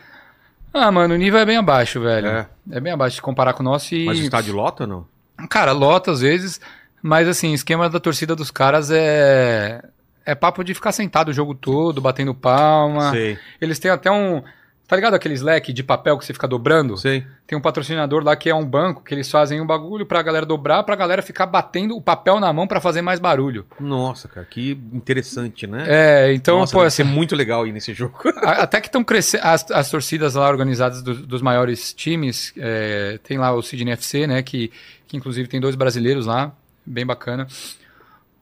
[0.74, 2.28] Ah, mano, o nível é bem abaixo, velho.
[2.28, 2.50] É.
[2.72, 5.13] É, bem abaixo se comparar com o nosso e Mas o estádio lota ou não?
[5.50, 6.60] Cara, lota às vezes,
[7.02, 9.84] mas assim, esquema da torcida dos caras é.
[10.26, 13.12] É papo de ficar sentado o jogo todo, batendo palma.
[13.12, 14.42] Sei, Eles têm até um.
[14.88, 16.96] Tá ligado aqueles leque de papel que você fica dobrando?
[16.98, 17.26] sei.
[17.48, 20.46] Tem um patrocinador lá que é um banco, que eles fazem um bagulho pra galera
[20.46, 23.66] dobrar, pra galera ficar batendo o papel na mão pra fazer mais barulho.
[23.80, 25.86] Nossa, cara, que interessante, né?
[25.88, 28.18] É, então, Nossa, pô, deve assim, ser muito legal ir nesse jogo.
[28.44, 29.42] Até que estão crescendo.
[29.46, 32.54] As, as torcidas lá organizadas do- dos maiores times.
[32.58, 34.42] é, tem lá o Sydney FC, né?
[34.44, 34.72] Que,
[35.14, 36.52] que inclusive tem dois brasileiros lá.
[36.84, 37.46] Bem bacana.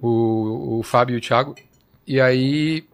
[0.02, 1.54] O, o Fábio e o Thiago.
[2.08, 2.86] E aí.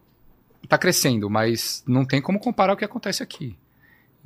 [0.68, 3.56] Tá crescendo, mas não tem como comparar o que acontece aqui.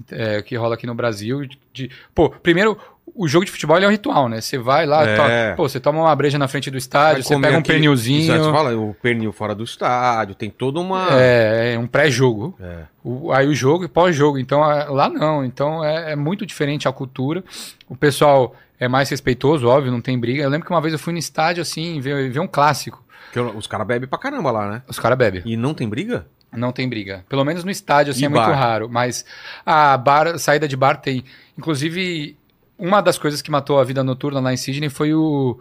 [0.09, 1.45] É, o que rola aqui no Brasil.
[1.45, 2.75] de- de- pô, primeiro,
[3.13, 4.41] o jogo de futebol é um ritual, né?
[4.41, 5.51] Você vai lá, É.
[5.51, 8.33] to- pô, você toma uma breja na frente do estádio, você pega um aquele- pernilzinho.
[8.33, 11.09] Exato, fala, o pernil fora do estádio, tem toda uma.
[11.11, 12.55] É, é um pré-jogo.
[12.59, 12.85] É.
[13.03, 14.39] O- aí o jogo e pós-jogo.
[14.39, 15.45] Então a- lá não.
[15.45, 17.43] Então é, é muito diferente a cultura.
[17.87, 20.41] O pessoal é mais respeitoso, óbvio, não tem briga.
[20.43, 23.01] Eu lembro que uma vez eu fui no estádio assim, ver, ver um clássico.
[23.31, 24.81] Porque os caras bebem pra caramba lá, né?
[24.87, 25.41] Os caras bebem.
[25.45, 26.25] E não tem briga?
[26.51, 27.23] Não tem briga.
[27.29, 28.53] Pelo menos no estádio, assim, E é muito bar?
[28.57, 28.89] raro.
[28.89, 29.23] Mas
[29.65, 31.23] a bar, saída de bar tem.
[31.57, 32.35] Inclusive,
[32.77, 35.57] uma das coisas que matou a vida noturna lá em Sydney foi o,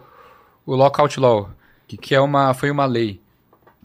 [0.65, 1.49] o Lockout Law,
[1.87, 3.21] que, que é uma, foi uma lei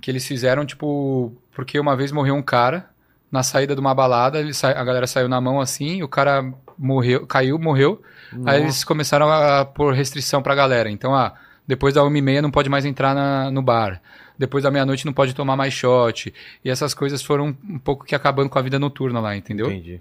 [0.01, 2.89] que eles fizeram, tipo, porque uma vez morreu um cara
[3.31, 6.53] na saída de uma balada, ele sa- a galera saiu na mão assim, o cara
[6.79, 8.03] morreu, caiu, morreu.
[8.45, 10.91] Aí eles começaram a pôr restrição pra galera.
[10.91, 11.35] Então, ah,
[11.67, 14.01] depois da uma e meia não pode mais entrar na- no bar.
[14.39, 16.33] Depois da meia-noite não pode tomar mais shot.
[16.65, 19.71] E essas coisas foram um pouco que acabando com a vida noturna lá, entendeu?
[19.71, 20.01] Entendi.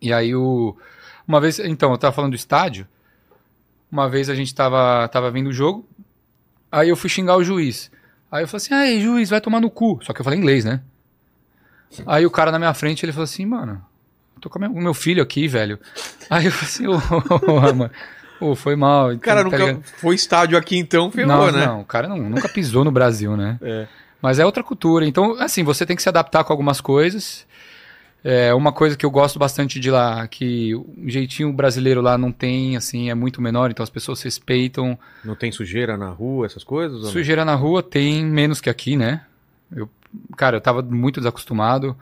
[0.00, 0.76] E aí o.
[1.26, 1.58] Uma vez.
[1.58, 2.86] Então, eu tava falando do estádio.
[3.90, 5.86] Uma vez a gente tava, tava vendo o jogo.
[6.70, 7.90] Aí eu fui xingar o juiz.
[8.30, 9.98] Aí eu falei assim, ai, juiz, vai tomar no cu.
[10.02, 10.80] Só que eu falei inglês, né?
[12.06, 13.84] Aí o cara na minha frente, ele falou assim, mano,
[14.44, 15.78] tô com o meu filho aqui, velho.
[16.28, 17.90] Aí eu falei assim, ô, mano,
[18.38, 19.12] ô, foi mal.
[19.12, 19.82] então, Cara, tá nunca ligado?
[19.96, 21.66] foi estádio aqui então, ferrou, não, né?
[21.66, 23.58] não, o cara não, nunca pisou no Brasil, né?
[23.62, 23.86] É.
[24.20, 25.06] Mas é outra cultura.
[25.06, 27.46] Então, assim, você tem que se adaptar com algumas coisas.
[28.22, 32.32] É uma coisa que eu gosto bastante de lá, que o jeitinho brasileiro lá não
[32.32, 34.98] tem, assim, é muito menor, então as pessoas respeitam.
[35.22, 37.08] Não tem sujeira na rua, essas coisas?
[37.08, 39.22] Sujeira na rua tem menos que aqui, né?
[39.74, 39.90] Eu,
[40.38, 41.94] cara, eu tava muito desacostumado,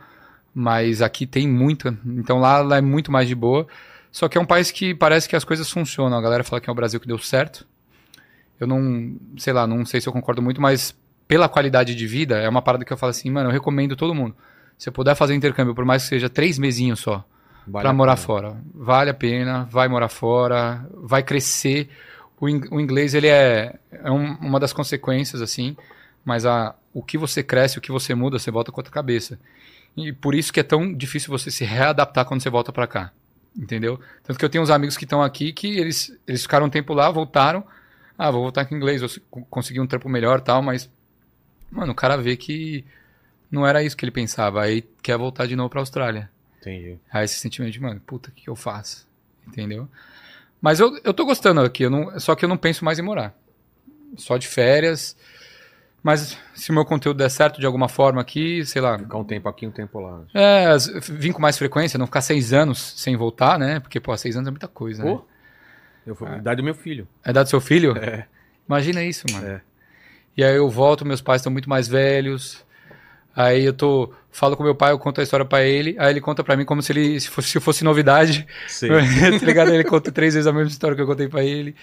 [0.55, 1.97] mas aqui tem muita.
[2.05, 3.67] Então lá, lá é muito mais de boa.
[4.11, 6.17] Só que é um país que parece que as coisas funcionam.
[6.19, 7.67] A galera fala que é o Brasil que deu certo.
[8.61, 10.95] Eu não, sei lá, não sei se eu concordo muito, mas
[11.27, 14.15] pela qualidade de vida, é uma parada que eu falo assim, mano, eu recomendo todo
[14.15, 14.37] mundo.
[14.79, 17.25] Se eu puder fazer intercâmbio, por mais que seja três mesinhos só,
[17.67, 18.57] Vale pra a morar fora.
[18.75, 21.89] Vale a pena, vai morar fora, vai crescer.
[22.39, 25.77] O, in- o inglês, ele é, é um- uma das consequências, assim,
[26.25, 29.39] mas a, o que você cresce, o que você muda, você volta com outra cabeça.
[29.97, 33.13] E por isso que é tão difícil você se readaptar quando você volta pra cá.
[33.57, 34.01] Entendeu?
[34.23, 36.95] Tanto que eu tenho uns amigos que estão aqui que eles, eles ficaram um tempo
[36.95, 37.63] lá, voltaram.
[38.17, 39.21] Ah, vou voltar com inglês, vou se-
[39.51, 40.89] conseguir um trampo melhor e tal, mas.
[41.71, 42.85] Mano, o cara vê que
[43.51, 44.63] não era isso que ele pensava.
[44.63, 46.31] Aí quer voltar de novo pra Austrália.
[46.61, 46.99] Entendi.
[47.13, 49.07] Aí esse sentimento de, mano, puta, o que, que eu faço?
[49.47, 49.89] Entendeu?
[50.61, 53.03] Mas eu, eu tô gostando aqui, eu não, só que eu não penso mais em
[53.03, 53.37] morar.
[54.17, 55.17] Só de férias.
[56.03, 58.99] Mas se o meu conteúdo der certo de alguma forma aqui, sei lá.
[58.99, 60.23] Ficar um tempo aqui, um tempo lá.
[60.35, 60.77] É,
[61.09, 63.79] vim com mais frequência, não ficar seis anos sem voltar, né?
[63.79, 65.13] Porque, pô, seis anos é muita coisa, né?
[65.13, 65.25] Pô,
[66.05, 67.07] eu fui, idade do meu filho.
[67.25, 67.97] É idade do seu filho?
[67.97, 68.27] É.
[68.67, 69.47] Imagina isso, mano.
[69.47, 69.61] É.
[70.37, 72.65] E aí eu volto, meus pais estão muito mais velhos.
[73.35, 76.21] Aí eu tô, falo com meu pai, eu conto a história pra ele, aí ele
[76.21, 78.47] conta pra mim como se ele se fosse, se fosse novidade.
[78.67, 78.91] Sei.
[79.39, 79.73] tá ligado?
[79.73, 81.77] Ele conta três vezes a mesma história que eu contei pra ele.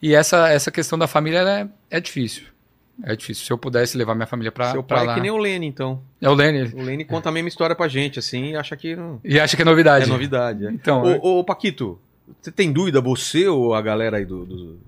[0.00, 2.44] E essa, essa questão da família é, é difícil.
[3.02, 3.44] É difícil.
[3.46, 5.12] Se eu pudesse levar minha família pra, Seu pai lá.
[5.12, 6.00] é que nem o Lene, então.
[6.20, 6.72] É o Lenny.
[6.74, 9.18] O Lene conta a mesma história pra gente, assim, e acha que não...
[9.24, 10.04] E acha que é novidade.
[10.04, 10.66] é novidade.
[10.66, 10.70] É.
[10.70, 11.98] Então, Ô, ô, Paquito,
[12.40, 14.44] você tem dúvida, você ou a galera aí do...
[14.44, 14.78] do-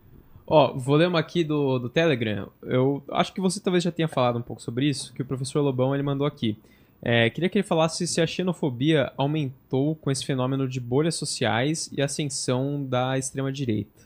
[0.46, 2.48] Ó, vou ler uma aqui do, do Telegram.
[2.62, 5.62] Eu acho que você talvez já tenha falado um pouco sobre isso, que o professor
[5.62, 6.58] Lobão ele mandou aqui.
[7.02, 11.90] É, queria que ele falasse se a xenofobia aumentou com esse fenômeno de bolhas sociais
[11.96, 14.04] e ascensão da extrema-direita.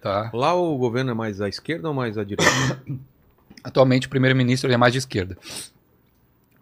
[0.00, 0.30] tá.
[0.32, 2.82] Lá o governo é mais à esquerda ou mais à direita?
[3.64, 5.36] Atualmente o primeiro-ministro é mais de esquerda.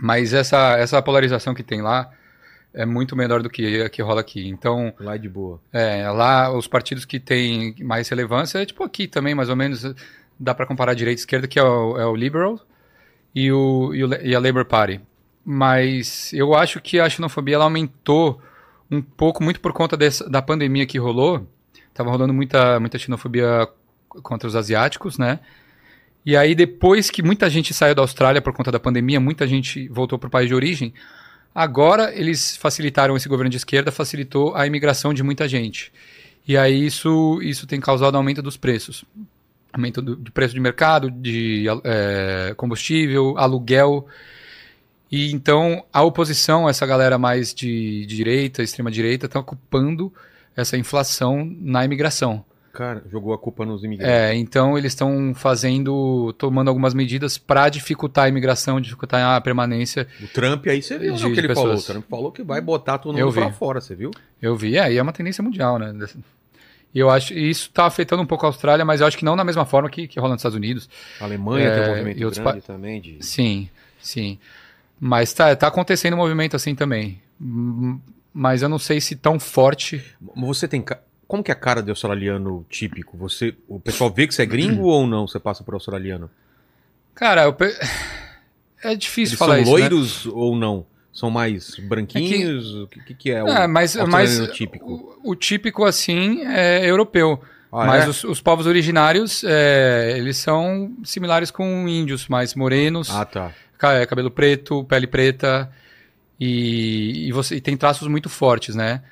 [0.01, 2.11] Mas essa, essa polarização que tem lá
[2.73, 4.49] é muito menor do que a que rola aqui.
[4.49, 5.61] Então, Lá é de boa.
[5.73, 9.95] É, lá os partidos que têm mais relevância é tipo aqui também, mais ou menos,
[10.39, 12.59] dá para comparar direita e esquerda, que é o, é o Liberal
[13.35, 15.01] e, o, e, o, e a Labour Party.
[15.45, 18.41] Mas eu acho que a xenofobia ela aumentou
[18.91, 21.47] um pouco, muito por conta dessa, da pandemia que rolou.
[21.93, 23.69] Tava rolando muita, muita xenofobia
[24.23, 25.41] contra os asiáticos, né?
[26.25, 29.89] E aí, depois que muita gente saiu da Austrália por conta da pandemia, muita gente
[29.89, 30.95] voltou para o país de origem.
[31.55, 35.93] Agora, eles facilitaram, esse governo de esquerda facilitou a imigração de muita gente.
[36.47, 39.05] E aí, isso, isso tem causado aumento dos preços.
[39.73, 44.07] Aumento do, de preço de mercado, de eh, combustível, aluguel.
[45.11, 50.13] E então, a oposição, essa galera mais de, de direita, extrema-direita, está ocupando
[50.57, 52.45] essa inflação na imigração.
[52.73, 54.15] Cara, jogou a culpa nos imigrantes.
[54.15, 60.09] É, então eles estão fazendo, tomando algumas medidas para dificultar a imigração, dificultar a permanência.
[60.23, 61.75] O Trump aí, você viu De- o que ele falou.
[61.75, 61.83] O.
[61.83, 63.55] Trump falou que vai botar todo mundo pra vi.
[63.55, 64.11] fora, você viu?
[64.41, 65.95] Eu vi, é, e é uma tendência mundial, né?
[66.95, 69.25] E eu acho, e isso está afetando um pouco a Austrália, mas eu acho que
[69.25, 70.89] não da mesma forma que, que rola nos Estados Unidos.
[71.21, 73.19] A Alemanha É, tem um movimento e outros grande também de...
[73.21, 73.69] Sim,
[74.01, 74.39] sim.
[74.99, 77.21] Mas tá, tá acontecendo um movimento assim também.
[78.33, 80.03] Mas eu não sei se tão forte.
[80.37, 80.85] Você tem...
[81.33, 83.17] Como que é a cara de australiano típico?
[83.17, 83.55] Você...
[83.67, 85.27] O pessoal vê que você é gringo ou não?
[85.27, 86.31] Você passa por australiano?
[87.15, 87.75] Cara, eu pe-
[88.85, 89.73] é difícil Eles falar são isso.
[89.73, 89.79] né?
[89.79, 90.85] loiros ou não?
[91.11, 92.75] São mais branquinhos?
[92.75, 95.19] O que, que, que é o É, mas, australiano mas típico?
[95.25, 97.43] O, o típico assim é europeu.
[97.73, 98.09] Ah, mas é?
[98.11, 103.55] os, os povos originários, é, eles são similares com índios, mais morenos, Ah, tá.
[103.85, 105.73] é, cabelo preto, pele preta,
[106.39, 109.03] e, e você e tem traços muito fortes, né?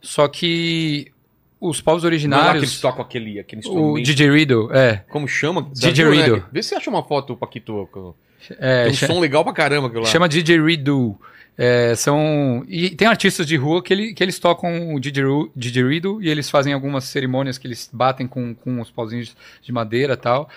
[0.00, 1.12] Só que
[1.60, 4.04] os povos Não é lá que eles originários, tocam aquele, aquele o instrumento.
[4.04, 5.68] didgeridoo, é, Como chama?
[5.72, 6.24] Didgeridoo.
[6.24, 6.42] viu, né?
[6.50, 8.14] Vê se acha uma foto, Paquito.
[8.58, 10.08] é Tem um som legal pra caramba aquilo lá.
[10.08, 11.20] chama didgeridoo.
[11.58, 16.22] É, são e tem artistas de rua que, ele, que eles tocam o didgeridoo, didgeridoo
[16.22, 20.16] e eles fazem algumas cerimônias que eles batem com, com os pauzinhos de madeira e
[20.16, 20.48] tal.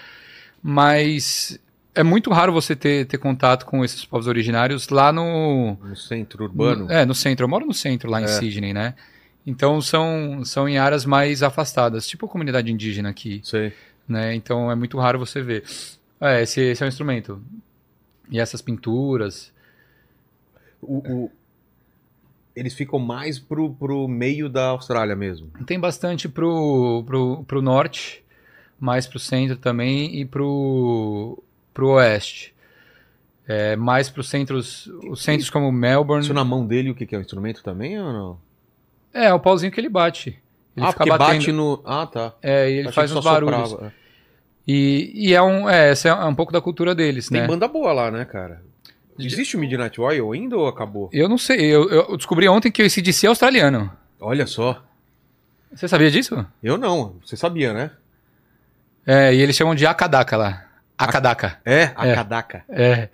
[0.61, 1.59] Mas
[1.93, 6.45] é muito raro você ter, ter contato com esses povos originários lá no, No centro
[6.45, 6.89] urbano.
[6.89, 7.43] É, no centro.
[7.43, 8.27] Eu moro no centro, lá em É.
[8.27, 8.93] Sydney, né?
[9.45, 13.73] Então são, são em áreas mais afastadas, tipo a comunidade indígena aqui, Sei.
[14.07, 14.33] né?
[14.35, 15.63] Então é muito raro você ver.
[16.21, 17.41] É, esse, esse é o instrumento.
[18.31, 19.51] E essas pinturas.
[20.81, 21.31] O, o-
[22.55, 25.49] Eles ficam mais pro, pro meio da Austrália mesmo.
[25.65, 28.23] Tem bastante pro, pro, pro norte,
[28.79, 31.41] mais pro centro também e pro,
[31.73, 32.53] pro oeste.
[33.45, 36.23] É, mais para os centros, os centros como Melbourne.
[36.23, 37.17] Isso na mão dele, o que, que é?
[37.17, 38.39] O instrumento também ou não?
[39.13, 40.41] É, é o pauzinho que ele bate.
[40.75, 41.37] Ele ah, fica porque batendo.
[41.37, 41.81] bate no...
[41.85, 42.33] Ah, tá.
[42.41, 43.69] É, e ele Achei faz uns barulhos.
[43.69, 43.93] soprava.
[44.67, 47.47] E, e é um, é, essa é um pouco da cultura deles, Tem né?
[47.47, 48.61] banda boa lá, né, cara?
[49.19, 51.09] Existe o Midnight Oil ainda ou acabou?
[51.13, 53.91] Eu não sei, eu, eu descobri ontem que o ACDC é australiano.
[54.19, 54.83] Olha só.
[55.73, 56.45] Você sabia disso?
[56.63, 57.17] Eu não.
[57.23, 57.91] Você sabia, né?
[59.05, 60.65] É, e eles chamam de Akadaka lá.
[60.97, 61.59] Akadaka.
[61.65, 62.15] É, É.
[62.15, 62.63] Kadaka.
[62.69, 63.09] É.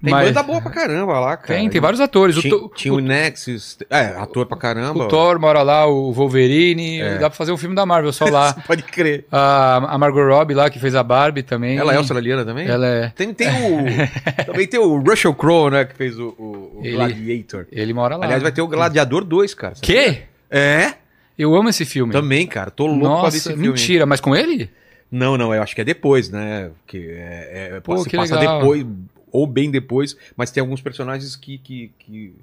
[0.00, 1.58] Tem Mas- banda boa pra caramba lá, cara.
[1.58, 2.36] Tem, tem vários atores.
[2.36, 3.76] O, Tinha, To- tinha o Nexus.
[3.90, 5.04] É, ator pra caramba.
[5.06, 7.00] o Thor mora lá, o Wolverine.
[7.00, 7.14] É.
[7.18, 8.52] Dá pra fazer um filme da Marvel só lá.
[8.64, 9.24] Pode crer.
[9.32, 11.76] a, a Margot Robbie lá, que fez a Barbie também.
[11.78, 12.68] Ela é australiana também?
[12.68, 13.08] Ela é.
[13.08, 13.84] Tem, tem o.
[14.46, 15.84] também tem o Russell Crowe, né?
[15.84, 17.66] Que fez o, o- o Ele- Gladiator.
[17.72, 18.24] Ele mora lá.
[18.24, 19.74] Aliás, vai ter o Gladiador 2, cara.
[19.82, 20.18] Quê?
[20.48, 20.92] É?
[21.36, 22.12] Eu amo esse filme.
[22.12, 22.70] Também, cara.
[22.70, 23.66] Tô louco pra ver Nossa, esse filme.
[23.68, 24.70] mentira, mas com ele?
[25.10, 26.70] Não, não, eu acho que é depois, né?
[26.86, 28.84] Que é, é, Pô, se que passa depois,
[29.32, 32.34] ou bem depois, mas tem alguns personagens que, que, que,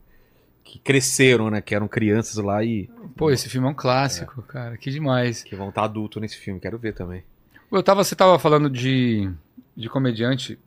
[0.64, 1.62] que cresceram, né?
[1.62, 4.78] Que eram crianças lá e Pô, esse filme é um clássico, cara.
[4.78, 5.44] Que demais.
[5.44, 6.60] que vão estar adultos nesse filme.
[6.60, 7.24] Quero ver também.
[7.72, 9.30] Eu tava, você tava falando de,
[9.76, 10.58] de comediante.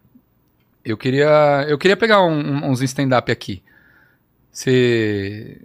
[0.84, 3.62] Eu queria, eu queria pegar um- um- uns stand-up aqui.
[4.50, 5.60] Você,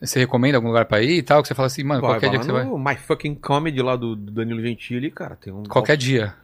[0.00, 1.42] você recomenda algum lugar pra ir e tal?
[1.42, 2.64] Que você fala assim, mano, Vai, qualquer dia que você vai.
[2.64, 5.36] My Fucking Comedy lá do, do Danilo Gentili, cara.
[5.36, 5.62] Tem um.
[5.64, 6.34] Qualquer dia.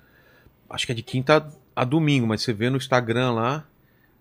[0.71, 1.47] Acho que é de quinta
[1.81, 3.65] a domingo, mas você vê no Instagram lá.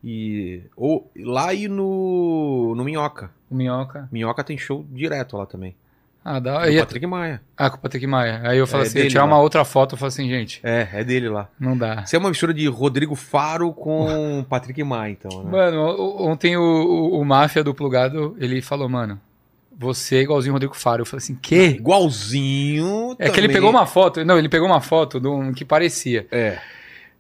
[0.04, 0.62] E.
[0.76, 2.74] Ou lá e no.
[2.76, 3.32] No Minhoca.
[3.50, 4.08] O Minhoca.
[4.12, 5.76] Minhoca tem show direto lá também.
[6.24, 6.60] Ah, dá.
[6.60, 7.42] Do Aí, Patrick Maia.
[7.58, 8.42] ah, com o Patrick Maia.
[8.44, 10.88] Aí eu falo É assim, eu tirar uma outra foto, eu falo assim, gente, É,
[10.92, 11.48] é dele lá.
[11.58, 12.06] não dá.
[12.06, 15.50] Você é uma mistura de Rodrigo Faro com Patrick Maia, então, né?
[15.52, 19.18] Mano, o- ontem o, o, o Máfia do Plugado, ele falou, mano,
[19.80, 21.04] você é igualzinho o Rodrigo Faro.
[21.04, 21.78] Eu falei assim, quê?
[21.80, 23.16] Igualzinho.
[23.20, 26.28] É que ele pegou uma foto, não, ele pegou uma foto de um que parecia.
[26.30, 26.60] É.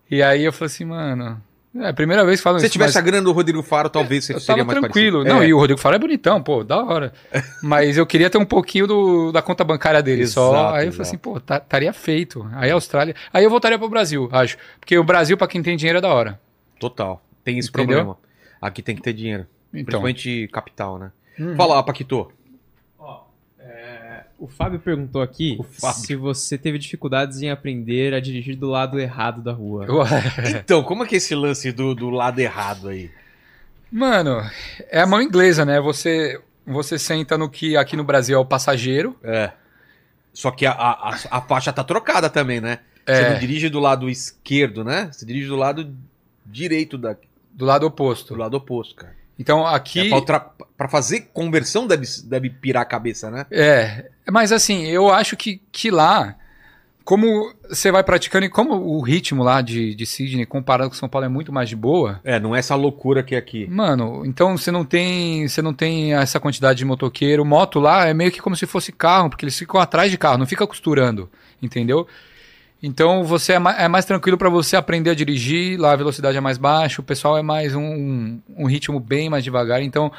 [0.09, 1.41] E aí eu falei assim, mano,
[1.75, 2.73] é a primeira vez que falam Se você isso.
[2.73, 5.17] tivesse mas a grana do Rodrigo Faro, talvez você eu seria mais tranquilo.
[5.19, 5.35] parecido.
[5.35, 5.47] Não, É.
[5.49, 7.13] e o Rodrigo Faro é bonitão, pô, da hora.
[7.61, 10.49] Mas eu queria ter um pouquinho do, da conta bancária dele só.
[10.51, 10.91] Exato, Aí eu exato.
[10.97, 12.49] falei assim, pô, tá- estaria feito.
[12.53, 13.15] Aí a Austrália.
[13.34, 14.57] Aí eu voltaria pro Brasil, acho.
[14.79, 16.39] Porque o Brasil, pra quem tem dinheiro, é da hora.
[16.79, 17.21] Total.
[17.43, 17.97] Tem esse Entendeu?
[17.97, 18.17] problema.
[18.61, 19.45] Aqui tem que ter dinheiro.
[19.73, 19.84] Então.
[19.84, 21.11] Principalmente capital, né?
[21.39, 21.55] Uhum.
[21.55, 22.31] Fala, Paquito.
[24.39, 25.57] O Fábio perguntou aqui
[25.95, 29.88] se você teve dificuldades em aprender a dirigir do lado errado da rua.
[30.59, 33.09] Então, como é que é esse lance do, do lado errado aí?
[33.91, 34.41] Mano,
[34.91, 35.80] é a mão inglesa, né?
[35.81, 39.18] Você, você senta no que aqui no Brasil é o passageiro.
[39.23, 39.51] É.
[40.34, 42.80] Só que a, a, a- faixa tá trocada também, né?
[43.07, 43.31] Você É.
[43.31, 45.09] não dirige do lado esquerdo, né?
[45.11, 45.95] Você dirige do lado
[46.45, 47.15] direito da,
[47.51, 48.35] Do lado oposto.
[48.35, 49.15] do lado oposto, cara.
[49.39, 49.99] Então aqui.
[49.99, 53.45] É pra, ultra- pra fazer conversão deve, deve pirar a cabeça, né?
[53.51, 56.35] É, mas assim, eu acho que, que lá,
[57.03, 61.07] como você vai praticando e como o ritmo lá de, de Sydney comparado com São
[61.07, 63.65] Paulo é muito mais de boa, É, não é essa loucura que é aqui.
[63.68, 68.14] mano, então você não tem, você não tem essa quantidade de motoqueiro, moto lá é
[68.14, 71.30] meio que como se fosse carro, porque eles ficam atrás de carro, não fica costurando,
[71.61, 72.07] entendeu?
[72.81, 76.37] Então você é mais, é mais tranquilo para você aprender a dirigir, lá a velocidade
[76.37, 80.11] é mais baixa, o pessoal é mais um, um ritmo bem mais devagar, então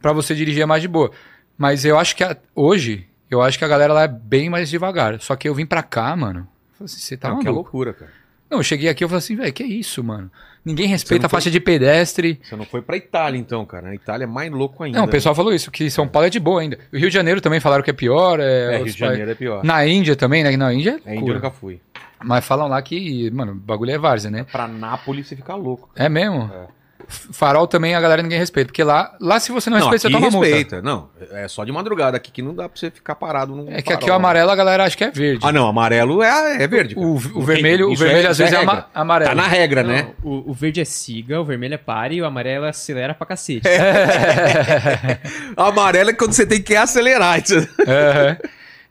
[0.00, 1.10] para você dirigir é mais de boa.
[1.58, 4.70] Mas eu acho que a- hoje, eu acho que a galera lá é bem mais
[4.70, 5.20] devagar.
[5.20, 6.46] Só que eu vim pra cá, mano.
[6.82, 8.10] assim, Você tá não, que loucura, cara.
[8.50, 10.30] Não, eu cheguei aqui e falei assim, velho, que isso, mano?
[10.64, 12.38] Ninguém respeita a faixa de pedestre.
[12.42, 13.88] Você não foi pra Itália, então, cara.
[13.88, 14.98] A Itália é mais louco ainda.
[14.98, 16.78] Não, o pessoal falou isso, que São Paulo é de boa ainda.
[16.92, 18.38] O Rio de Janeiro também falaram que é pior.
[18.40, 19.52] É, É, Rio de Janeiro é pior.
[19.62, 20.54] países- Na Índia também, né?
[20.56, 21.80] Na Índia É, é Índia eu nunca fui.
[22.22, 24.44] Mas falam lá que, mano, o bagulho é várzea, né?
[24.52, 25.88] Pra Nápoles você fica louco.
[25.96, 26.50] É mesmo?
[26.52, 26.66] É.
[27.10, 28.68] Farol também a galera ninguém respeita.
[28.68, 30.46] Porque lá, lá se você não, respeita, aqui você toma multa.
[30.46, 30.80] respeita.
[30.82, 32.16] Não, é só de madrugada.
[32.16, 34.10] Aqui que não dá pra você ficar parado num É que aqui farol.
[34.10, 35.44] o amarelo a galera acha que é verde.
[35.46, 36.94] Ah, não, amarelo é, é verde.
[36.96, 38.86] O, Não o vermelho, o vermelho às isso vezes é, regra.
[38.94, 39.30] amarelo.
[39.30, 40.08] Tá na regra, né?
[40.22, 43.26] Não, o, o verde é siga, o vermelho é pare e o amarelo acelera pra
[43.26, 43.68] cacete.
[45.56, 47.38] Amarelo é quando você tem que acelerar.
[47.86, 48.38] É,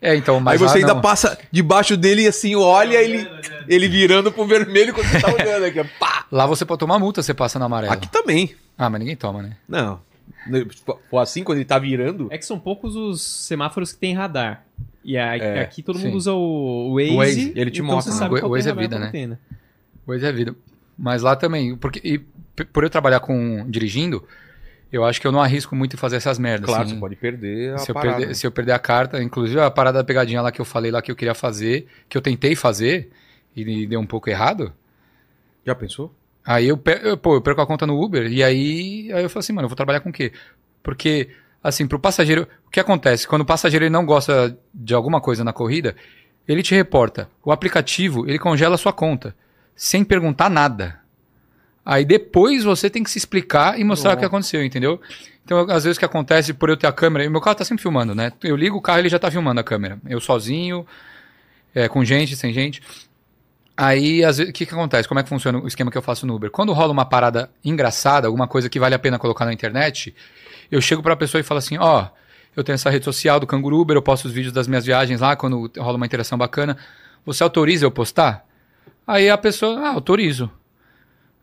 [0.01, 1.01] é, então, Aí mas você lá ainda não.
[1.01, 3.27] passa debaixo dele e assim, olha ele,
[3.67, 5.83] ele virando pro vermelho quando você tá olhando aqui.
[5.99, 6.25] Pá!
[6.31, 7.93] Lá você pode tomar multa, você passa na amarela.
[7.93, 8.55] Aqui também.
[8.77, 9.57] Ah, mas ninguém toma, né?
[9.67, 9.99] Não.
[10.47, 10.65] Se
[11.09, 12.27] for assim, quando ele tá virando.
[12.31, 14.63] É que são poucos os semáforos que tem radar.
[15.03, 16.05] E a- É, aqui todo sim.
[16.05, 18.25] mundo usa o, o Waze, O Waze, ele te então mostra, Você né?
[18.25, 19.09] sabe O qual Waze é vida, né?
[19.11, 19.37] tem, né?
[20.05, 20.55] Pois é vida.
[20.97, 22.19] Mas lá também, porque e
[22.65, 24.23] por eu trabalhar com dirigindo,
[24.91, 26.65] eu acho que eu não arrisco muito em fazer essas merdas.
[26.65, 26.95] Claro, assim.
[26.95, 28.17] você pode perder a se eu, parada.
[28.17, 30.91] perder, se eu perder a carta, inclusive a parada da pegadinha lá que eu falei
[30.91, 33.09] lá que eu queria fazer, que eu tentei fazer
[33.55, 34.73] e deu um pouco errado.
[35.65, 36.13] Já pensou?
[36.45, 39.39] Aí eu, eu, pô, eu perco a conta no Uber e aí, aí eu falo
[39.39, 40.31] assim, mano, eu vou trabalhar com o quê?
[40.81, 41.29] Porque,
[41.63, 43.27] assim, pro passageiro, o que acontece?
[43.27, 45.95] Quando o passageiro ele não gosta de alguma coisa na corrida,
[46.47, 47.29] ele te reporta.
[47.43, 49.35] O aplicativo, ele congela a sua conta,
[49.75, 50.98] sem perguntar nada.
[51.89, 54.17] Aí depois você tem que se explicar e mostrar Nossa.
[54.17, 55.01] o que aconteceu, entendeu?
[55.43, 57.65] Então, às vezes o que acontece por eu ter a câmera, e meu carro tá
[57.65, 58.31] sempre filmando, né?
[58.43, 59.97] Eu ligo o carro e ele já tá filmando a câmera.
[60.07, 60.85] Eu sozinho,
[61.73, 62.79] é, com gente, sem gente.
[63.75, 65.07] Aí, às vezes, o que, que acontece?
[65.07, 66.51] Como é que funciona o esquema que eu faço no Uber?
[66.51, 70.13] Quando rola uma parada engraçada, alguma coisa que vale a pena colocar na internet,
[70.69, 72.05] eu chego pra pessoa e falo assim: ó,
[72.55, 75.21] eu tenho essa rede social do Canguru Uber, eu posto os vídeos das minhas viagens
[75.21, 76.77] lá, quando rola uma interação bacana.
[77.25, 78.45] Você autoriza eu postar?
[79.07, 80.51] Aí a pessoa, ah, autorizo.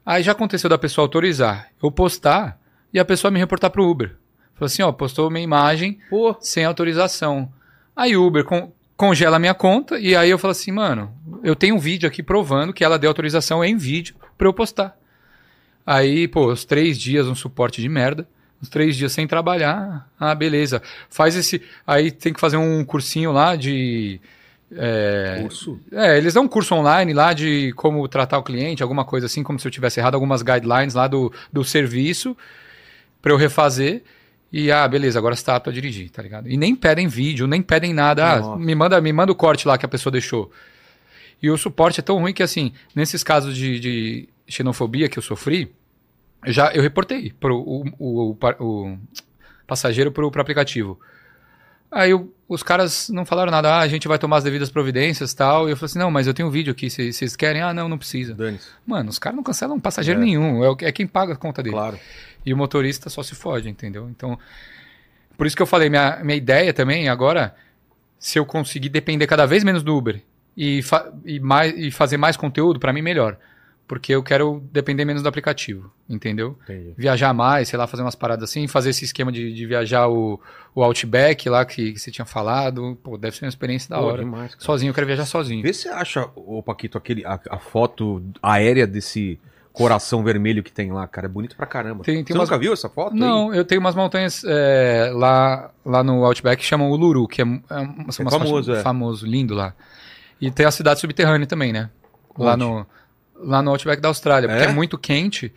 [0.06, 2.58] Aí já aconteceu da pessoa autorizar eu postar
[2.94, 4.14] e a pessoa me reportar pro Uber.
[4.54, 7.52] Falou assim, ó, postou minha imagem Pô, sem autorização.
[7.94, 11.12] Aí o Uber con- congela a minha conta e aí eu falo assim, mano,
[11.42, 14.96] eu tenho um vídeo aqui provando que ela deu autorização em vídeo pra eu postar.
[15.84, 18.26] Aí, pô, os três dias um suporte de merda,
[18.60, 20.82] os três dias sem trabalhar, ah, beleza.
[21.10, 24.20] Faz esse, aí tem que fazer um cursinho lá de...
[24.74, 25.80] é, curso.
[25.92, 29.42] é, eles dão um curso online lá de como tratar o cliente, alguma coisa assim,
[29.42, 32.36] como se eu tivesse errado, algumas guidelines lá do, do serviço
[33.22, 34.02] pra eu refazer.
[34.52, 36.48] E, ah, beleza, agora você tá apto a dirigir, tá ligado?
[36.48, 38.36] E nem pedem vídeo, nem pedem nada.
[38.36, 40.50] Ah, me manda, me manda o corte lá que a pessoa deixou.
[41.42, 45.22] E o suporte é tão ruim que, assim, nesses casos de, de xenofobia que eu
[45.22, 45.74] sofri,
[46.44, 48.98] eu já eu reportei pro, o, o, o, o
[49.66, 50.98] passageiro pro, pro aplicativo.
[51.90, 55.32] Aí o- os caras não falaram nada, ah, a gente vai tomar as devidas providências
[55.32, 55.68] e tal.
[55.68, 57.62] E eu falei assim, não, mas eu tenho um vídeo aqui, vocês vocês querem?
[57.62, 58.34] Ah, não, não precisa.
[58.34, 58.68] Dane-se.
[58.86, 60.24] Mano, os caras não cancelam passageiro É.
[60.24, 61.74] nenhum, é, é quem paga a conta dele.
[61.74, 61.98] Claro.
[62.44, 64.08] E o motorista só se fode, entendeu?
[64.10, 64.38] Então,
[65.36, 67.54] por isso que eu falei, minha, minha ideia também agora,
[68.18, 70.20] se eu conseguir depender cada vez menos do Uber
[70.56, 73.36] e, fa- e, mais, e fazer mais conteúdo, pra mim melhor.
[73.88, 76.58] Porque eu quero depender menos do aplicativo, entendeu?
[76.64, 76.92] Entendi.
[76.98, 80.40] Viajar mais, sei lá, fazer umas paradas assim, fazer esse esquema de, de viajar o,
[80.74, 82.98] o Outback lá que, que você tinha falado.
[83.00, 84.18] Pô, deve ser uma experiência da Pô, hora.
[84.24, 84.56] demais.
[84.58, 85.62] Sozinho, eu quero viajar sozinho.
[85.62, 89.38] Vê se você acha, ô Paquito, aquele, a, a foto aérea desse
[89.72, 91.26] coração vermelho que tem lá, cara.
[91.26, 92.02] É bonito pra caramba.
[92.02, 93.12] Tem- tem você umas- nunca viu essa foto?
[93.12, 93.20] aí?
[93.20, 97.44] Não, eu tenho umas montanhas é, lá, lá no Outback que chamam Uluru, que é,
[97.44, 97.48] é,
[97.78, 98.80] um- são É famoso, é.
[98.82, 99.74] famoso, lindo lá.
[100.40, 101.88] E tem a cidade subterrânea também, né?
[102.36, 102.64] Lá Onde?
[102.64, 102.86] no,
[103.40, 104.68] lá no Outback da Austrália, porque É?
[104.68, 105.52] é muito quente.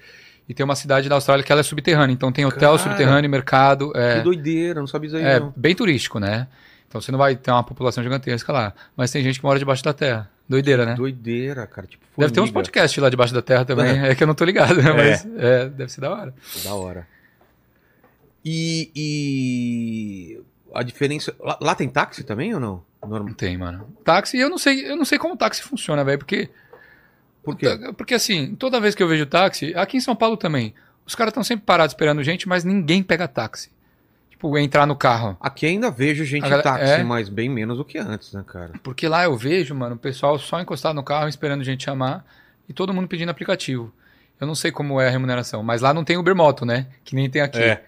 [0.47, 2.11] E tem uma cidade da Austrália que ela é subterrânea.
[2.13, 3.91] Então tem hotel Cara, subterrâneo, mercado.
[3.91, 5.53] Que É, doideira, não sabia isso aí é não.
[5.55, 6.47] bem turístico, né?
[6.87, 8.73] Então você não vai ter uma população gigantesca lá.
[8.97, 10.27] Mas tem gente que mora debaixo da terra.
[10.49, 10.95] Doideira, né?
[10.95, 11.85] Doideira, cara.
[11.85, 12.53] Tipo, Deve ter uns formiga.
[12.61, 13.99] podcasts lá debaixo da terra também.
[14.09, 14.91] É, que eu não tô ligado, né?
[14.91, 16.33] Mas é, deve ser da hora.
[16.63, 17.07] Da hora.
[18.43, 20.41] E, e
[20.73, 21.35] a diferença.
[21.39, 22.83] Lá, lá tem táxi também ou não?
[23.07, 23.33] Normal.
[23.35, 23.87] Tem, mano.
[24.03, 26.49] Táxi, eu não sei, eu não sei como táxi funciona, velho, porque
[27.51, 27.93] Por quê?
[27.97, 30.73] porque assim, toda vez que eu vejo táxi, aqui em São Paulo também,
[31.05, 33.71] os caras estão sempre parados esperando gente, mas ninguém pega táxi.
[34.29, 35.35] Tipo, entrar no carro.
[35.41, 37.03] Aqui ainda vejo gente galera- táxi, é?
[37.03, 38.71] mas bem menos do que antes, né, cara?
[38.81, 42.25] Porque lá eu vejo, mano, o pessoal só encostado no carro esperando gente chamar
[42.67, 43.91] e todo mundo pedindo aplicativo.
[44.39, 46.87] Eu não sei como é a remuneração, mas lá não tem Uber Moto, né?
[47.03, 47.59] Que nem tem aqui.
[47.59, 47.83] É.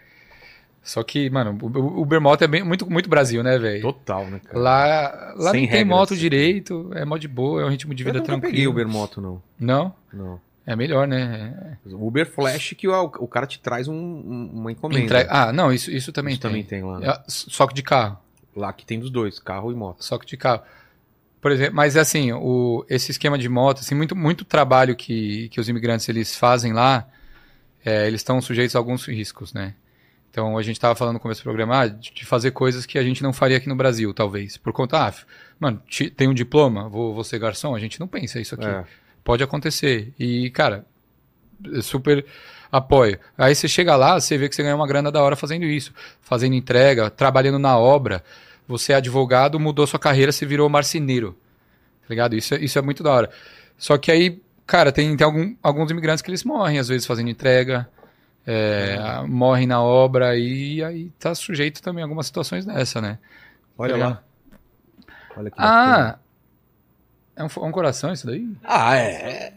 [0.83, 3.81] Só que, mano, o o Uber Moto é bem, muito, muito Brasil, né, velho?
[3.83, 4.57] Total, né, cara?
[4.59, 5.87] Lá, lá Sem não tem regras.
[5.87, 8.51] moto direito, é mó de boa, é um ritmo de Eu vida nunca tranquilo.
[8.51, 9.41] peguei Uber Moto, não.
[9.59, 9.93] Não?
[10.11, 10.41] Não.
[10.65, 11.77] É melhor, né?
[11.85, 15.03] Uber Flash que o, o cara te traz um- um- uma encomenda.
[15.03, 16.49] Entrega- Ah, não, isso, isso também Isso tem.
[16.51, 16.99] também tem lá.
[16.99, 17.07] né?
[17.09, 18.17] É, Só que de carro.
[18.55, 20.03] Lá que tem dos dois, carro e moto.
[20.03, 20.61] Só que de carro.
[21.39, 25.59] Por exemplo, mas assim, o, esse esquema de moto, assim, muito, muito trabalho que, que
[25.59, 27.07] os imigrantes eles fazem lá,
[27.83, 29.73] é, eles estão sujeitos a alguns riscos, né?
[30.31, 33.03] Então a gente estava falando no começo do programa ah, de, fazer coisas que a
[33.03, 34.55] gente não faria aqui no Brasil, talvez.
[34.55, 35.13] Por conta, ah,
[35.59, 35.81] mano,
[36.15, 38.65] tem um diploma, vou, vou ser garçom, a gente não pensa isso aqui.
[38.65, 38.85] É.
[39.25, 40.13] Pode acontecer.
[40.17, 40.85] E, cara,
[41.81, 42.25] super
[42.71, 43.19] apoio.
[43.37, 45.93] Aí você chega lá, você vê que você ganha uma grana da hora fazendo isso,
[46.21, 48.23] fazendo entrega, trabalhando na obra.
[48.67, 51.37] Você é advogado, mudou sua carreira, você virou marceneiro.
[52.01, 52.35] Tá ligado?
[52.35, 53.29] Isso, é- isso é muito da hora.
[53.77, 57.29] Só que aí, cara, tem, tem algum- alguns imigrantes que eles morrem, às vezes, fazendo
[57.29, 57.89] entrega,
[58.45, 58.97] é,
[59.27, 63.17] morrem na obra e aí tá sujeito também a algumas situações dessa, né?
[63.77, 64.23] Olha lá.
[65.37, 65.55] Olha que.
[65.59, 66.17] Ah!
[67.35, 68.47] É um, fo- um coração isso daí?
[68.63, 69.53] Ah, é.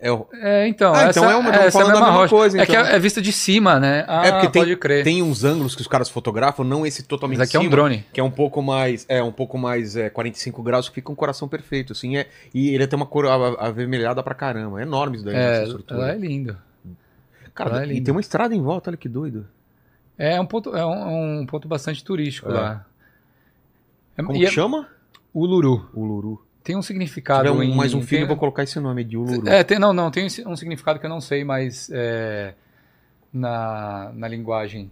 [0.00, 0.92] É, o- É, então.
[0.92, 2.84] Ah, essa, então é uma- essa falando a mesma coisa, É que então.
[2.84, 4.04] é, é vista de cima, né?
[4.08, 5.04] Ah, é porque tem, pode crer.
[5.04, 7.70] tem uns ângulos que os caras fotografam, não esse totalmente Mas aqui é um cima,
[7.76, 8.04] drone.
[8.12, 11.14] que é um pouco mais, é um pouco mais é, 45 graus, que fica um
[11.14, 13.26] coração perfeito, assim, é, e ele tem uma cor
[13.60, 16.12] avermelhada pra caramba, é enorme isso daí, É, essa estrutura.
[16.12, 16.58] é lindo.
[17.54, 19.46] Cara, é e tem uma estrada em volta, olha que doido.
[20.16, 22.52] É um ponto, é um, um ponto bastante turístico É.
[22.54, 22.86] lá.
[24.16, 24.88] É, Como e que é chama?
[25.34, 25.88] Uluru.
[25.94, 26.44] Uluru.
[26.62, 27.74] Tem um Se significado tiver um- em...
[27.74, 29.48] mais um filho, tem- eu vou colocar esse nome de Uluru.
[29.48, 32.54] É, tem, não, não, tem um significado que eu não sei, mas é,
[33.32, 34.90] na, na linguagem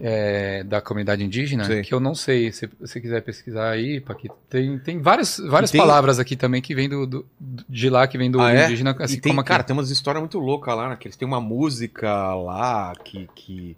[0.00, 1.82] é, da comunidade indígena, Sim.
[1.82, 2.52] que eu não sei.
[2.52, 6.74] Se você quiser pesquisar aí, Paquito, tem, tem várias, várias tem- palavras aqui também que
[6.74, 7.26] vem do, do-
[7.68, 8.64] de lá, que vem do Ah, é?
[8.66, 9.48] indígena, assim tem, como aqui.
[9.48, 10.96] cara, tem umas histórias muito loucas lá, né?
[10.96, 13.76] Que eles têm uma música lá que, que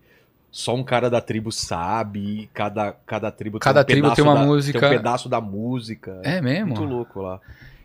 [0.50, 4.24] só um cara da tribo sabe, e cada, cada tribo Cada tem um tribo tem
[4.24, 4.80] uma da- música.
[4.80, 6.20] Tem um pedaço da música.
[6.24, 6.68] É mesmo?
[6.68, 7.40] Muito louco lá.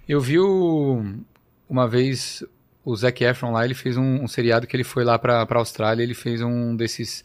[0.10, 1.04] Eu vi o-
[1.70, 2.44] uma vez
[2.86, 5.60] o Zac Efron lá, ele fez um, um seriado que ele foi lá pra, pra
[5.60, 7.24] Austrália, ele fez um desses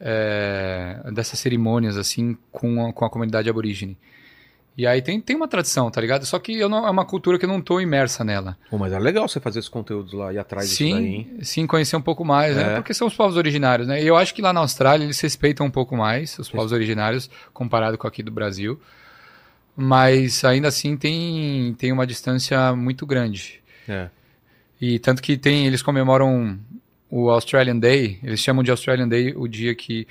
[0.00, 3.96] é, dessas cerimônias assim com a, com a comunidade aborígene.
[4.76, 6.24] E aí tem, tem uma tradição, tá ligado?
[6.24, 8.56] Só que eu não, é uma cultura que eu não tô imersa nela.
[8.70, 11.30] Pô, mas é legal você fazer esses conteúdos lá e atrás disso daí, hein?
[11.38, 12.64] Sim, sim, conhecer um pouco mais, É.
[12.64, 12.74] né?
[12.76, 14.00] Porque são os povos originários, né?
[14.00, 17.28] E eu acho que lá na Austrália eles respeitam um pouco mais os povos originários
[17.52, 18.80] comparado com aqui do Brasil.
[19.76, 23.60] Mas ainda assim tem, tem uma distância muito grande.
[23.88, 24.08] É.
[24.80, 26.56] E tanto que tem, eles comemoram
[27.10, 30.06] o Australian Day, eles chamam de Australian Day o dia que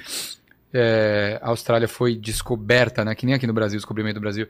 [0.74, 3.15] é, a Austrália foi descoberta, né?
[3.15, 4.48] Que nem aqui no Brasil, descobrimento do Brasil.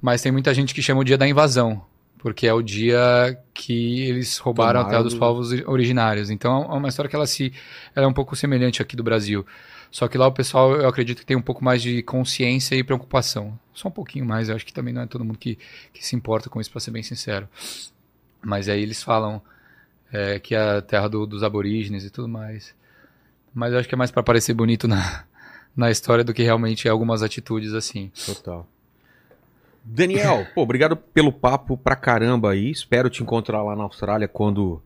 [0.00, 1.84] Mas tem muita gente que chama o dia da invasão,
[2.18, 6.30] porque é o dia que eles roubaram a terra dos do- povos originários.
[6.30, 7.52] Então é uma história que ela se,
[7.94, 9.44] ela é um pouco semelhante aqui do Brasil.
[9.90, 12.82] Só que lá o pessoal, eu acredito que tem um pouco mais de consciência e
[12.84, 13.58] preocupação.
[13.72, 15.58] Só um pouquinho mais, eu acho que também não é todo mundo que,
[15.92, 17.48] que se importa com isso, para ser bem sincero.
[18.42, 19.40] Mas aí eles falam
[20.12, 22.74] é, que é a terra do- dos aborígenes e tudo mais.
[23.54, 25.24] Mas eu acho que é mais para parecer bonito na,
[25.76, 28.10] na história do que realmente algumas atitudes assim.
[28.26, 28.66] Total.
[29.84, 32.70] Daniel, pô, obrigado pelo papo pra caramba aí.
[32.70, 34.82] Espero te encontrar lá na Austrália quando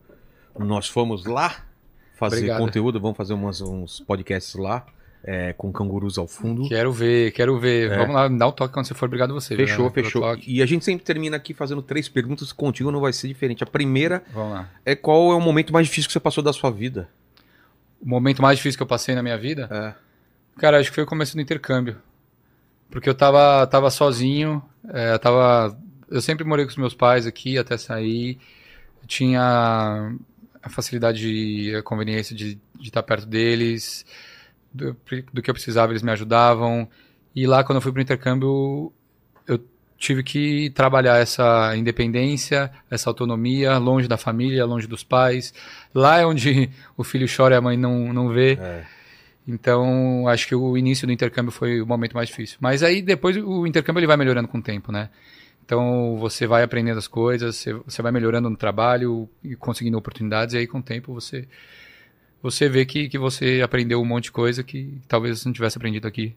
[0.57, 1.65] nós formos lá
[2.15, 2.59] fazer Obrigado.
[2.59, 2.99] conteúdo.
[2.99, 4.85] Vamos fazer umas- uns podcasts lá,
[5.23, 6.67] é, com cangurus ao fundo.
[6.67, 7.91] Quero ver, quero ver.
[7.91, 7.97] É.
[7.97, 9.05] Vamos lá, dá um toque quando você for.
[9.05, 9.55] Obrigado você.
[9.55, 10.37] Fechou, pelo fechou.
[10.47, 12.51] E a gente sempre termina aqui fazendo três perguntas.
[12.51, 13.63] Contigo não vai ser diferente.
[13.63, 14.69] A primeira Vamos lá.
[14.85, 17.07] é qual é o momento mais difícil que você passou da sua vida?
[18.01, 19.93] O momento mais difícil que eu passei na minha vida, É.
[20.59, 21.97] cara, acho que foi o começo do intercâmbio.
[22.89, 25.77] Porque eu tava, tava sozinho, é, tava...
[26.09, 28.37] Eu sempre morei com os meus pais aqui até sair.
[29.01, 30.11] Eu tinha
[30.61, 34.05] a facilidade a conveniência de, de estar perto deles.
[34.73, 34.95] Do,
[35.33, 36.87] do que eu precisava, eles me ajudavam.
[37.35, 38.91] E lá, quando eu fui pro intercâmbio,
[39.47, 39.59] eu
[39.97, 45.53] tive que trabalhar essa independência, essa autonomia, longe da família, longe dos pais.
[45.93, 48.53] Lá é onde o filho chora e a mãe não, não vê.
[48.53, 48.85] É.
[49.47, 52.57] Então, acho que o início do intercâmbio foi o momento mais difícil.
[52.59, 55.09] Mas aí depois o intercâmbio ele vai melhorando com o tempo, né?
[55.63, 60.53] Então, você vai aprendendo as coisas, você, você vai melhorando no trabalho e conseguindo oportunidades,
[60.53, 61.47] e aí com o tempo você
[62.41, 65.77] você vê que, que você aprendeu um monte de coisa que talvez você não tivesse
[65.77, 66.35] aprendido aqui.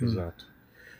[0.00, 0.46] Exato.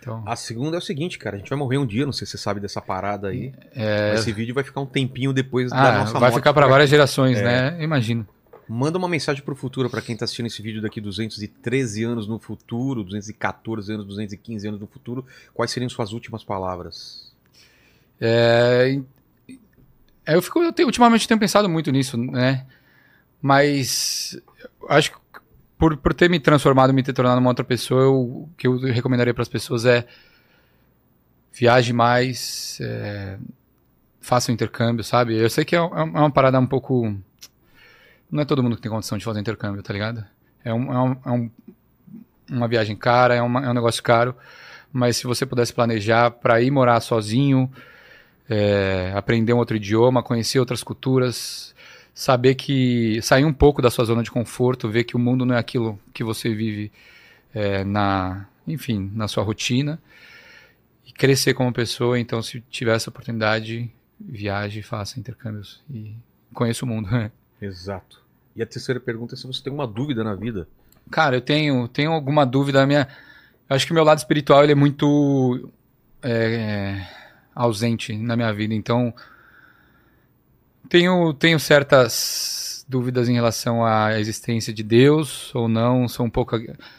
[0.01, 1.37] Então, A segunda é o seguinte, cara.
[1.37, 3.53] A gente vai morrer um dia, não sei se você sabe dessa parada aí.
[3.75, 4.15] é...
[4.15, 7.39] Esse vídeo vai ficar um tempinho depois da ah, nossa vai ficar para várias gerações,
[7.39, 7.43] É.
[7.71, 7.83] né?
[7.83, 8.27] Imagino.
[8.69, 12.39] Manda uma mensagem pro futuro pra quem tá assistindo esse vídeo daqui 213 anos no
[12.39, 15.25] futuro, 214 anos, 215 anos no futuro.
[15.53, 17.31] Quais seriam suas últimas palavras?
[18.21, 19.01] É,
[20.27, 22.65] é, eu fico, eu tenho- ultimamente tenho pensado muito nisso, né?
[23.47, 24.41] Mas
[24.89, 25.19] acho que
[25.77, 28.79] por, por ter me transformado, me ter tornado uma outra pessoa, eu- o que eu
[28.79, 30.07] recomendaria para as pessoas é
[31.53, 33.37] viaje mais, é,
[34.19, 35.37] faça um intercâmbio, sabe?
[35.37, 37.15] Eu sei que é, é uma parada um pouco.
[38.31, 40.25] Não é todo mundo que tem condição de fazer intercâmbio, tá ligado?
[40.65, 41.51] É, um, é, um- é um-
[42.51, 44.35] uma viagem cara, é, uma- é um negócio caro,
[44.91, 47.71] mas se você pudesse planejar para ir morar sozinho,
[48.49, 51.74] é, aprender um outro idioma, conhecer outras culturas,
[52.15, 55.57] saber que sair um pouco da sua zona de conforto, ver que o mundo não
[55.57, 56.93] é aquilo que você vive
[57.53, 60.01] é, na, enfim, na sua rotina
[61.05, 62.19] e crescer como pessoa.
[62.19, 66.15] Então, se tiver essa oportunidade, viaje, faça intercâmbios e
[66.55, 67.09] conheça o mundo.
[67.61, 68.23] Exato.
[68.55, 70.69] E a terceira pergunta é se você tem uma dúvida na vida.
[71.11, 72.83] Cara, eu tenho, tenho alguma dúvida.
[72.83, 73.09] A minha,
[73.69, 75.69] acho que o meu lado espiritual ele é muito
[76.23, 77.05] é,
[77.53, 78.73] ausente na minha vida.
[78.73, 79.13] Então,
[80.89, 86.07] tenho, tenho certas dúvidas em relação à existência de Deus ou não.
[86.09, 86.57] Sou um pouco,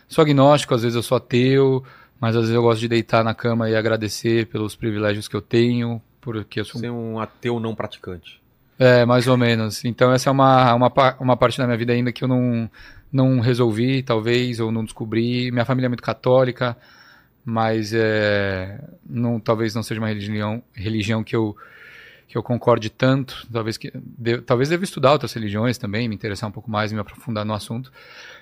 [0.08, 0.74] sou agnóstico.
[0.74, 1.84] Às vezes eu sou ateu,
[2.20, 5.42] mas às vezes eu gosto de deitar na cama e agradecer pelos privilégios que eu
[5.42, 8.42] tenho, porque eu sou Você é um ateu não praticante.
[8.80, 9.86] é, mais ou menos.
[9.86, 12.70] Então essa é uma, uma, uma parte da minha vida ainda que eu não,
[13.12, 15.52] não resolvi, talvez, ou não descobri.
[15.52, 16.76] Minha família é muito católica,
[17.44, 21.56] mas é, não, talvez não seja uma religião, religião que eu
[22.28, 23.46] que eu concorde tanto.
[23.52, 27.00] Talvez que de, talvez deva estudar outras religiões também, me interessar um pouco mais, me
[27.00, 27.92] aprofundar no assunto.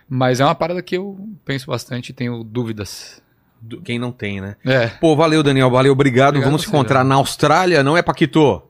[0.10, 3.22] Mas é uma parada que eu penso bastante e tenho dúvidas.
[3.62, 4.58] Do- Quem não tem, né?
[4.66, 5.70] É, Pô, valeu, Daniel.
[5.70, 6.30] Valeu, obrigado.
[6.30, 7.10] Obrigado Vamos se encontrar Daniel.
[7.10, 8.62] na Austrália, não é, Paquito?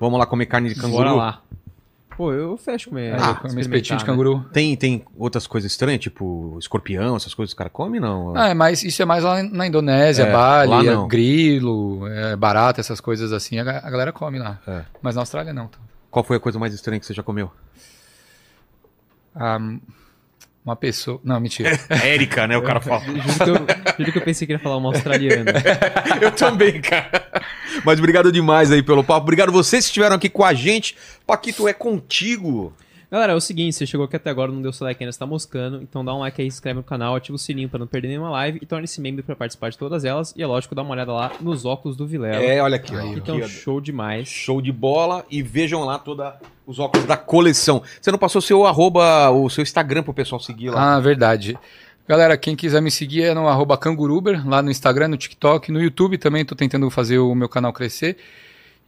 [0.00, 1.04] Vamos lá comer carne de canguru?
[1.04, 1.42] Bora lá.
[2.18, 3.14] Pô, eu fecho comer.
[3.14, 4.10] Ah, comer espetinho de né?
[4.10, 4.44] canguru.
[4.52, 8.36] Tem, tem outras coisas estranhas, tipo escorpião, essas coisas que o cara come, não?
[8.36, 12.34] Ah, é mais, isso é mais lá na Indonésia, É, lá Bali, é grilo, é,
[12.34, 14.58] barata, essas coisas assim, a, a galera come lá.
[14.66, 14.82] É.
[15.00, 15.70] Mas na Austrália não.
[16.10, 17.52] Qual foi a coisa mais estranha que você já comeu?
[19.32, 19.60] Ah,
[20.68, 21.20] uma pessoa.
[21.24, 21.78] Não, mentira.
[21.88, 22.56] Érica, né?
[22.56, 23.00] O cara fala.
[23.04, 23.66] Juro que, eu,
[23.98, 25.52] juro que eu pensei que ia falar uma australiana.
[26.20, 27.10] Eu também, cara.
[27.84, 29.22] Mas obrigado demais aí pelo papo.
[29.22, 30.96] Obrigado vocês que estiveram aqui com a gente.
[31.26, 32.72] Paquito, é contigo.
[33.10, 35.18] Galera, é o seguinte, você chegou aqui até agora, não deu seu like ainda, você
[35.18, 37.78] tá moscando, então dá um like aí, se inscreve no canal, ativa o sininho pra
[37.78, 40.34] não perder nenhuma live e torne-se membro pra participar de todas elas.
[40.36, 42.36] E é lógico, dá uma olhada lá nos óculos do Vilela.
[42.36, 42.94] É, olha aqui.
[42.94, 43.00] ó.
[43.00, 43.48] que Aqui, estão ó.
[43.48, 44.28] show demais.
[44.28, 45.24] Show de bola.
[45.30, 46.26] E vejam lá todos
[46.66, 47.82] os óculos da coleção.
[47.98, 50.96] Você não passou seu arroba, o seu Instagram pro pessoal seguir lá?
[50.96, 51.58] Ah, verdade.
[52.06, 55.80] Galera, quem quiser me seguir é no arroba canguruber, lá no Instagram, no TikTok, no
[55.82, 58.18] YouTube também, tô tentando fazer o meu canal crescer.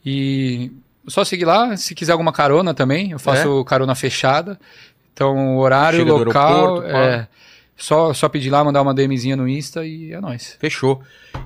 [0.04, 0.70] E
[1.10, 4.58] só seguir lá, se quiser alguma carona também, eu faço carona fechada.
[5.12, 7.28] Então, horário, Chega local, é,
[7.76, 10.56] só, só pedir lá, mandar uma DMzinha no Insta e é nóis.
[10.58, 11.02] Fechou.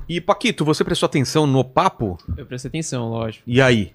[0.08, 2.18] E Paquito, você prestou atenção no papo?
[2.36, 3.42] Eu prestei atenção, lógico.
[3.46, 3.92] E aí?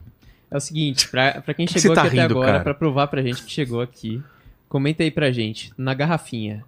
[0.51, 2.63] É o seguinte, pra, pra quem que chegou tá aqui até rindo, agora, cara?
[2.63, 4.21] pra provar pra gente que chegou aqui,
[4.67, 6.65] comenta aí pra gente, na garrafinha.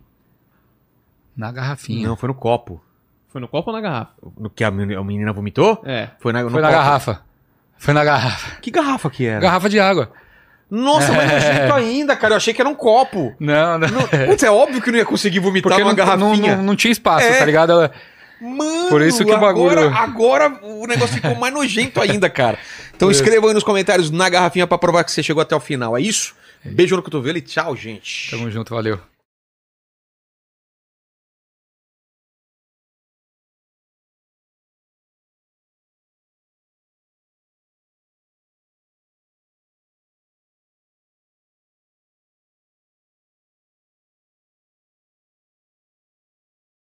[1.35, 2.07] Na garrafinha.
[2.07, 2.81] Não, foi no copo.
[3.29, 4.11] Foi no copo ou na garrafa?
[4.37, 5.81] No que a menina a menina vomitou?
[5.85, 6.09] É.
[6.19, 6.79] Foi na, no Foi na copo.
[6.79, 7.21] garrafa.
[7.81, 8.57] Foi na garrafa.
[8.61, 9.39] Que garrafa que era?
[9.39, 10.11] Garrafa de água.
[10.69, 11.53] Nossa, mas É.
[11.53, 12.33] nojento ainda, cara.
[12.33, 13.35] Eu achei que era um copo.
[13.39, 13.87] Não, não.
[13.87, 16.55] Não, Putz, é óbvio que não ia conseguir vomitar Porque numa não, não, garrafinha.
[16.57, 17.39] não, não tinha espaço, É.
[17.39, 17.71] tá ligado?
[17.71, 17.91] Ela-
[18.39, 22.57] Mano, Por isso que o bagulho- Agora, agora o negócio ficou mais nojento ainda, cara.
[22.95, 25.97] Então escrevam aí nos comentários na garrafinha pra provar que você chegou até o final.
[25.97, 26.33] É isso?
[26.63, 28.29] Beijo no cotovelo e tchau, gente.
[28.31, 28.99] Tamo junto, valeu.